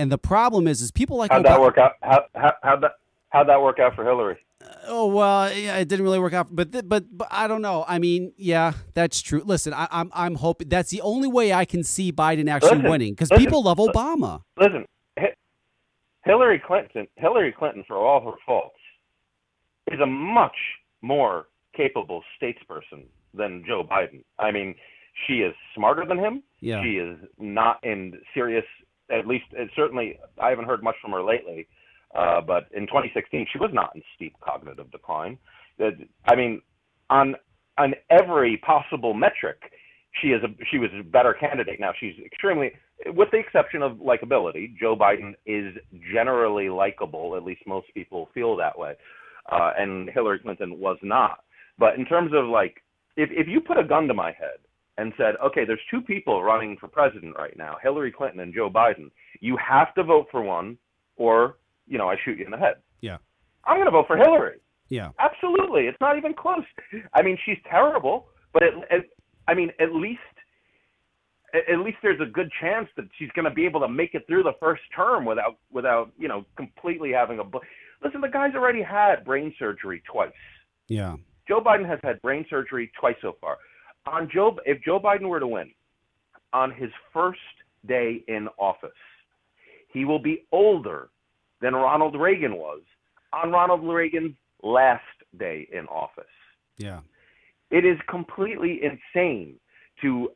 [0.00, 1.92] And the problem is, is people like How'd Obama- that work out?
[2.00, 2.92] How, how, how'd that
[3.28, 4.38] how'd that work out for Hillary?
[4.86, 7.84] Oh well, yeah, it didn't really work out, but th- but but I don't know.
[7.86, 9.42] I mean, yeah, that's true.
[9.44, 12.90] Listen, I, I'm I'm hoping that's the only way I can see Biden actually Listen,
[12.90, 14.42] winning because people love uh, Obama.
[14.58, 14.86] Listen,
[15.18, 15.34] Hi-
[16.24, 18.80] Hillary Clinton, Hillary Clinton, for all her faults,
[19.92, 20.56] is a much
[21.02, 21.46] more
[21.76, 23.04] capable statesperson
[23.34, 24.24] than Joe Biden.
[24.38, 24.74] I mean,
[25.26, 26.42] she is smarter than him.
[26.60, 26.82] Yeah.
[26.82, 28.64] She is not in serious.
[29.10, 31.66] At least, uh, certainly, I haven't heard much from her lately.
[32.14, 35.38] Uh, but in 2016, she was not in steep cognitive decline.
[35.80, 35.90] Uh,
[36.26, 36.60] I mean,
[37.08, 37.36] on
[37.78, 39.58] on every possible metric,
[40.20, 41.78] she is a she was a better candidate.
[41.78, 42.72] Now she's extremely,
[43.06, 44.76] with the exception of likability.
[44.78, 45.74] Joe Biden is
[46.12, 47.36] generally likable.
[47.36, 48.94] At least most people feel that way,
[49.50, 51.44] uh, and Hillary Clinton was not.
[51.78, 52.82] But in terms of like,
[53.16, 54.58] if if you put a gun to my head
[55.00, 58.68] and said, okay, there's two people running for president right now, Hillary Clinton and Joe
[58.68, 59.10] Biden.
[59.40, 60.76] You have to vote for one,
[61.16, 61.56] or
[61.86, 62.74] you know, I shoot you in the head.
[63.00, 63.16] Yeah.
[63.64, 64.58] I'm going to vote for Hillary.
[64.90, 65.08] Yeah.
[65.18, 66.64] Absolutely, it's not even close.
[67.14, 69.10] I mean, she's terrible, but it, it,
[69.48, 70.20] I mean, at least
[71.68, 74.24] at least there's a good chance that she's going to be able to make it
[74.28, 77.44] through the first term without without you know completely having a.
[77.44, 77.58] bl-
[78.04, 80.30] Listen, the guy's already had brain surgery twice.
[80.88, 81.16] Yeah.
[81.48, 83.58] Joe Biden has had brain surgery twice so far.
[84.06, 85.70] On Joe, if Joe Biden were to win,
[86.52, 87.38] on his first
[87.86, 88.90] day in office,
[89.92, 91.08] he will be older
[91.60, 92.80] than Ronald Reagan was
[93.32, 95.02] on Ronald Reagan's last
[95.38, 96.24] day in office.
[96.76, 97.00] Yeah.
[97.70, 99.56] It is completely insane
[100.02, 100.32] to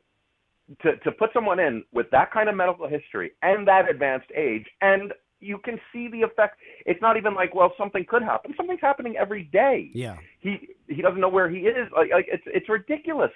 [0.81, 4.65] to to put someone in with that kind of medical history and that advanced age
[4.81, 8.81] and you can see the effect it's not even like well something could happen something's
[8.81, 10.17] happening every day Yeah.
[10.39, 13.29] he he doesn't know where he is like, like it's it's ridiculous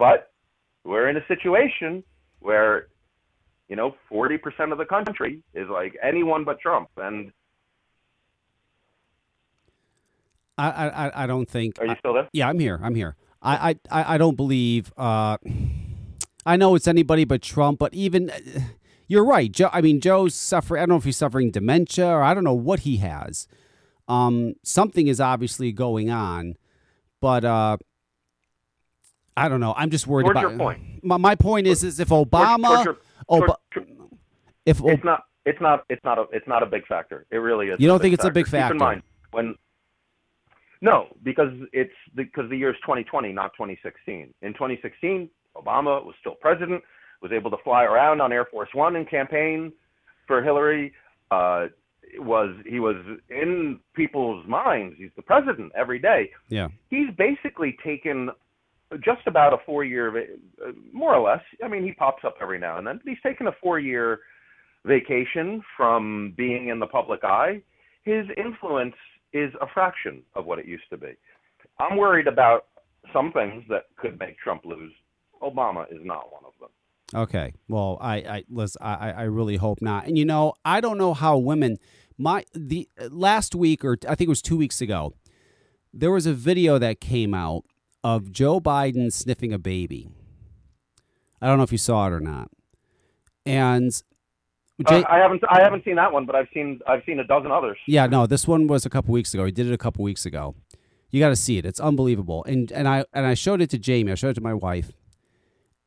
[0.00, 0.32] but
[0.82, 2.02] we're in a situation
[2.40, 2.88] where
[3.68, 7.30] you know 40% of the country is like anyone but Trump and
[10.58, 11.78] I, I, I- I don't think.
[11.80, 12.28] Are you still there?
[12.32, 12.78] Yeah, I'm here.
[12.82, 13.16] I'm here.
[13.42, 14.92] I, I, I I don't believe.
[14.96, 15.38] Uh,
[16.44, 18.30] I know it's anybody but Trump, but even
[19.08, 19.50] you're right.
[19.50, 19.70] Joe.
[19.72, 20.80] I mean, Joe's suffering.
[20.82, 23.46] I don't know if he's suffering dementia or I don't know what he has.
[24.08, 26.56] Um, something is obviously going on,
[27.20, 27.78] but uh,
[29.36, 29.74] I don't know.
[29.76, 30.50] I'm just worried Towards about.
[30.50, 31.04] your point.
[31.04, 32.98] My, my point is, is if Obama, towards your-
[33.28, 33.56] Oba-
[34.66, 37.26] if it's not it's not it's not a it's not a big factor.
[37.30, 37.80] It really is.
[37.80, 38.74] You don't think it's a big Keep factor?
[38.74, 39.54] in mind when
[40.82, 44.32] no, because it's because the year is 2020, not 2016.
[44.42, 46.82] In 2016, Obama was still president,
[47.22, 49.72] was able to fly around on Air Force One and campaign
[50.26, 50.92] for Hillary.
[51.30, 51.66] Uh,
[52.18, 52.96] was he was
[53.28, 54.96] in people's minds?
[54.98, 58.30] He's the president every day yeah, he's basically taken
[58.98, 61.42] just about a four year, uh, more or less.
[61.64, 64.20] I mean, he pops up every now and then, but he's taken a four year
[64.84, 67.62] vacation from being in the public eye.
[68.02, 68.94] His influence
[69.32, 71.12] is a fraction of what it used to be.
[71.78, 72.66] I'm worried about
[73.12, 74.92] some things that could make Trump lose.
[75.42, 76.70] Obama is not one of them.
[77.14, 77.54] Okay.
[77.68, 80.06] Well, I, I, Liz, I, I really hope not.
[80.06, 81.78] And you know, I don't know how women.
[82.18, 85.14] My the last week, or I think it was two weeks ago,
[85.92, 87.64] there was a video that came out
[88.02, 90.10] of Joe Biden sniffing a baby.
[91.40, 92.50] I don't know if you saw it or not.
[93.46, 93.92] And
[94.86, 97.50] Uh, I haven't I haven't seen that one, but I've seen I've seen a dozen
[97.50, 97.78] others.
[97.86, 99.44] Yeah, no, this one was a couple weeks ago.
[99.44, 100.54] He did it a couple weeks ago.
[101.10, 101.66] You got to see it.
[101.66, 102.44] It's unbelievable.
[102.44, 104.12] And and I and I showed it to Jamie.
[104.12, 104.92] I showed it to my wife.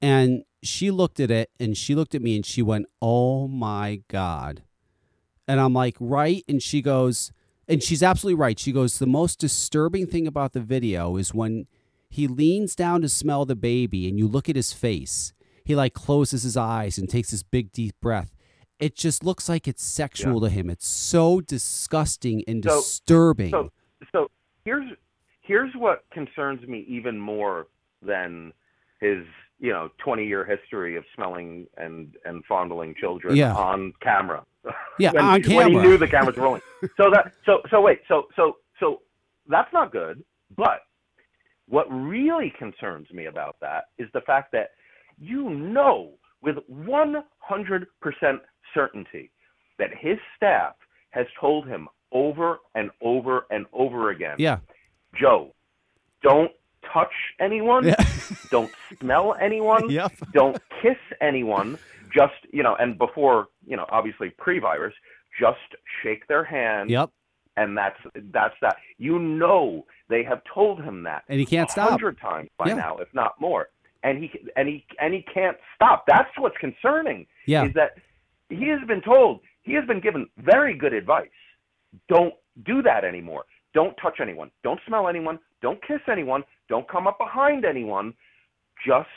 [0.02, 4.02] And she looked at it and she looked at me and she went, "Oh my
[4.10, 4.64] god."
[5.48, 7.32] And I'm like, "Right?" And she goes,
[7.68, 8.60] and she's absolutely right.
[8.60, 11.68] She goes, "The most disturbing thing about the video is when
[12.14, 15.34] he leans down to smell the baby and you look at his face.
[15.66, 18.36] He like closes his eyes and takes this big deep breath.
[18.80, 20.70] It just looks like it's sexual to him.
[20.70, 23.50] It's so disgusting and So- disturbing.
[23.52, 23.72] So,
[24.12, 24.30] so
[24.66, 24.92] here's
[25.42, 27.68] here's what concerns me even more
[28.02, 28.54] than
[29.00, 29.26] his
[29.60, 33.56] you know 20 year history of smelling and and fondling children Yeah.
[33.56, 34.44] on camera.
[35.00, 36.62] Yeah, when, on when he knew the cameras rolling.
[36.98, 39.02] so that so so wait so so so
[39.48, 40.24] that's not good.
[40.56, 40.82] But
[41.74, 44.70] what really concerns me about that is the fact that
[45.18, 46.12] you know
[46.44, 47.24] with 100%
[48.76, 49.32] certainty
[49.80, 50.76] that his staff
[51.10, 54.60] has told him over and over and over again yeah.
[55.20, 55.52] Joe,
[56.22, 56.52] don't
[56.94, 57.96] touch anyone,
[58.52, 60.12] don't smell anyone, Yep.
[60.32, 61.80] don't kiss anyone,
[62.14, 64.94] just, you know, and before, you know, obviously pre-virus,
[65.40, 65.58] just
[66.04, 66.90] shake their hand.
[66.92, 67.10] Yep.
[67.58, 67.98] And that's
[68.32, 68.78] that's that.
[68.98, 71.24] You know they have told him that.
[71.30, 71.90] And he can't stop.
[71.90, 72.76] hundred times by Yeah.
[72.76, 73.70] now, if not more.
[74.04, 76.06] And he and he and he can't stop.
[76.08, 77.28] That's what's concerning.
[77.46, 77.66] Yeah.
[77.66, 77.92] Is that
[78.50, 81.30] he has been told, he has been given very good advice.
[82.10, 82.34] Don't
[82.66, 83.46] do that anymore.
[83.74, 84.52] Don't touch anyone.
[84.64, 85.40] Don't smell anyone.
[85.62, 86.44] Don't kiss anyone.
[86.70, 88.14] Don't come up behind anyone.
[88.86, 89.08] Just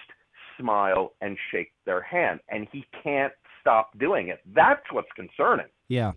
[0.58, 2.40] smile and shake their hand.
[2.48, 4.40] And he can't stop doing it.
[4.54, 5.66] That's what's concerning.
[5.88, 6.12] Yeah,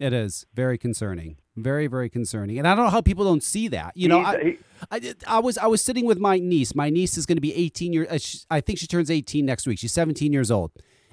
[0.00, 1.36] it is very concerning.
[1.56, 2.58] Very, very concerning.
[2.58, 3.96] And I don't know how people don't see that.
[3.96, 4.58] You know, I,
[4.90, 6.74] I, I was I was sitting with my niece.
[6.74, 8.46] My niece is going to be 18 years.
[8.50, 9.78] uh, I think she turns 18 next week.
[9.78, 10.70] She's 17 years old,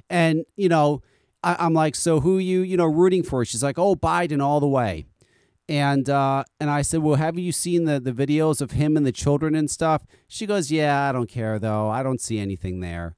[0.10, 1.02] and you know,
[1.44, 3.46] I, I'm like, so who you you know rooting for?
[3.46, 5.06] She's like, oh, Biden all the way.
[5.70, 9.06] And uh, and I said, well, have you seen the the videos of him and
[9.06, 10.06] the children and stuff?
[10.28, 11.90] She goes, yeah, I don't care though.
[11.90, 13.16] I don't see anything there.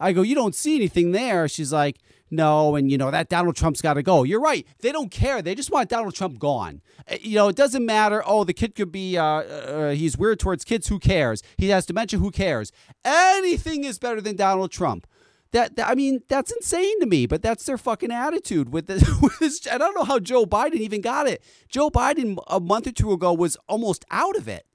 [0.00, 1.48] I go, you don't see anything there.
[1.48, 1.98] She's like,
[2.30, 4.22] no, and you know that Donald Trump's got to go.
[4.22, 4.66] You're right.
[4.80, 5.40] They don't care.
[5.42, 6.82] They just want Donald Trump gone.
[7.10, 8.22] Uh, You know, it doesn't matter.
[8.26, 10.88] Oh, the kid could be, uh, uh, he's weird towards kids.
[10.88, 11.42] Who cares?
[11.56, 12.18] He has dementia.
[12.18, 12.70] Who cares?
[13.04, 15.06] Anything is better than Donald Trump.
[15.52, 17.26] That, that I mean, that's insane to me.
[17.26, 19.02] But that's their fucking attitude with this.
[19.22, 19.66] With this.
[19.66, 21.42] I don't know how Joe Biden even got it.
[21.70, 24.66] Joe Biden a month or two ago was almost out of it,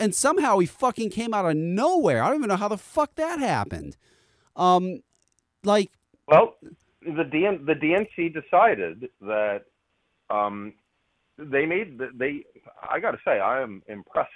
[0.00, 2.22] and somehow he fucking came out of nowhere.
[2.22, 3.98] I don't even know how the fuck that happened.
[4.58, 5.02] Um,
[5.64, 5.90] like,
[6.26, 6.56] Well,
[7.00, 9.62] the DN, the DNC decided that
[10.28, 10.74] um,
[11.38, 12.44] they made the, they.
[12.90, 14.30] I got to say, I am impressed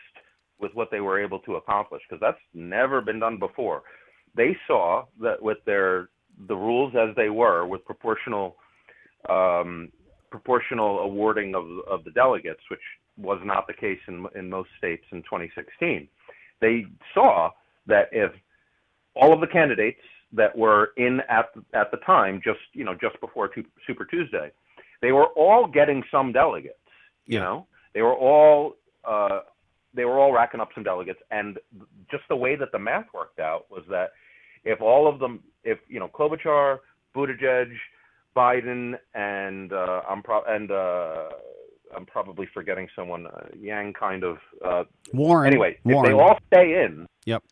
[0.60, 3.82] with what they were able to accomplish because that's never been done before.
[4.36, 6.08] They saw that with their
[6.48, 8.56] the rules as they were with proportional
[9.28, 9.90] um,
[10.30, 12.80] proportional awarding of of the delegates, which
[13.18, 16.08] was not the case in in most states in 2016.
[16.60, 17.50] They saw
[17.86, 18.32] that if
[19.14, 20.00] all of the candidates
[20.32, 23.50] that were in at at the time, just you know, just before
[23.86, 24.50] Super Tuesday,
[25.00, 26.74] they were all getting some delegates.
[27.26, 29.40] You know, they were all uh,
[29.94, 31.58] they were all racking up some delegates, and
[32.10, 34.12] just the way that the math worked out was that
[34.64, 36.78] if all of them, if you know, Klobuchar,
[37.14, 37.72] Buttigieg,
[38.34, 41.28] Biden, and uh, I'm pro- and uh,
[41.94, 44.38] I'm probably forgetting someone, uh, Yang, kind of.
[44.64, 45.52] Uh, Warren.
[45.52, 47.42] Anyway, if they all stay in, Yep.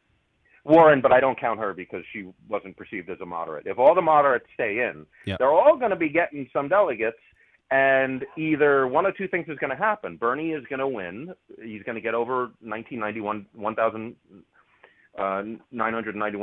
[0.65, 3.67] Warren, but I don't count her because she wasn't perceived as a moderate.
[3.67, 5.39] If all the moderates stay in, Yep.
[5.39, 7.19] they're all going to be getting some delegates,
[7.71, 10.17] and either one or two things is going to happen.
[10.17, 11.33] Bernie is going to win.
[11.63, 14.17] He's going to get over 1991, 1,000,
[15.19, 15.43] uh,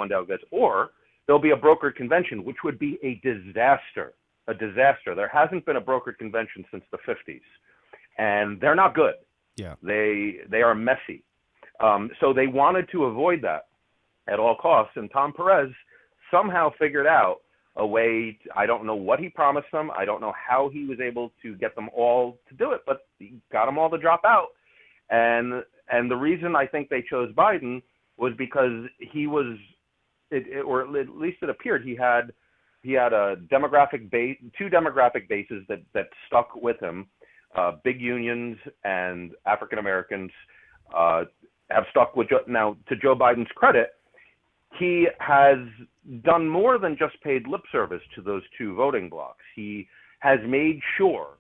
[0.07, 0.91] delegates, or
[1.25, 4.13] there'll be a brokered convention, which would be a disaster.
[4.47, 5.13] A disaster.
[5.13, 7.41] There hasn't been a brokered convention since the 50s,
[8.17, 9.15] and they're not good.
[9.57, 9.75] Yeah.
[9.83, 11.23] They they are messy.
[11.81, 13.65] Um, so they wanted to avoid that
[14.27, 14.93] at all costs.
[14.95, 15.69] And Tom Perez
[16.31, 17.37] somehow figured out
[17.77, 18.37] a way.
[18.43, 19.91] To, I don't know what he promised them.
[19.97, 23.07] I don't know how he was able to get them all to do it, but
[23.19, 24.47] he got them all to drop out.
[25.09, 27.81] And and the reason I think they chose Biden
[28.17, 29.57] was because he was,
[30.31, 32.33] it, it, or at least it appeared he had
[32.81, 37.07] he had a demographic base, two demographic bases that that stuck with him.
[37.55, 40.31] Uh, big unions and African Americans
[40.95, 41.23] uh,
[41.69, 42.39] have stuck with Joe.
[42.47, 43.91] Now, to Joe Biden's credit,
[44.75, 45.57] he has
[46.23, 49.43] done more than just paid lip service to those two voting blocks.
[49.55, 49.87] He
[50.19, 51.37] has made sure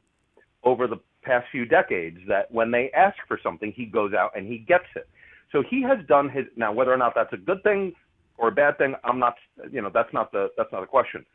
[0.63, 4.47] over the past few decades that when they ask for something, he goes out and
[4.47, 5.07] he gets it.
[5.51, 7.93] So he has done his now whether or not that's a good thing
[8.37, 9.35] or a bad thing, I'm not
[9.71, 11.25] you know, that's not the that's not a question.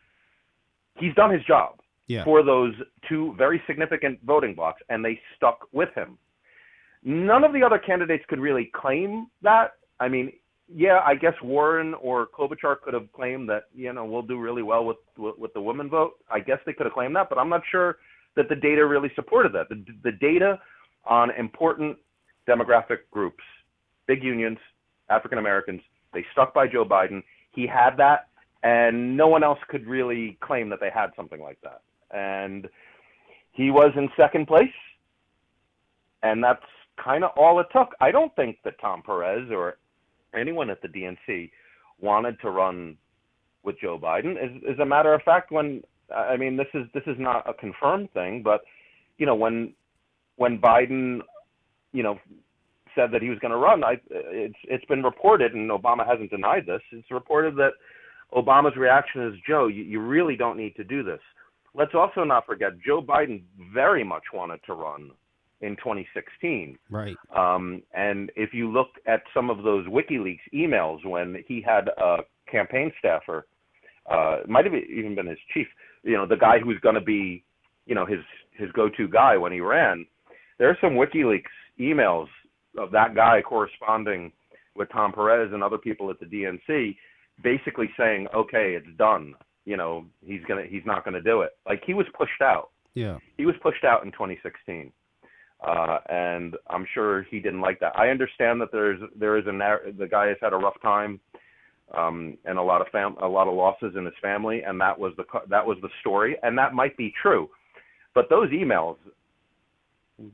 [0.99, 2.25] He's done his job Yeah.
[2.25, 2.75] for those
[3.09, 6.19] two very significant voting blocks and they stuck with him.
[7.05, 9.73] None of the other candidates could really claim that.
[9.99, 10.33] I mean,
[10.69, 14.63] yeah, I guess Warren or Klobuchar could have claimed that you know we'll do really
[14.63, 16.13] well with with, with the women vote.
[16.31, 17.99] I guess they could have claimed that, but I'm not sure
[18.37, 19.69] that the data really supported that.
[19.69, 20.59] The, the data
[21.05, 21.99] on important
[22.49, 23.45] demographic groups,
[24.07, 24.59] big unions,
[25.11, 25.83] African Americans,
[26.15, 27.23] they stuck by Joe Biden.
[27.51, 28.29] He had that,
[28.63, 31.83] and no one else could really claim that they had something like that.
[32.17, 32.69] And
[33.53, 34.65] he was in second place,
[36.23, 36.65] and that's
[37.03, 37.95] kind of all it took.
[38.01, 39.77] I don't think that Tom Perez or
[40.35, 41.51] anyone at the DNC
[42.01, 42.97] wanted to run
[43.63, 44.37] with Joe Biden.
[44.37, 45.83] As, as a matter of fact, when
[46.15, 48.63] I mean this is this is not a confirmed thing, but
[49.19, 49.75] you know when
[50.37, 51.21] when Biden,
[51.93, 52.19] you know,
[52.95, 56.31] said that he was going to run, I, it's it's been reported, and Obama hasn't
[56.31, 56.83] denied this.
[56.91, 57.73] It's reported that
[58.35, 61.21] Obama's reaction is, Joe, you, you really don't need to do this.
[61.75, 63.43] Let's also not forget Joe Biden
[63.73, 65.11] very much wanted to run
[65.63, 66.77] in 2016.
[66.91, 67.17] Right.
[67.35, 72.19] Um, and if you look at some of those WikiLeaks emails when he had a
[72.51, 73.47] campaign staffer,
[74.11, 75.69] uh, it might have even been his chief,
[76.03, 77.45] you know, the guy who was going to be,
[77.87, 78.19] you know, his
[78.59, 80.05] his go-to guy when he ran.
[80.59, 81.45] There are some WikiLeaks
[81.81, 82.27] emails
[82.77, 84.33] of that guy corresponding
[84.77, 86.97] with Tom Perez and other people at the DNC,
[87.43, 89.35] basically saying, "Okay, it's done.
[89.65, 92.71] You know, he's gonna he's not going to do it." Like he was pushed out.
[92.95, 93.19] Yeah.
[93.39, 94.93] He was pushed out in 2016
[95.63, 97.97] uh, and I'm sure he didn't like that.
[97.97, 99.53] I understand that there's there is a
[99.97, 101.21] the guy has had a rough time,
[101.97, 104.99] um, and a lot of fam a lot of losses in his family, and that
[104.99, 107.49] was the that was the story, and that might be true,
[108.15, 108.97] but those emails,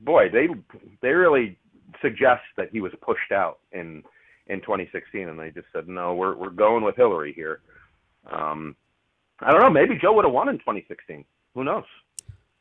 [0.01, 0.47] boy, they
[1.01, 1.57] they really
[2.01, 4.03] suggest that he was pushed out in
[4.47, 7.59] in 2016, and they just said no, we're we're going with Hillary here.
[8.31, 8.75] Um,
[9.41, 11.23] I don't know, maybe Joe would have won in 2016.
[11.53, 11.85] Who knows?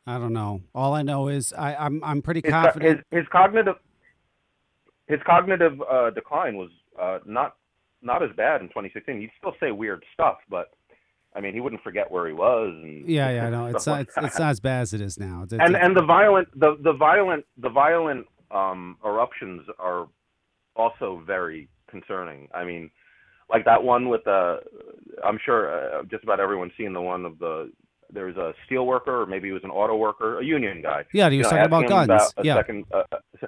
[0.08, 0.62] I don't know.
[0.74, 3.04] All I know is I, I'm I'm pretty his, confident.
[3.10, 3.74] his, his cognitive
[5.06, 6.70] his cognitive uh, decline was
[7.00, 7.56] uh, not
[8.00, 9.20] not as bad in 2016.
[9.20, 10.70] He'd still say weird stuff, but
[11.36, 12.70] I mean, he wouldn't forget where he was.
[12.82, 13.66] And yeah, yeah, I know.
[13.74, 15.42] It's not, like it's, it's not as bad as it is now.
[15.44, 20.08] It's- and it's- and the violent the the violent the violent um, eruptions are
[20.74, 22.48] also very concerning.
[22.54, 22.90] I mean,
[23.50, 24.60] like that one with the.
[25.22, 27.70] I'm sure uh, just about everyone's seen the one of the.
[28.12, 31.04] There was a steel worker, or maybe he was an auto worker, a union guy.
[31.12, 32.32] Yeah, he was you know, talking about guns.
[32.36, 32.54] a Yeah.
[32.56, 33.46] second, uh, uh,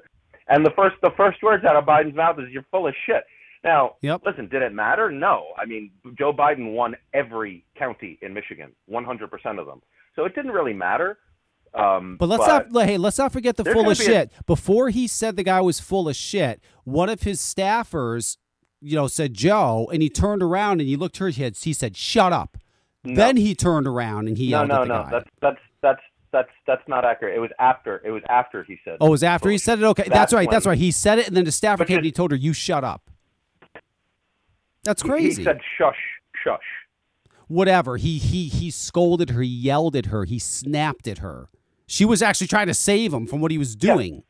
[0.49, 3.25] and the first the first words out of Biden's mouth is "You're full of shit."
[3.65, 4.23] Now, Yep.
[4.25, 5.11] listen, did it matter?
[5.11, 5.49] No.
[5.59, 9.83] I mean, Joe Biden won every county in Michigan, 100% of them.
[10.17, 11.19] So it didn't really matter.
[11.75, 14.33] Um, But let's not hey, let's not forget the full of be a- shit.
[14.47, 18.39] Before he said the guy was full of shit, one of his staffers,
[18.81, 21.29] you know, said Joe, and he turned around and he looked at her.
[21.29, 22.57] He he said, "Shut up."
[23.05, 23.15] No.
[23.15, 25.03] Then he turned around and he no, yelled no, at the no.
[25.03, 25.11] guy.
[25.11, 26.01] That's that's that's
[26.33, 27.37] that's that's not accurate.
[27.37, 28.03] It was after.
[28.05, 28.99] It was after he said.
[29.01, 29.85] oh, it was after he said it.
[29.85, 30.51] Okay, that's, That's right.
[30.51, 30.79] That's right.
[30.79, 33.11] He said it, and then the staffer came and he told her, "You shut up."
[34.85, 35.43] That's crazy.
[35.43, 35.99] He said shush,
[36.43, 36.59] shush.
[37.49, 37.97] Whatever.
[37.97, 39.43] He he he scolded her.
[39.43, 40.25] He yelled at her.
[40.25, 41.49] He snapped at her.
[41.87, 44.23] She was actually trying to save him from what he was doing.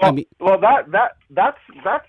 [0.00, 2.06] Well, I mean, well, that that that's that's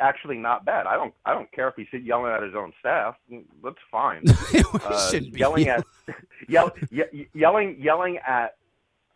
[0.00, 0.86] actually not bad.
[0.86, 3.16] I don't I don't care if he's yelling at his own staff.
[3.62, 4.22] That's fine.
[4.84, 5.84] uh, yelling at
[6.48, 8.56] yell, ye- yelling yelling at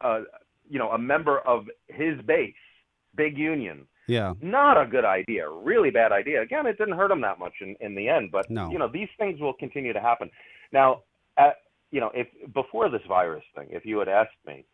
[0.00, 0.22] uh,
[0.68, 2.54] you know a member of his base,
[3.16, 3.86] big union.
[4.06, 4.34] yeah.
[4.42, 5.48] Not a good idea.
[5.48, 6.42] Really bad idea.
[6.42, 8.70] Again, it didn't hurt him that much in, in the end, but No.
[8.70, 10.30] you know these things will continue to happen.
[10.72, 11.02] Now,
[11.38, 11.56] at,
[11.90, 14.64] you know, if before this virus thing, if you had asked me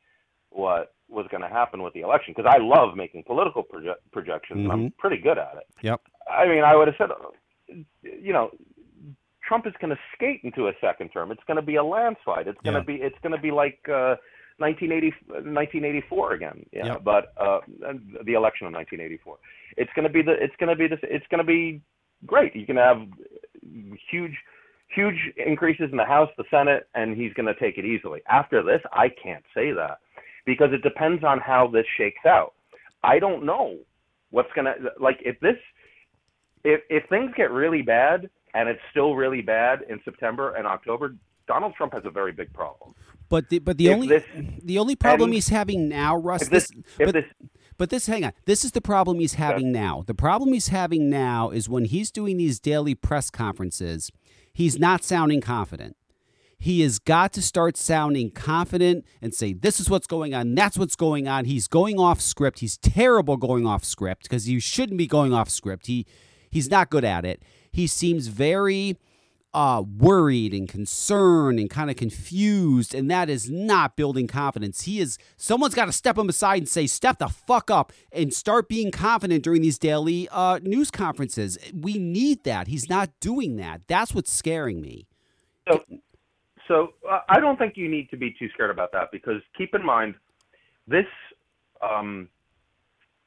[0.51, 4.61] what was going to happen with the election, because I love making political proje- projections
[4.65, 4.97] and I'm Mhm.
[4.99, 5.66] pretty good at it.
[5.83, 6.01] Yep.
[6.31, 7.11] I mean, I would have said,
[8.03, 8.51] you know,
[9.47, 11.31] Trump is going to skate into a second term.
[11.31, 12.49] It's going to be a landslide.
[12.49, 12.99] It's going to Yeah.
[12.99, 14.16] be it's going to be like uh,
[14.59, 16.66] 1980, 1984 again.
[16.73, 17.05] Yeah, Yep.
[17.05, 17.61] but uh,
[18.24, 19.39] the election of 1984.
[19.77, 21.81] It's going to be the it's going to be this it's going to be
[22.27, 22.57] great.
[22.57, 23.07] You can have
[24.11, 24.37] huge
[24.89, 28.23] huge increases in the House, the Senate, and he's going to take it easily.
[28.28, 29.99] After this, I can't say that
[30.47, 32.55] because it depends on how this shakes out.
[33.05, 33.77] I don't know
[34.31, 35.56] what's going to like if this
[36.64, 41.14] if if things get really bad and it's still really bad in September and October,
[41.47, 42.94] Donald Trump has a very big problem.
[43.28, 44.24] But the but the If only this
[44.62, 46.43] the only problem he's having now, Russ.
[46.43, 47.24] if this- if but, this-
[47.77, 48.32] but this hang on.
[48.47, 50.02] This is the problem he's having now.
[50.06, 54.10] The problem he's having now is when he's doing these daily press conferences,
[54.52, 55.97] he's not sounding confident.
[56.59, 60.55] He has got to start sounding confident and say, This is what's going on.
[60.55, 61.45] That's what's going on.
[61.45, 62.61] He's going off script.
[62.61, 65.87] He's terrible going off script because you shouldn't be going off script.
[65.87, 66.07] He
[66.51, 67.43] he's not good at it.
[67.70, 68.97] He seems very
[69.57, 74.83] uh, worried and concerned and kind of confused, and that is not building confidence.
[74.83, 78.35] He is someone's got to step him aside and say, "Step the fuck up and
[78.35, 82.69] start being confident during these daily uh, news conferences." We need that.
[82.69, 83.81] He's not doing that.
[83.87, 85.07] That's what's scaring me.
[85.66, 85.83] So,
[86.68, 89.74] so uh, I don't think you need to be too scared about that because keep
[89.74, 90.14] in mind,
[90.86, 91.06] this
[91.82, 92.28] um,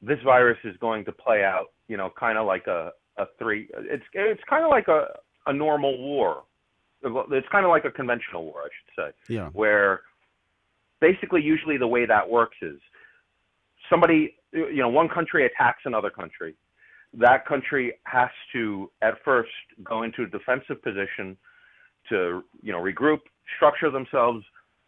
[0.02, 3.68] this virus is going to play out, you know, kind of like a a three.
[3.78, 5.06] It's it's kind of like a
[5.46, 6.44] a normal war.
[7.02, 9.34] It's kind of like a conventional war, I should say.
[9.34, 9.48] Yeah.
[9.48, 10.02] where
[11.00, 12.78] basically usually the way that works is
[13.88, 16.54] somebody you know one country attacks another country
[17.14, 19.50] that country has to at first
[19.82, 21.36] go into a defensive position
[22.08, 23.20] to you know regroup
[23.56, 24.44] structure themselves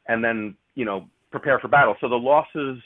[0.07, 1.97] and then you know prepare for battle.
[2.01, 2.79] So the losses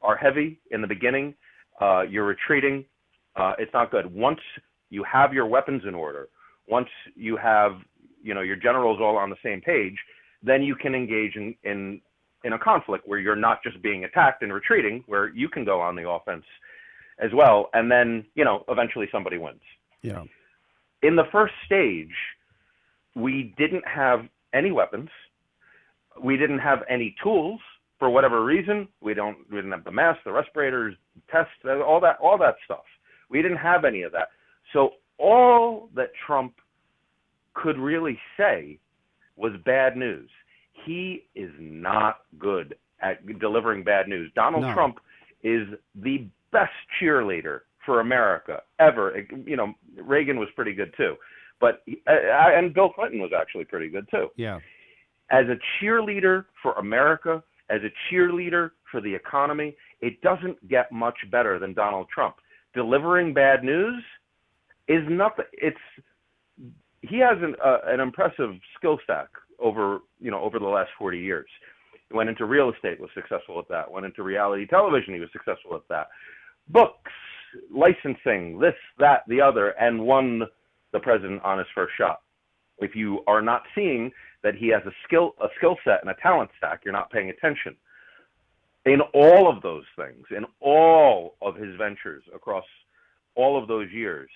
[0.00, 1.34] are heavy in the beginning.
[1.80, 2.84] Uh, you're retreating.
[3.36, 4.12] Uh, it's not good.
[4.14, 4.40] Once
[4.90, 6.28] you have your weapons in order
[6.68, 7.72] once you have
[8.22, 9.96] you know your generals all on the same page
[10.42, 12.00] then you can engage in in
[12.44, 15.80] in a conflict where you're not just being attacked and retreating where you can go
[15.80, 16.44] on the offense
[17.20, 17.70] as well.
[17.74, 19.60] And then you know eventually somebody wins.
[20.02, 20.24] Yeah.
[21.02, 22.10] in the first stage
[23.14, 25.08] we didn't have any weapons.
[26.22, 27.60] We didn't have any tools
[27.98, 28.88] for whatever reason.
[29.00, 30.94] We don't we didn't have the masks the respirators
[31.30, 32.84] tests all that all that stuff.
[33.30, 34.28] We didn't have any of that.
[34.72, 36.54] So all that trump
[37.54, 38.78] could really say
[39.36, 40.28] was bad news.
[40.84, 44.30] He is not good at delivering bad news.
[44.34, 44.74] Donald No.
[44.74, 44.98] trump
[45.42, 49.24] is the best cheerleader for america ever.
[49.46, 51.16] You know reagan was pretty good too
[51.62, 54.58] but uh, and bill clinton was actually pretty good too Yeah.
[55.30, 61.16] as a cheerleader for America, as a cheerleader for the economy, it doesn't get much
[61.30, 62.36] better than Donald Trump.
[62.74, 64.02] Delivering bad news
[64.88, 65.46] is nothing.
[65.54, 65.78] It's
[67.00, 69.28] he has an uh, an impressive skill stack
[69.58, 71.48] over you know over the last 40 years.
[72.08, 73.90] He went into real estate, was successful at that.
[73.90, 76.08] Went into reality television, he was successful at that.
[76.68, 77.10] Books,
[77.74, 80.42] licensing, this, that, the other, and won
[80.92, 82.20] the president on his first shot.
[82.78, 84.10] If you are not seeing
[84.42, 87.30] that he has a skill a skill set and a talent stack, you're not paying
[87.30, 87.76] attention.
[88.84, 92.64] In all of those things, in all of his ventures across
[93.36, 94.28] all of those years,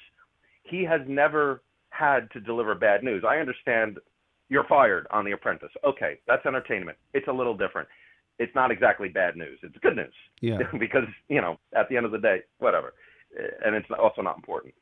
[0.62, 3.24] he has never had to deliver bad news.
[3.28, 3.98] I understand
[4.48, 5.70] you're fired on The Apprentice.
[5.84, 6.96] Okay, that's entertainment.
[7.14, 7.88] It's a little different.
[8.38, 9.58] It's not exactly bad news.
[9.62, 10.12] It's good news.
[10.40, 10.58] Yeah.
[10.78, 12.94] because, you know, at the end of the day, whatever.
[13.64, 14.74] And it's also not important.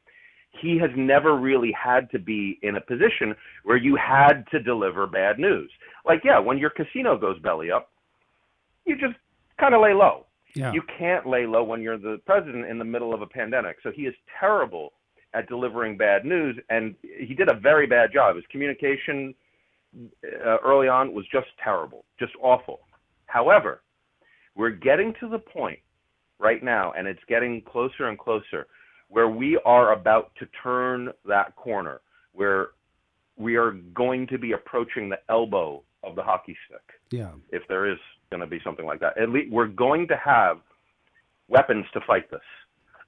[0.61, 5.07] He has never really had to be in a position where you had to deliver
[5.07, 5.71] bad news.
[6.05, 7.91] Like, yeah, when your casino goes belly up,
[8.85, 9.15] you just
[9.59, 10.27] kind of lay low.
[10.55, 10.73] Yeah.
[10.73, 13.79] You can't lay low when you're the president in the middle of a pandemic.
[13.83, 14.93] So he is terrible
[15.35, 18.37] at delivering bad news, and he did a very bad job.
[18.37, 19.35] His communication
[20.25, 22.81] uh, early on was just terrible, just awful.
[23.27, 23.83] However,
[24.55, 25.81] we're getting to the point
[26.39, 28.67] right now, and it's getting closer and closer,
[29.09, 32.01] where we are about to turn that corner,
[32.33, 32.69] where
[33.37, 37.31] we are going to be approaching the elbow of the hockey stick Yeah.
[37.51, 37.99] if there is
[38.31, 39.17] going to be something like that.
[39.19, 40.59] At least we're going to have
[41.49, 42.41] weapons to fight this.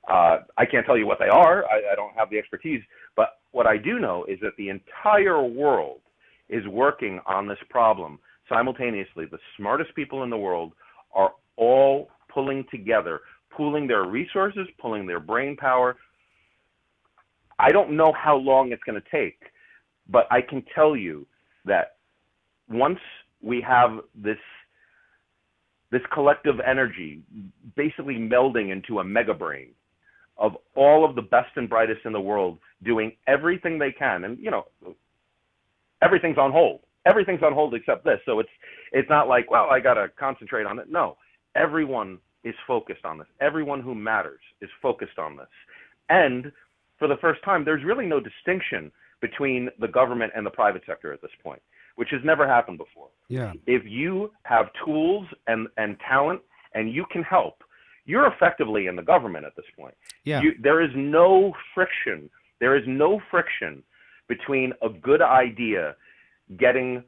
[0.09, 1.65] Uh, I can't tell you what they are.
[1.65, 2.83] I, I don't have the expertise.
[3.17, 6.01] But what I do know is that the entire world
[6.49, 8.19] is working on this problem
[8.49, 9.27] simultaneously.
[9.27, 10.73] The smartest people in the world
[11.13, 13.21] are all pulling together,
[13.57, 15.97] pooling their resources, pulling their brain power.
[17.59, 19.39] I don't know how long it's going to take,
[20.09, 21.27] but I can tell you
[21.65, 21.97] that
[22.69, 22.99] once
[23.43, 24.39] we have this
[25.93, 27.23] this collective energy
[27.77, 29.69] basically melding into a mega brain
[30.37, 34.39] of all of the best and brightest in the world doing everything they can and
[34.39, 34.65] you know
[36.03, 36.81] everything's on hold.
[37.07, 38.19] Everything's on hold except this.
[38.27, 38.51] So it's
[38.93, 40.91] it's not like well i got to concentrate on it.
[40.91, 41.17] No.
[41.55, 42.19] Everyone
[42.49, 45.53] is focused on this everyone who matters is focused on this
[46.09, 46.53] and
[46.99, 48.91] for the first time there's really no distinction
[49.21, 51.63] between the government and the private sector at this point
[51.97, 53.53] which has never happened before Yeah.
[53.67, 56.41] if you have tools and, and talent
[56.75, 57.65] and you can help,
[58.05, 59.95] you're effectively in the government at this point.
[60.25, 60.43] Yeah.
[60.43, 62.29] You, there is no friction.
[62.61, 63.83] There is no friction
[64.29, 65.97] between a good idea
[66.59, 67.03] getting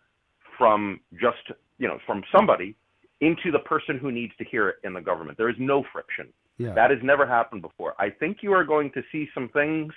[0.56, 1.44] from just,
[1.78, 2.74] you know, from somebody
[3.20, 5.36] into the person who needs to hear it in the government.
[5.36, 6.28] There is no friction.
[6.58, 6.74] Yeah.
[6.74, 7.94] That has never happened before.
[7.98, 9.92] I think you are going to see some things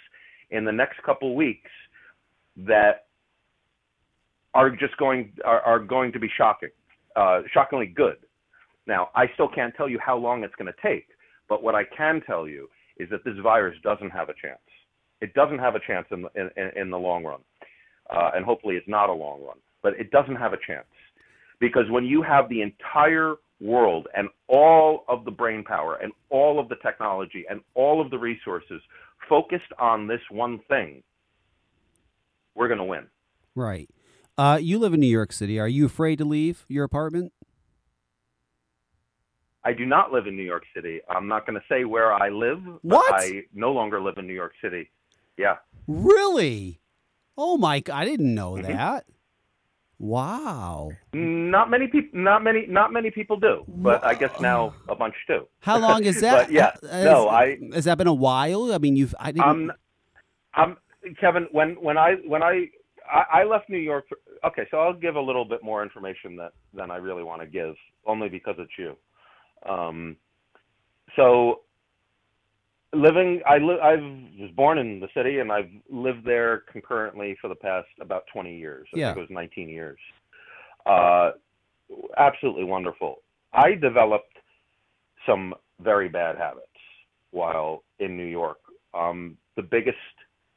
[0.50, 1.70] in the next couple weeks
[2.58, 3.06] that
[4.54, 6.70] are just going are, are going to be shocking,
[7.16, 8.18] uh, shockingly good.
[8.88, 11.08] Now, I still can't tell you how long it's going to take,
[11.48, 12.68] but what I can tell you
[12.98, 14.60] is that this virus doesn't have a chance.
[15.22, 17.40] It doesn't have a chance in the, in, in the long run,
[18.10, 20.88] uh, and hopefully it's not a long run, but it doesn't have a chance
[21.62, 26.60] because when you have the entire world and all of the brain power and all
[26.60, 28.82] of the technology and all of the resources
[29.30, 31.04] focused on this one thing,
[32.56, 33.08] we're going to win.
[33.56, 33.90] Right.
[34.38, 35.60] Uh, you live in New York City.
[35.60, 37.32] Are you afraid to leave your apartment?
[39.64, 41.02] I do not live in New York City.
[41.08, 42.60] I'm not going to say where I live.
[42.82, 43.14] What?
[43.14, 44.90] I no longer live in New York City.
[45.38, 45.58] Yeah.
[45.88, 46.80] Really?
[47.38, 47.84] Oh my!
[47.94, 48.72] I didn't know Mm-hmm.
[48.72, 49.06] that.
[50.02, 50.90] Wow.
[51.14, 52.20] Not many people.
[52.20, 52.66] Not many.
[52.66, 53.64] Not many people do.
[53.68, 55.48] But I guess now a bunch do.
[55.60, 56.48] How long is that?
[56.48, 56.72] but yeah.
[56.82, 57.76] Uh, no, has- I.
[57.76, 58.74] has that been a while?
[58.74, 59.14] I mean, you've.
[59.20, 59.48] I didn't.
[59.48, 59.72] Um,
[60.58, 60.78] um,
[61.20, 62.66] Kevin, when when I when I
[63.12, 64.06] I, I left New York.
[64.10, 64.18] For,
[64.48, 67.48] okay, so I'll give a little bit more information that than I really want to
[67.48, 67.76] give,
[68.08, 68.96] only because it's you.
[69.72, 70.18] Um,
[71.16, 71.60] so
[72.94, 73.96] living, I li- I
[74.42, 78.56] was born in the city, and I've lived there concurrently for the past about 20
[78.56, 78.88] years.
[78.94, 79.08] I Yeah.
[79.14, 80.00] think it was 19 years.
[80.86, 81.32] Uh,
[82.18, 83.22] absolutely wonderful.
[83.54, 84.38] I developed
[85.26, 86.68] some very bad habits
[87.32, 88.60] while in New York.
[88.94, 89.98] Um, the biggest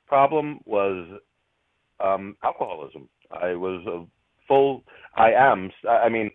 [0.06, 1.20] problem was
[2.00, 3.08] um, alcoholism.
[3.30, 4.06] I was a
[4.46, 4.84] full.
[5.16, 5.70] I am.
[5.88, 6.30] I mean,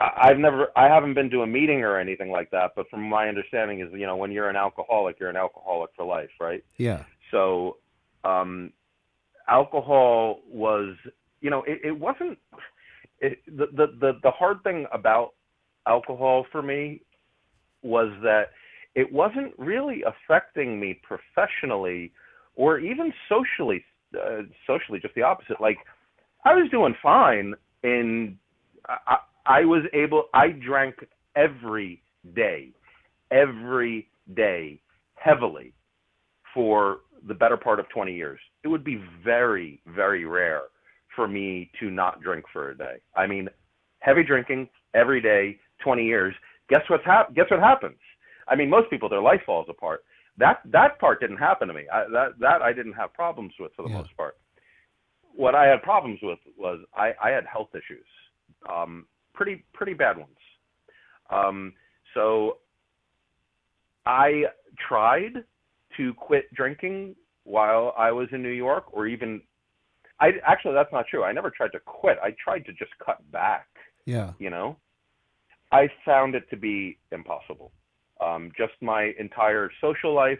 [0.00, 0.68] I've never.
[0.76, 2.72] I haven't been to a meeting or anything like that.
[2.74, 6.04] But from my understanding, is you know when you're an alcoholic, you're an alcoholic for
[6.04, 6.64] life, right?
[6.78, 7.04] yeah.
[7.30, 7.76] So,
[8.24, 8.72] um,
[9.46, 10.96] alcohol was,
[11.40, 12.38] you know, it, it wasn't.
[13.20, 15.34] It, the, the the the hard thing about
[15.86, 17.02] alcohol for me
[17.82, 18.50] was that
[18.94, 22.12] it wasn't really affecting me professionally
[22.56, 23.84] or even socially.
[24.12, 25.60] Uh, socially, just the opposite.
[25.60, 25.78] Like,
[26.44, 27.54] I was doing fine,
[27.84, 28.38] in.
[28.88, 30.24] I, I was able.
[30.34, 30.96] I drank
[31.36, 32.02] every
[32.34, 32.70] day,
[33.30, 34.80] every day,
[35.14, 35.72] heavily
[36.54, 38.40] for the better part of 20 years.
[38.64, 40.62] It would be very, very rare
[41.14, 42.96] for me to not drink for a day.
[43.16, 43.48] I mean,
[44.00, 46.34] heavy drinking every day, 20 years.
[46.68, 47.98] Guess what's hap- Guess what happens?
[48.48, 50.04] I mean, most people their life falls apart.
[50.38, 51.82] That that part didn't happen to me.
[51.92, 54.36] I, that that I didn't have problems with for the most part.
[55.34, 58.06] What I had problems with was I, I had health issues,
[58.68, 59.06] um,
[59.40, 60.36] pretty pretty bad ones.
[61.30, 61.72] Um,
[62.12, 62.58] so
[64.04, 64.44] I
[64.86, 65.32] tried
[65.96, 69.40] to quit drinking while I was in New York, or even
[70.20, 71.24] I actually that's not true.
[71.24, 72.18] I never tried to quit.
[72.22, 73.66] I tried to just cut back.
[74.04, 74.32] Yeah.
[74.38, 74.76] You know,
[75.72, 77.72] I found it to be impossible.
[78.20, 80.38] Um, just my entire social life,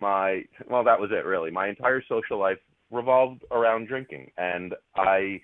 [0.00, 1.50] my well, that was it really.
[1.50, 2.58] My entire social life
[2.92, 5.40] revolved around drinking, and I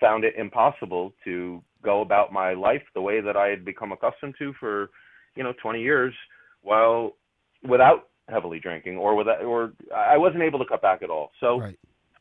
[0.00, 4.34] found it impossible to go about my life the way that I had become accustomed
[4.38, 4.90] to for,
[5.36, 6.14] you know, 20 years,
[6.62, 7.16] while
[7.62, 11.30] without heavily drinking or without or I wasn't able to cut back at all.
[11.40, 11.78] So Right.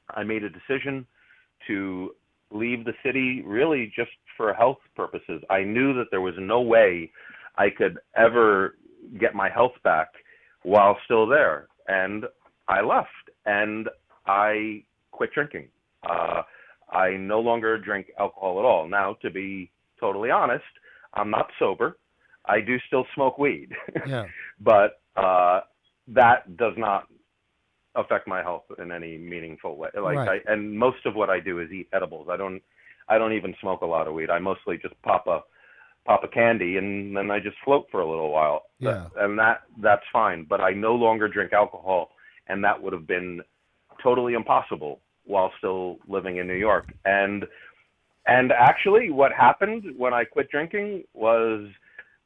[0.09, 1.05] I made a decision
[1.67, 2.13] to
[2.51, 5.41] leave the city really just for health purposes.
[5.49, 7.11] I knew that there was no way
[7.57, 8.75] I could ever
[9.19, 10.09] get my health back
[10.63, 11.67] while still there.
[11.87, 12.25] And
[12.67, 13.09] I left
[13.45, 13.89] and
[14.25, 15.67] I quit drinking.
[16.03, 16.43] Uh,
[16.93, 18.87] I no longer drink alcohol at all.
[18.87, 20.63] Now, to be totally honest,
[21.13, 21.97] I'm not sober.
[22.45, 23.69] I do still smoke weed.
[24.07, 24.25] Yeah.
[24.59, 25.61] but uh,
[26.09, 27.07] that does not
[27.95, 29.89] affect my health in any meaningful way.
[29.95, 30.41] Like, Right.
[30.47, 32.27] I, and most of what I do is eat edibles.
[32.29, 32.61] I don't,
[33.07, 34.29] I don't even smoke a lot of weed.
[34.29, 35.41] I mostly just pop a,
[36.05, 38.63] pop a candy, and then I just float for a little while.
[38.79, 39.07] Yeah.
[39.17, 40.45] and that that's fine.
[40.49, 42.11] But I no longer drink alcohol,
[42.47, 43.41] and that would have been
[44.01, 46.93] totally impossible while still living in New York.
[47.05, 47.45] And
[48.25, 51.67] and actually, what happened when I quit drinking was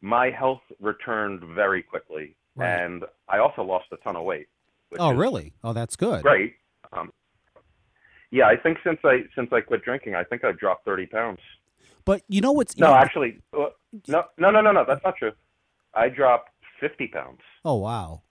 [0.02, 2.70] my health returned very quickly, Right.
[2.82, 4.48] and I also lost a ton of weight.
[5.00, 5.54] Oh, really?
[5.64, 6.22] Oh, that's good.
[6.22, 6.56] Great.
[6.94, 7.12] Um,
[8.30, 11.40] yeah, I think since I since I quit drinking, I think I've dropped thirty pounds.
[12.06, 13.66] But you know what's No, actually, uh,
[14.08, 14.86] no, no, no, no, no.
[14.88, 15.32] That's not true.
[15.94, 17.42] I dropped fifty pounds.
[17.66, 18.22] Oh wow.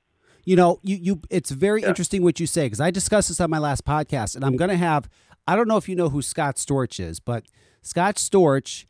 [0.46, 3.50] You know, you you it's very interesting what you say because I discussed this on
[3.50, 5.10] my last podcast, and I'm gonna have
[5.48, 7.46] I don't know if you know who Scott Storch is, but
[7.82, 8.86] Scott Storch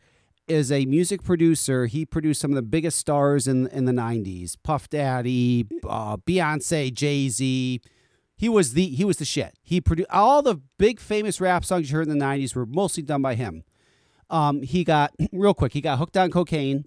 [0.46, 1.86] is a music producer.
[1.86, 6.92] He produced some of the biggest stars in in the '90s: Puff Daddy, uh, Beyonce,
[6.92, 7.80] Jay Z.
[8.36, 9.54] He was the he was the shit.
[9.62, 13.02] He produced all the big famous rap songs you heard in the '90s were mostly
[13.02, 13.64] done by him.
[14.28, 15.72] Um, he got real quick.
[15.72, 16.84] He got hooked on cocaine.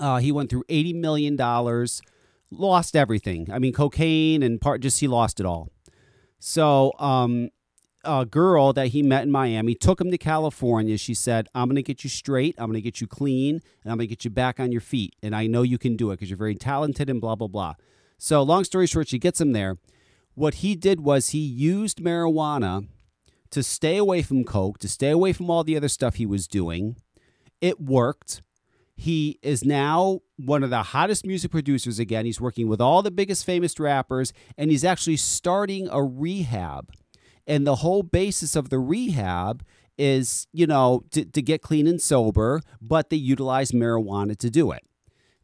[0.00, 2.02] Uh, he went through eighty million dollars,
[2.50, 3.48] lost everything.
[3.50, 5.70] I mean, cocaine and part just he lost it all.
[6.38, 7.50] So, um,
[8.04, 10.96] a girl that he met in Miami took him to California.
[10.96, 12.54] She said, "I'm going to get you straight.
[12.58, 14.80] I'm going to get you clean, and I'm going to get you back on your
[14.80, 15.16] feet.
[15.22, 17.74] And I know you can do it because you're very talented and blah blah blah."
[18.16, 19.78] So, long story short, she gets him there.
[20.34, 22.86] What he did was he used marijuana
[23.50, 26.46] to stay away from coke, to stay away from all the other stuff he was
[26.46, 26.96] doing.
[27.60, 28.42] It worked.
[29.00, 32.24] He is now one of the hottest music producers again.
[32.24, 36.90] He's working with all the biggest famous rappers, and he's actually starting a rehab.
[37.46, 39.64] And the whole basis of the rehab
[39.96, 44.72] is, you know, to, to get clean and sober, but they utilize marijuana to do
[44.72, 44.82] it.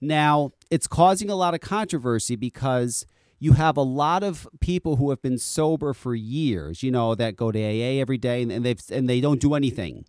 [0.00, 3.06] Now, it's causing a lot of controversy because
[3.38, 7.36] you have a lot of people who have been sober for years, you know, that
[7.36, 10.06] go to AA every day and, and they've and they don't do anything.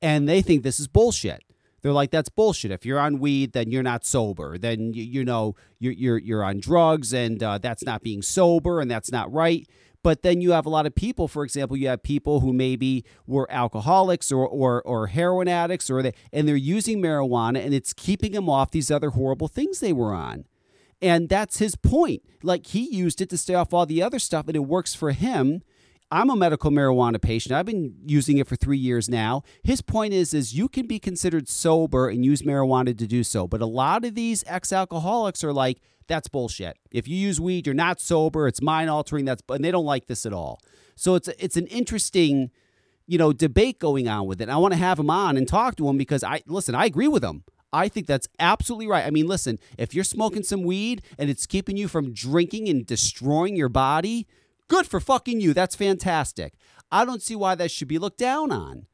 [0.00, 1.42] And they think this is bullshit.
[1.82, 2.70] They're like, that's bullshit.
[2.70, 4.58] If you're on weed, then you're not sober.
[4.58, 8.80] Then you, you know you're you're you're on drugs, and uh, that's not being sober,
[8.80, 9.66] and that's not right.
[10.02, 11.28] But then you have a lot of people.
[11.28, 16.02] For example, you have people who maybe were alcoholics or or, or heroin addicts, or
[16.02, 19.92] they and they're using marijuana, and it's keeping them off these other horrible things they
[19.92, 20.46] were on.
[21.00, 22.22] And that's his point.
[22.42, 25.12] Like he used it to stay off all the other stuff, and it works for
[25.12, 25.62] him.
[26.10, 27.54] I'm a medical marijuana patient.
[27.54, 29.42] I've been using it for three years now.
[29.62, 33.46] His point is, is you can be considered sober and use marijuana to do so.
[33.46, 36.78] But a lot of these ex-alcoholics are like, that's bullshit.
[36.90, 38.48] If you use weed, you're not sober.
[38.48, 39.26] It's mind altering.
[39.26, 40.60] That's and they don't like this at all.
[40.96, 42.50] So it's it's an interesting,
[43.06, 44.44] you know, debate going on with it.
[44.44, 46.74] And I want to have him on and talk to him because I listen.
[46.74, 47.44] I agree with him.
[47.70, 49.04] I think that's absolutely right.
[49.04, 52.86] I mean, listen, if you're smoking some weed and it's keeping you from drinking and
[52.86, 54.26] destroying your body,
[54.68, 55.52] good for fucking you.
[55.52, 56.54] That's fantastic.
[56.90, 58.86] I don't see why that should be looked down on.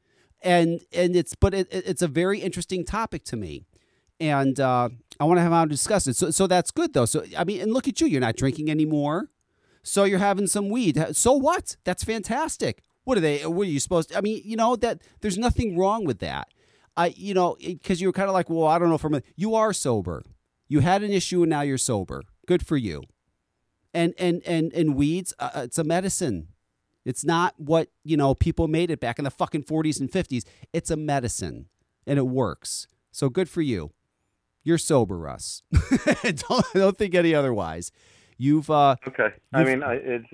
[0.42, 3.64] And and it's but it, it's a very interesting topic to me.
[4.20, 6.16] And uh, I want to have on discuss it.
[6.16, 7.06] So so that's good though.
[7.06, 8.06] So I mean, and look at you.
[8.06, 9.30] You're not drinking anymore.
[9.82, 11.02] So you're having some weed.
[11.12, 11.76] So what?
[11.84, 12.82] That's fantastic.
[13.04, 13.46] What are they?
[13.46, 14.18] What are you supposed to?
[14.18, 16.48] I mean, you know that there's nothing wrong with that.
[16.96, 19.20] I, you know, because you were kind of like, well, I don't know From.
[19.36, 20.22] You are sober.
[20.68, 22.22] You had an issue and now you're sober.
[22.46, 23.02] Good for you.
[23.94, 26.48] And and and and weeds, uh, it's a medicine.
[27.04, 30.42] It's not what you know people made it back in the fucking 40s and 50s.
[30.72, 31.66] It's a medicine,
[32.06, 32.88] and it works.
[33.12, 33.92] So good for you.
[34.64, 35.62] You're sober, Russ.
[36.22, 37.92] don't don't think any otherwise.
[38.36, 39.28] You've uh, Okay.
[39.52, 40.26] I you've- mean, I, it's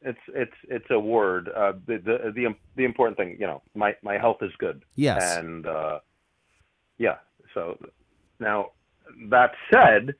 [0.00, 1.48] it's it's it's a word.
[1.54, 4.84] Uh, the, the the the important thing, you know, my my health is good.
[4.96, 5.36] Yes.
[5.36, 6.00] And uh,
[6.98, 7.16] yeah.
[7.52, 7.78] So
[8.40, 8.70] now
[9.30, 10.14] that said,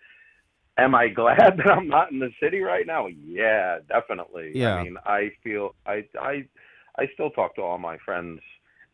[0.78, 3.06] am I glad that I'm not in the city right now?
[3.06, 4.52] Yeah, definitely.
[4.54, 4.76] Yeah.
[4.76, 6.44] I mean, I feel I I
[6.98, 8.40] I still talk to all my friends,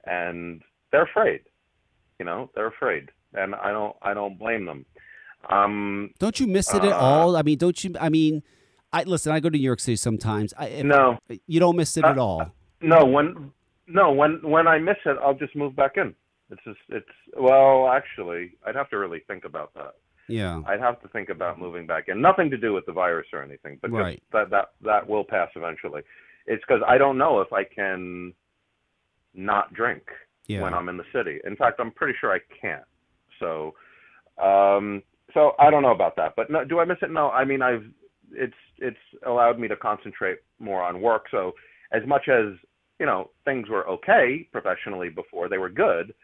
[0.05, 0.63] and
[0.93, 1.41] they're afraid.
[2.19, 4.85] You know, they're afraid, and I don't I don't blame them.
[5.49, 7.35] Um, Don't you miss it at uh, all?
[7.37, 7.95] I mean, don't you?
[7.99, 8.43] I mean,
[8.93, 9.33] I listen.
[9.33, 10.53] I go to New York City sometimes.
[10.59, 11.19] I, No.
[11.47, 12.53] you don't miss it at Uh, all.
[12.83, 13.51] No, when
[13.87, 16.15] no when when I miss it, I'll just move back in.
[16.51, 17.09] It's just it's
[17.39, 19.95] well, actually, I'd have to really think about that.
[20.31, 20.63] Yeah.
[20.67, 22.21] I'd have to think about moving back in.
[22.21, 24.23] Nothing to do with the virus or anything, but Right.
[24.33, 26.03] that that that will pass eventually.
[26.47, 28.35] It's because I don't know if I can
[29.35, 30.03] not drink
[30.47, 30.63] Yeah.
[30.63, 31.41] when I'm in the city.
[31.45, 32.85] In fact, I'm pretty sure I can't.
[33.39, 33.75] So,
[34.39, 35.03] um,
[35.35, 36.35] so I don't know about that.
[36.37, 37.11] But no, do I miss it?
[37.11, 37.31] No.
[37.31, 37.87] I mean, I've
[38.33, 38.97] it's it's
[39.27, 41.27] allowed me to concentrate more on work.
[41.31, 41.55] So
[41.93, 42.55] as much as
[42.99, 46.15] you know things were okay professionally before, they were good.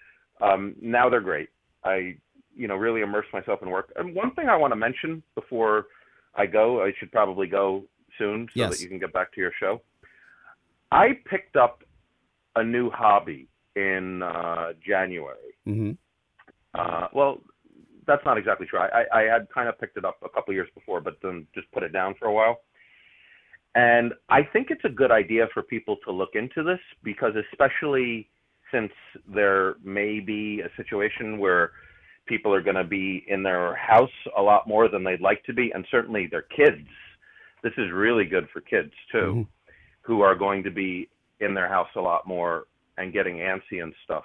[0.41, 1.49] Um, now they're great.
[1.85, 2.17] I
[2.57, 3.93] you know really immerse myself in work.
[3.97, 5.87] And one thing I want to mention before
[6.35, 7.85] I go, I should probably go
[8.19, 8.71] soon so Yes.
[8.71, 9.83] that you can get back to your show.
[10.91, 11.83] I picked up
[12.55, 15.53] a new hobby in uh, January.
[15.67, 15.93] Mm-hmm.
[16.75, 17.43] Uh, well,
[18.07, 18.79] that's not exactly true.
[18.79, 21.71] I, I had kind of picked it up a couple years before, but then just
[21.73, 22.61] put it down for a while.
[23.75, 28.31] And I think it's a good idea for people to look into this because, especially
[28.73, 28.93] since
[29.33, 31.73] there may be a situation where
[32.27, 35.53] people are going to be in their house a lot more than they'd like to
[35.53, 36.87] be, and certainly their kids.
[37.63, 39.47] This is really good for kids too,
[40.03, 41.09] who are going to be
[41.41, 42.65] in their house a lot more
[42.99, 44.25] and getting antsy and stuff.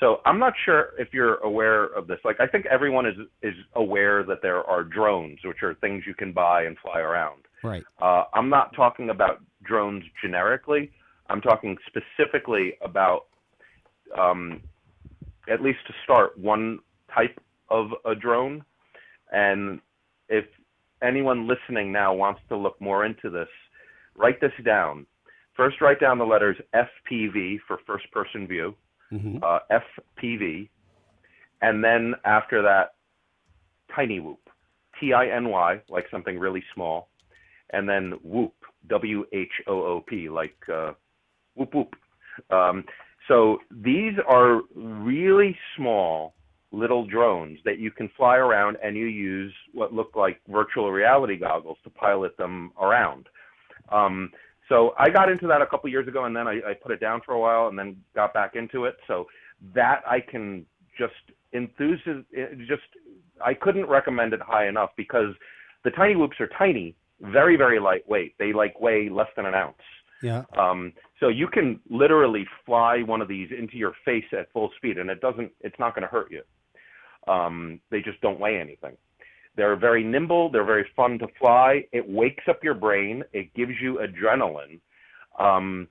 [0.00, 2.18] So I'm not sure if you're aware of this.
[2.24, 6.14] Like I think everyone is is aware that there are drones, which are things you
[6.14, 7.42] can buy and fly around.
[7.64, 7.82] Right.
[8.00, 10.92] Uh, I'm not talking about drones generically.
[11.28, 13.26] I'm talking specifically about,
[14.16, 14.62] um,
[15.50, 16.78] at least to start, one
[17.14, 17.40] type
[17.70, 18.64] of a drone.
[19.32, 19.80] And
[20.28, 20.44] if
[21.02, 23.48] anyone listening now wants to look more into this,
[24.16, 25.06] write this down.
[25.56, 28.74] First, write down the letters FPV for first person view,
[29.12, 29.38] Mm-hmm.
[29.42, 29.60] uh,
[30.20, 30.68] FPV,
[31.62, 32.94] and then after that,
[33.96, 34.50] Tiny Whoop,
[35.00, 37.08] T I N Y, like something really small,
[37.70, 38.52] and then Whoop,
[38.88, 40.92] W H O O P, like uh,
[41.54, 41.96] Whoop Whoop.
[42.50, 42.84] Um,
[43.28, 46.34] so these are really small
[46.72, 51.36] little drones that you can fly around, and you use what look like virtual reality
[51.36, 53.26] goggles to pilot them around.
[53.90, 54.30] Um,
[54.68, 57.00] so I got into that a couple years ago, and then I, I put it
[57.00, 58.96] down for a while, and then got back into it.
[59.06, 59.26] So
[59.74, 60.66] that I can
[60.98, 61.14] just
[61.54, 62.24] enthusi-
[62.68, 62.82] just
[63.44, 65.34] I couldn't recommend it high enough because
[65.84, 68.36] the tiny whoops are tiny, very very lightweight.
[68.38, 69.76] They like weigh less than an ounce.
[70.22, 70.42] Yeah.
[70.58, 74.98] Um, so you can literally fly one of these into your face at full speed,
[74.98, 75.50] and it doesn't.
[75.60, 76.42] It's not going to hurt you.
[77.28, 78.96] Um, they just don't weigh anything.
[79.56, 80.50] They're very nimble.
[80.50, 81.84] They're very fun to fly.
[81.92, 83.24] It wakes up your brain.
[83.32, 84.80] It gives you adrenaline.
[85.38, 85.88] Um,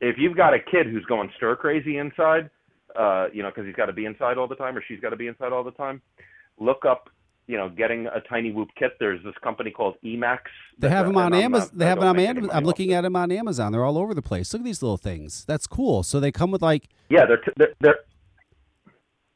[0.00, 2.50] if you've got a kid who's going stir crazy inside,
[2.98, 5.10] uh, you know, because he's got to be inside all the time or she's got
[5.10, 6.02] to be inside all the time,
[6.58, 7.08] look up,
[7.46, 8.92] you know, getting a tiny whoop kit.
[8.98, 10.38] There's this company called Emax.
[10.78, 11.70] They have them on Amazon.
[11.72, 12.50] They have them on Amazon.
[12.52, 13.70] I'm looking at them on Amazon.
[13.72, 14.52] They're all over the place.
[14.52, 15.44] Look at these little things.
[15.44, 16.02] That's cool.
[16.02, 17.98] So they come with like Yeah, they're t- they're, they're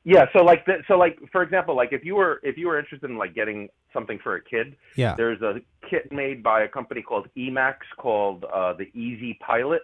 [0.05, 0.27] yeah.
[0.37, 3.09] So like the, so like for example, like if you were if you were interested
[3.11, 5.15] in like getting something for a kid, Yeah.
[5.17, 9.83] there's a kit made by a company called Emax called uh, the EZ Pilot,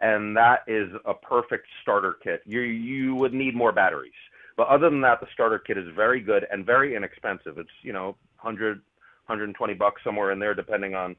[0.00, 2.42] and that is a perfect starter kit.
[2.46, 4.12] You you would need more batteries,
[4.56, 7.58] but other than that, the starter kit is very good and very inexpensive.
[7.58, 8.80] It's you know 100
[9.26, 11.14] 120 bucks somewhere in there, depending on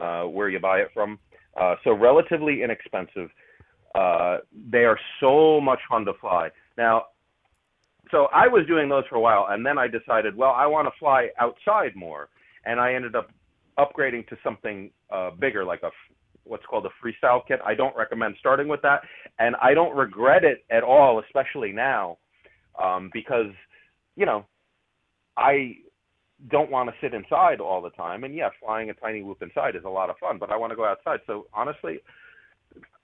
[0.00, 1.18] uh, where you buy it from.
[1.60, 3.28] Uh, so relatively inexpensive.
[3.94, 4.38] Uh,
[4.70, 6.48] they are so much fun to fly.
[6.78, 7.06] Now,
[8.12, 10.86] so I was doing those for a while, and then I decided, well, I want
[10.86, 12.28] to fly outside more,
[12.64, 13.30] and I ended up
[13.78, 15.90] upgrading to something uh, bigger, like a
[16.44, 17.60] what's called a freestyle kit.
[17.64, 19.00] I don't recommend starting with that,
[19.38, 22.18] and I don't regret it at all, especially now,
[22.80, 23.50] um, because
[24.14, 24.44] you know
[25.36, 25.76] I
[26.50, 28.24] don't want to sit inside all the time.
[28.24, 30.70] And yeah, flying a tiny whoop inside is a lot of fun, but I want
[30.70, 31.20] to go outside.
[31.26, 32.00] So honestly,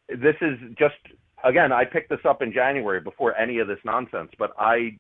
[0.09, 0.97] this is just
[1.45, 4.99] again, I picked this up in January before any of this nonsense, but I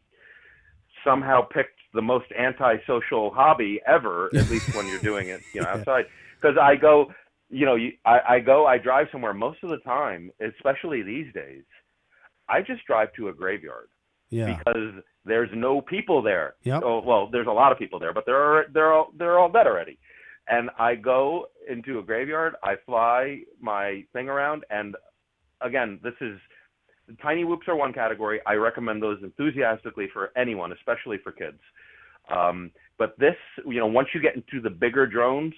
[1.04, 5.68] somehow picked the most antisocial hobby ever, at least when you're doing it, you know,
[5.68, 6.04] outside.
[6.40, 7.12] Because I go,
[7.50, 11.32] you know, you, I, I go, I drive somewhere most of the time, especially these
[11.34, 11.62] days.
[12.48, 13.88] I just drive to a graveyard
[14.30, 14.56] Yeah.
[14.56, 16.54] because there's no people there.
[16.64, 16.82] Yep.
[16.84, 19.66] Oh, well, there's a lot of people there, but they're they're all they're all dead
[19.66, 19.98] already.
[20.48, 24.96] And I go into a graveyard, I fly my thing around, and
[25.60, 26.38] again, this is
[27.22, 28.40] tiny whoops are one category.
[28.46, 31.58] I recommend those enthusiastically for anyone, especially for kids.
[32.34, 33.36] Um, but this,
[33.66, 35.54] you know, once you get into the bigger drones,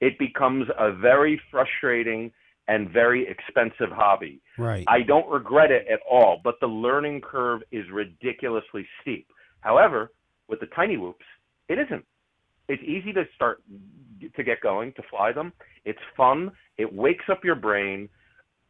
[0.00, 2.32] it becomes a very frustrating
[2.68, 4.40] and very expensive hobby.
[4.58, 4.84] Right.
[4.88, 9.28] I don't regret it at all, but the learning curve is ridiculously steep.
[9.60, 10.12] However,
[10.48, 11.24] with the tiny whoops,
[11.68, 12.04] it isn't.
[12.68, 13.62] It's easy to start
[14.36, 15.52] to get going to fly them.
[15.84, 16.52] It's fun.
[16.78, 18.08] It wakes up your brain.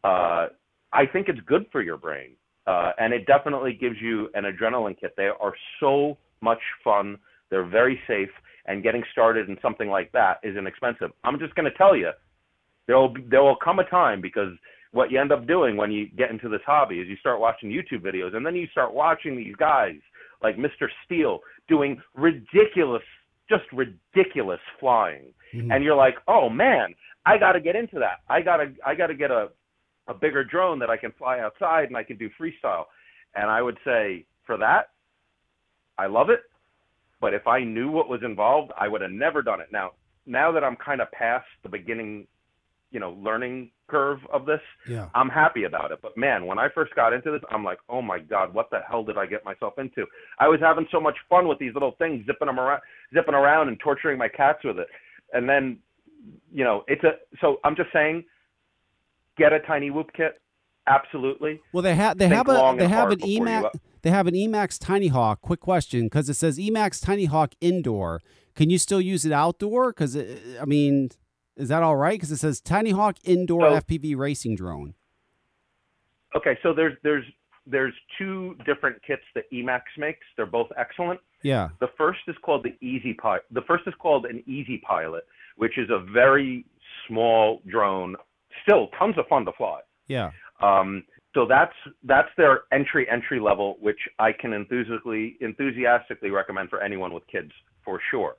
[0.03, 0.47] Uh,
[0.93, 2.31] I think it's good for your brain,
[2.67, 5.13] uh, and it definitely gives you an adrenaline kit.
[5.17, 7.17] They are so much fun.
[7.49, 8.29] They're very safe,
[8.67, 11.11] and getting started in something like that is inexpensive.
[11.23, 12.11] I'm just going to tell you,
[12.87, 14.53] there will be, there will come a time because
[14.91, 17.69] what you end up doing when you get into this hobby is you start watching
[17.69, 19.95] YouTube videos, and then you start watching these guys
[20.43, 20.87] like Mr.
[21.05, 23.01] Steele doing ridiculous,
[23.49, 25.33] just ridiculous flying,
[25.71, 26.93] and you're like, oh man,
[27.25, 28.21] I got to get into that.
[28.29, 29.49] I gotta I gotta get a
[30.07, 32.85] a bigger drone that I can fly outside and I can do freestyle.
[33.35, 34.89] And I would say for that,
[35.97, 36.41] I love it.
[37.21, 39.67] But if I knew what was involved, I would have never done it.
[39.71, 39.91] Now,
[40.25, 42.27] now that I'm kind of past the beginning,
[42.91, 45.07] you know, learning curve of this, Yeah.
[45.15, 45.99] I'm happy about it.
[46.01, 48.81] But man, when I first got into this, I'm like, oh my god, what the
[48.89, 50.05] hell did I get myself into?
[50.39, 52.81] I was having so much fun with these little things, zipping them around,
[53.13, 54.87] zipping around, and torturing my cats with it.
[55.33, 55.79] And then,
[56.51, 57.13] you know, it's a.
[57.41, 58.23] So I'm just saying,
[59.37, 60.41] get a tiny whoop kit,
[60.87, 61.61] absolutely.
[61.71, 64.77] Well, they have they Think have a they have an Emax they have an Emax
[64.79, 65.41] Tiny Hawk.
[65.41, 68.21] Quick question, because it says Emax Tiny Hawk indoor.
[68.55, 69.91] Can you still use it outdoor?
[69.91, 71.09] Because I mean,
[71.55, 72.13] is that all right?
[72.19, 74.93] Because it says Tiny Hawk indoor So- FPV racing drone.
[76.35, 77.25] Okay, so there's there's
[77.65, 80.25] there's two different kits that Emax makes.
[80.35, 81.19] They're both excellent.
[81.43, 81.69] Yeah.
[81.79, 83.43] The first is called the EZ Pilot.
[83.51, 85.23] The first is called an EZ Pilot,
[85.57, 86.65] which is a very
[87.07, 88.15] small drone,
[88.61, 89.79] still tons of fun to fly.
[90.07, 90.31] Yeah.
[90.61, 91.03] Um,
[91.33, 91.73] so that's
[92.03, 97.51] that's their entry entry level, which I can enthusiastically enthusiastically recommend for anyone with kids
[97.83, 98.35] for sure.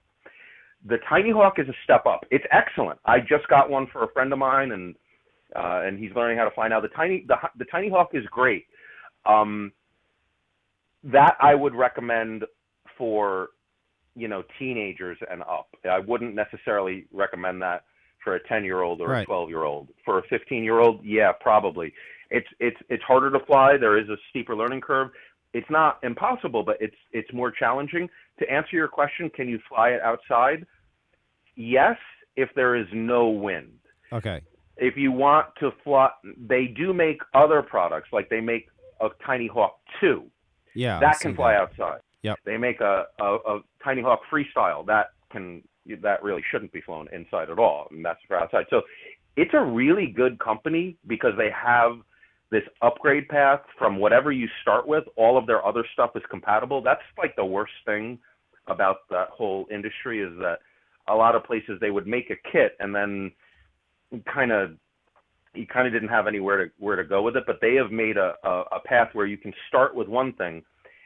[0.86, 2.20] The Tiny Hawk is a step up.
[2.30, 3.00] It's excellent.
[3.04, 4.94] I just got one for a friend of mine, and
[5.56, 6.80] uh, and he's learning how to fly now.
[6.80, 8.66] The tiny the the Tiny Hawk is great.
[9.26, 9.72] Um,
[11.02, 12.44] that I would recommend
[12.96, 13.48] for
[14.14, 15.68] you know teenagers and up.
[15.90, 17.84] I wouldn't necessarily recommend that
[18.24, 19.88] for a 10 year old or a 12 year old.
[20.04, 21.92] For a 15 year old, yeah, probably.
[22.30, 23.76] It's it's it's harder to fly.
[23.76, 25.10] There is a steeper learning curve.
[25.52, 28.08] It's not impossible, but it's it's more challenging.
[28.40, 30.66] To answer your question, can you fly it outside?
[31.54, 31.96] Yes,
[32.34, 33.78] if there is no wind
[34.12, 34.40] Okay.
[34.76, 38.08] if you want to fly, they do make other products.
[38.12, 38.68] Like they make
[39.00, 40.24] a Tiny Hawk 2
[40.74, 40.98] Yeah.
[41.00, 42.00] That can fly outside.
[42.22, 42.38] Yep.
[42.44, 45.62] They make a, a, a Tiny Hawk Freestyle that can
[46.02, 48.66] that really shouldn't be flown inside at all, and that's for outside.
[48.70, 48.82] So
[49.36, 51.98] it's a really good company because they have
[52.50, 55.04] this upgrade path from whatever you start with.
[55.16, 56.82] All of their other stuff is compatible.
[56.82, 58.18] That's like the worst thing
[58.66, 60.58] about that whole industry is that
[61.08, 63.32] a lot of places they would make a kit and then
[64.32, 64.72] kind of
[65.54, 67.90] you kind of didn't have anywhere to where to go with it, but they have
[67.90, 70.62] made a, a, a path where you can start with one thing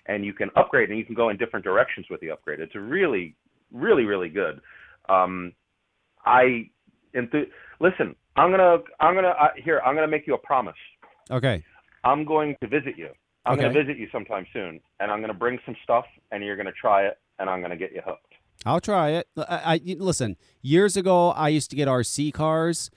[0.07, 2.61] and you can upgrade and you can go in different directions with the upgrade.
[2.61, 3.35] It's really,
[3.73, 4.61] really, really good.
[5.09, 5.53] Um,
[6.25, 6.71] I
[7.15, 7.49] enthu-
[7.81, 8.15] listen.
[8.37, 9.81] I'm gonna, I'm gonna uh, here.
[9.85, 10.77] I'm gonna make you a promise.
[11.31, 11.65] Okay.
[12.05, 13.09] I'm going to visit you.
[13.45, 13.63] I'm Okay.
[13.63, 16.55] going to visit you sometime soon, and I'm going to bring some stuff, and you're
[16.57, 18.35] going to try it, and I'm going to get you hooked.
[18.65, 19.29] I'll try it.
[19.37, 20.37] I, I listen.
[20.63, 22.91] Years ago, I used to get RC cars,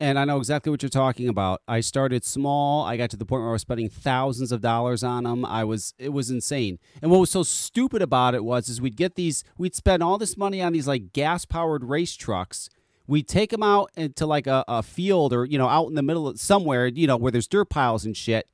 [0.00, 1.62] and I know exactly what you're talking about.
[1.68, 2.84] I started small.
[2.84, 5.44] I got to the point where I was spending thousands of dollars on them.
[5.44, 6.78] I was it was insane.
[7.00, 10.18] And what was so stupid about it was, is we'd get these, we'd spend all
[10.18, 12.68] this money on these like gas powered race trucks.
[13.06, 16.02] We'd take them out into like a, a field or you know out in the
[16.02, 18.48] middle of somewhere, you know where there's dirt piles and shit.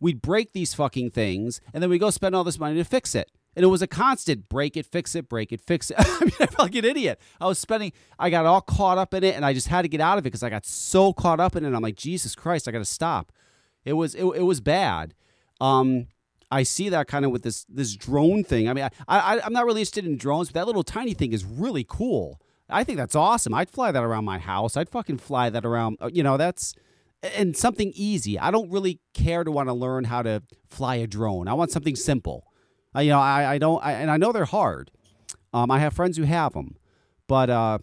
[0.00, 3.14] We'd break these fucking things, and then we go spend all this money to fix
[3.14, 3.30] it.
[3.56, 5.96] And it was a constant break it, fix it, break it, fix it.
[6.00, 7.20] I mean, I felt like an idiot.
[7.40, 9.88] I was spending, I got all caught up in it, and I just had to
[9.88, 11.72] get out of it because I got so caught up in it.
[11.74, 13.32] I'm like, Jesus Christ, I got to stop.
[13.84, 15.14] It was, it, it was bad.
[15.60, 16.08] Um,
[16.50, 18.68] I see that kind of with this this drone thing.
[18.68, 21.32] I mean, I, I I'm not really interested in drones, but that little tiny thing
[21.32, 22.40] is really cool.
[22.68, 23.52] I think that's awesome.
[23.54, 24.76] I'd fly that around my house.
[24.76, 25.98] I'd fucking fly that around.
[26.00, 26.74] uh, You know, that's
[27.36, 28.38] and something easy.
[28.38, 31.48] I don't really care to want to learn how to fly a drone.
[31.48, 32.46] I want something simple.
[32.94, 34.90] I, you know, I, I don't, I, and I know they're hard.
[35.52, 36.76] Um, I have friends who have them,
[37.26, 37.78] but uh,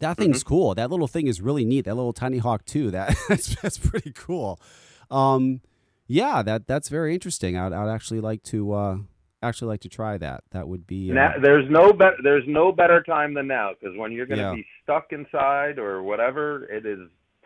[0.00, 0.74] that thing's cool.
[0.74, 1.84] That little thing is really neat.
[1.84, 2.90] That little tiny hawk too.
[2.90, 4.60] That that's, that's pretty cool.
[5.10, 5.60] Um,
[6.06, 7.56] yeah, that that's very interesting.
[7.56, 8.96] I'd, I'd actually like to uh,
[9.42, 10.42] actually like to try that.
[10.50, 13.96] That would be uh, Now, there's no better there's no better time than now because
[13.96, 14.54] when you're going to Yeah.
[14.54, 16.98] be stuck inside or whatever, it is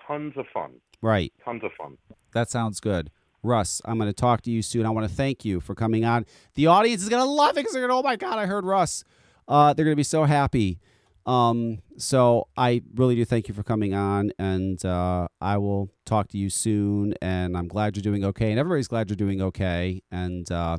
[0.07, 0.73] tons of fun.
[1.03, 1.33] right.
[1.45, 1.99] Tons of fun.
[2.33, 3.11] That sounds good.
[3.43, 4.87] Russ, I'm going to talk to you soon.
[4.87, 6.27] I want to thank you for coming on.
[6.55, 8.47] The audience is going to love it because they're going to, oh my God, I
[8.47, 9.05] heard Russ.
[9.49, 10.81] Uh, they're going to be so happy.
[11.27, 16.29] Um, so I really do thank you for coming on, and uh, I will talk
[16.29, 17.15] to you soon.
[17.21, 20.03] And I'm glad you're doing okay, and everybody's glad you're doing okay.
[20.11, 20.79] And uh,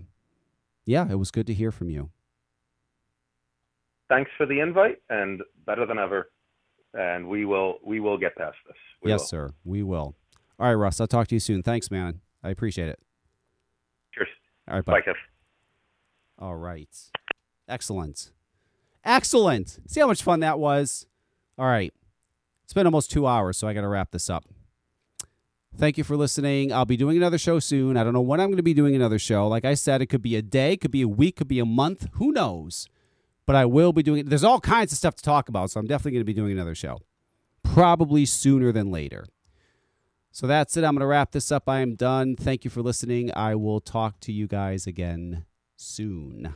[0.85, 2.09] yeah, it was good to hear from you.
[4.09, 6.29] Thanks for the invite, and better than ever.
[6.93, 8.77] And we will we will get past this.
[9.03, 9.27] We yes, will.
[9.27, 9.53] sir.
[9.65, 10.15] We will.
[10.59, 11.01] All right, Russ.
[11.01, 11.61] I'll talk to you soon.
[11.61, 12.21] Thanks, man.
[12.43, 12.99] I appreciate it.
[14.13, 14.27] Cheers.
[14.67, 15.01] All right, Bye, bye.
[15.01, 15.15] Kev.
[16.39, 16.89] All right.
[17.67, 18.31] Excellent.
[19.03, 19.79] Excellent.
[19.87, 21.05] See how much fun that was?
[21.57, 21.93] All right.
[22.63, 24.45] It's been almost two hours, so I got to wrap this up.
[25.77, 26.73] Thank you for listening.
[26.73, 27.97] I'll be doing another show soon.
[27.97, 29.47] I don't know when I'm going to be doing another show.
[29.47, 31.65] Like I said, it could be a day, could be a week, could be a
[31.65, 32.07] month.
[32.13, 32.87] Who knows?
[33.45, 34.29] But I will be doing it.
[34.29, 36.51] There's all kinds of stuff to talk about, so I'm definitely going to be doing
[36.51, 36.99] another show.
[37.63, 39.25] Probably sooner than later.
[40.31, 40.83] So that's it.
[40.83, 41.67] I'm going to wrap this up.
[41.67, 42.35] I am done.
[42.35, 43.31] Thank you for listening.
[43.35, 45.45] I will talk to you guys again
[45.75, 46.55] soon.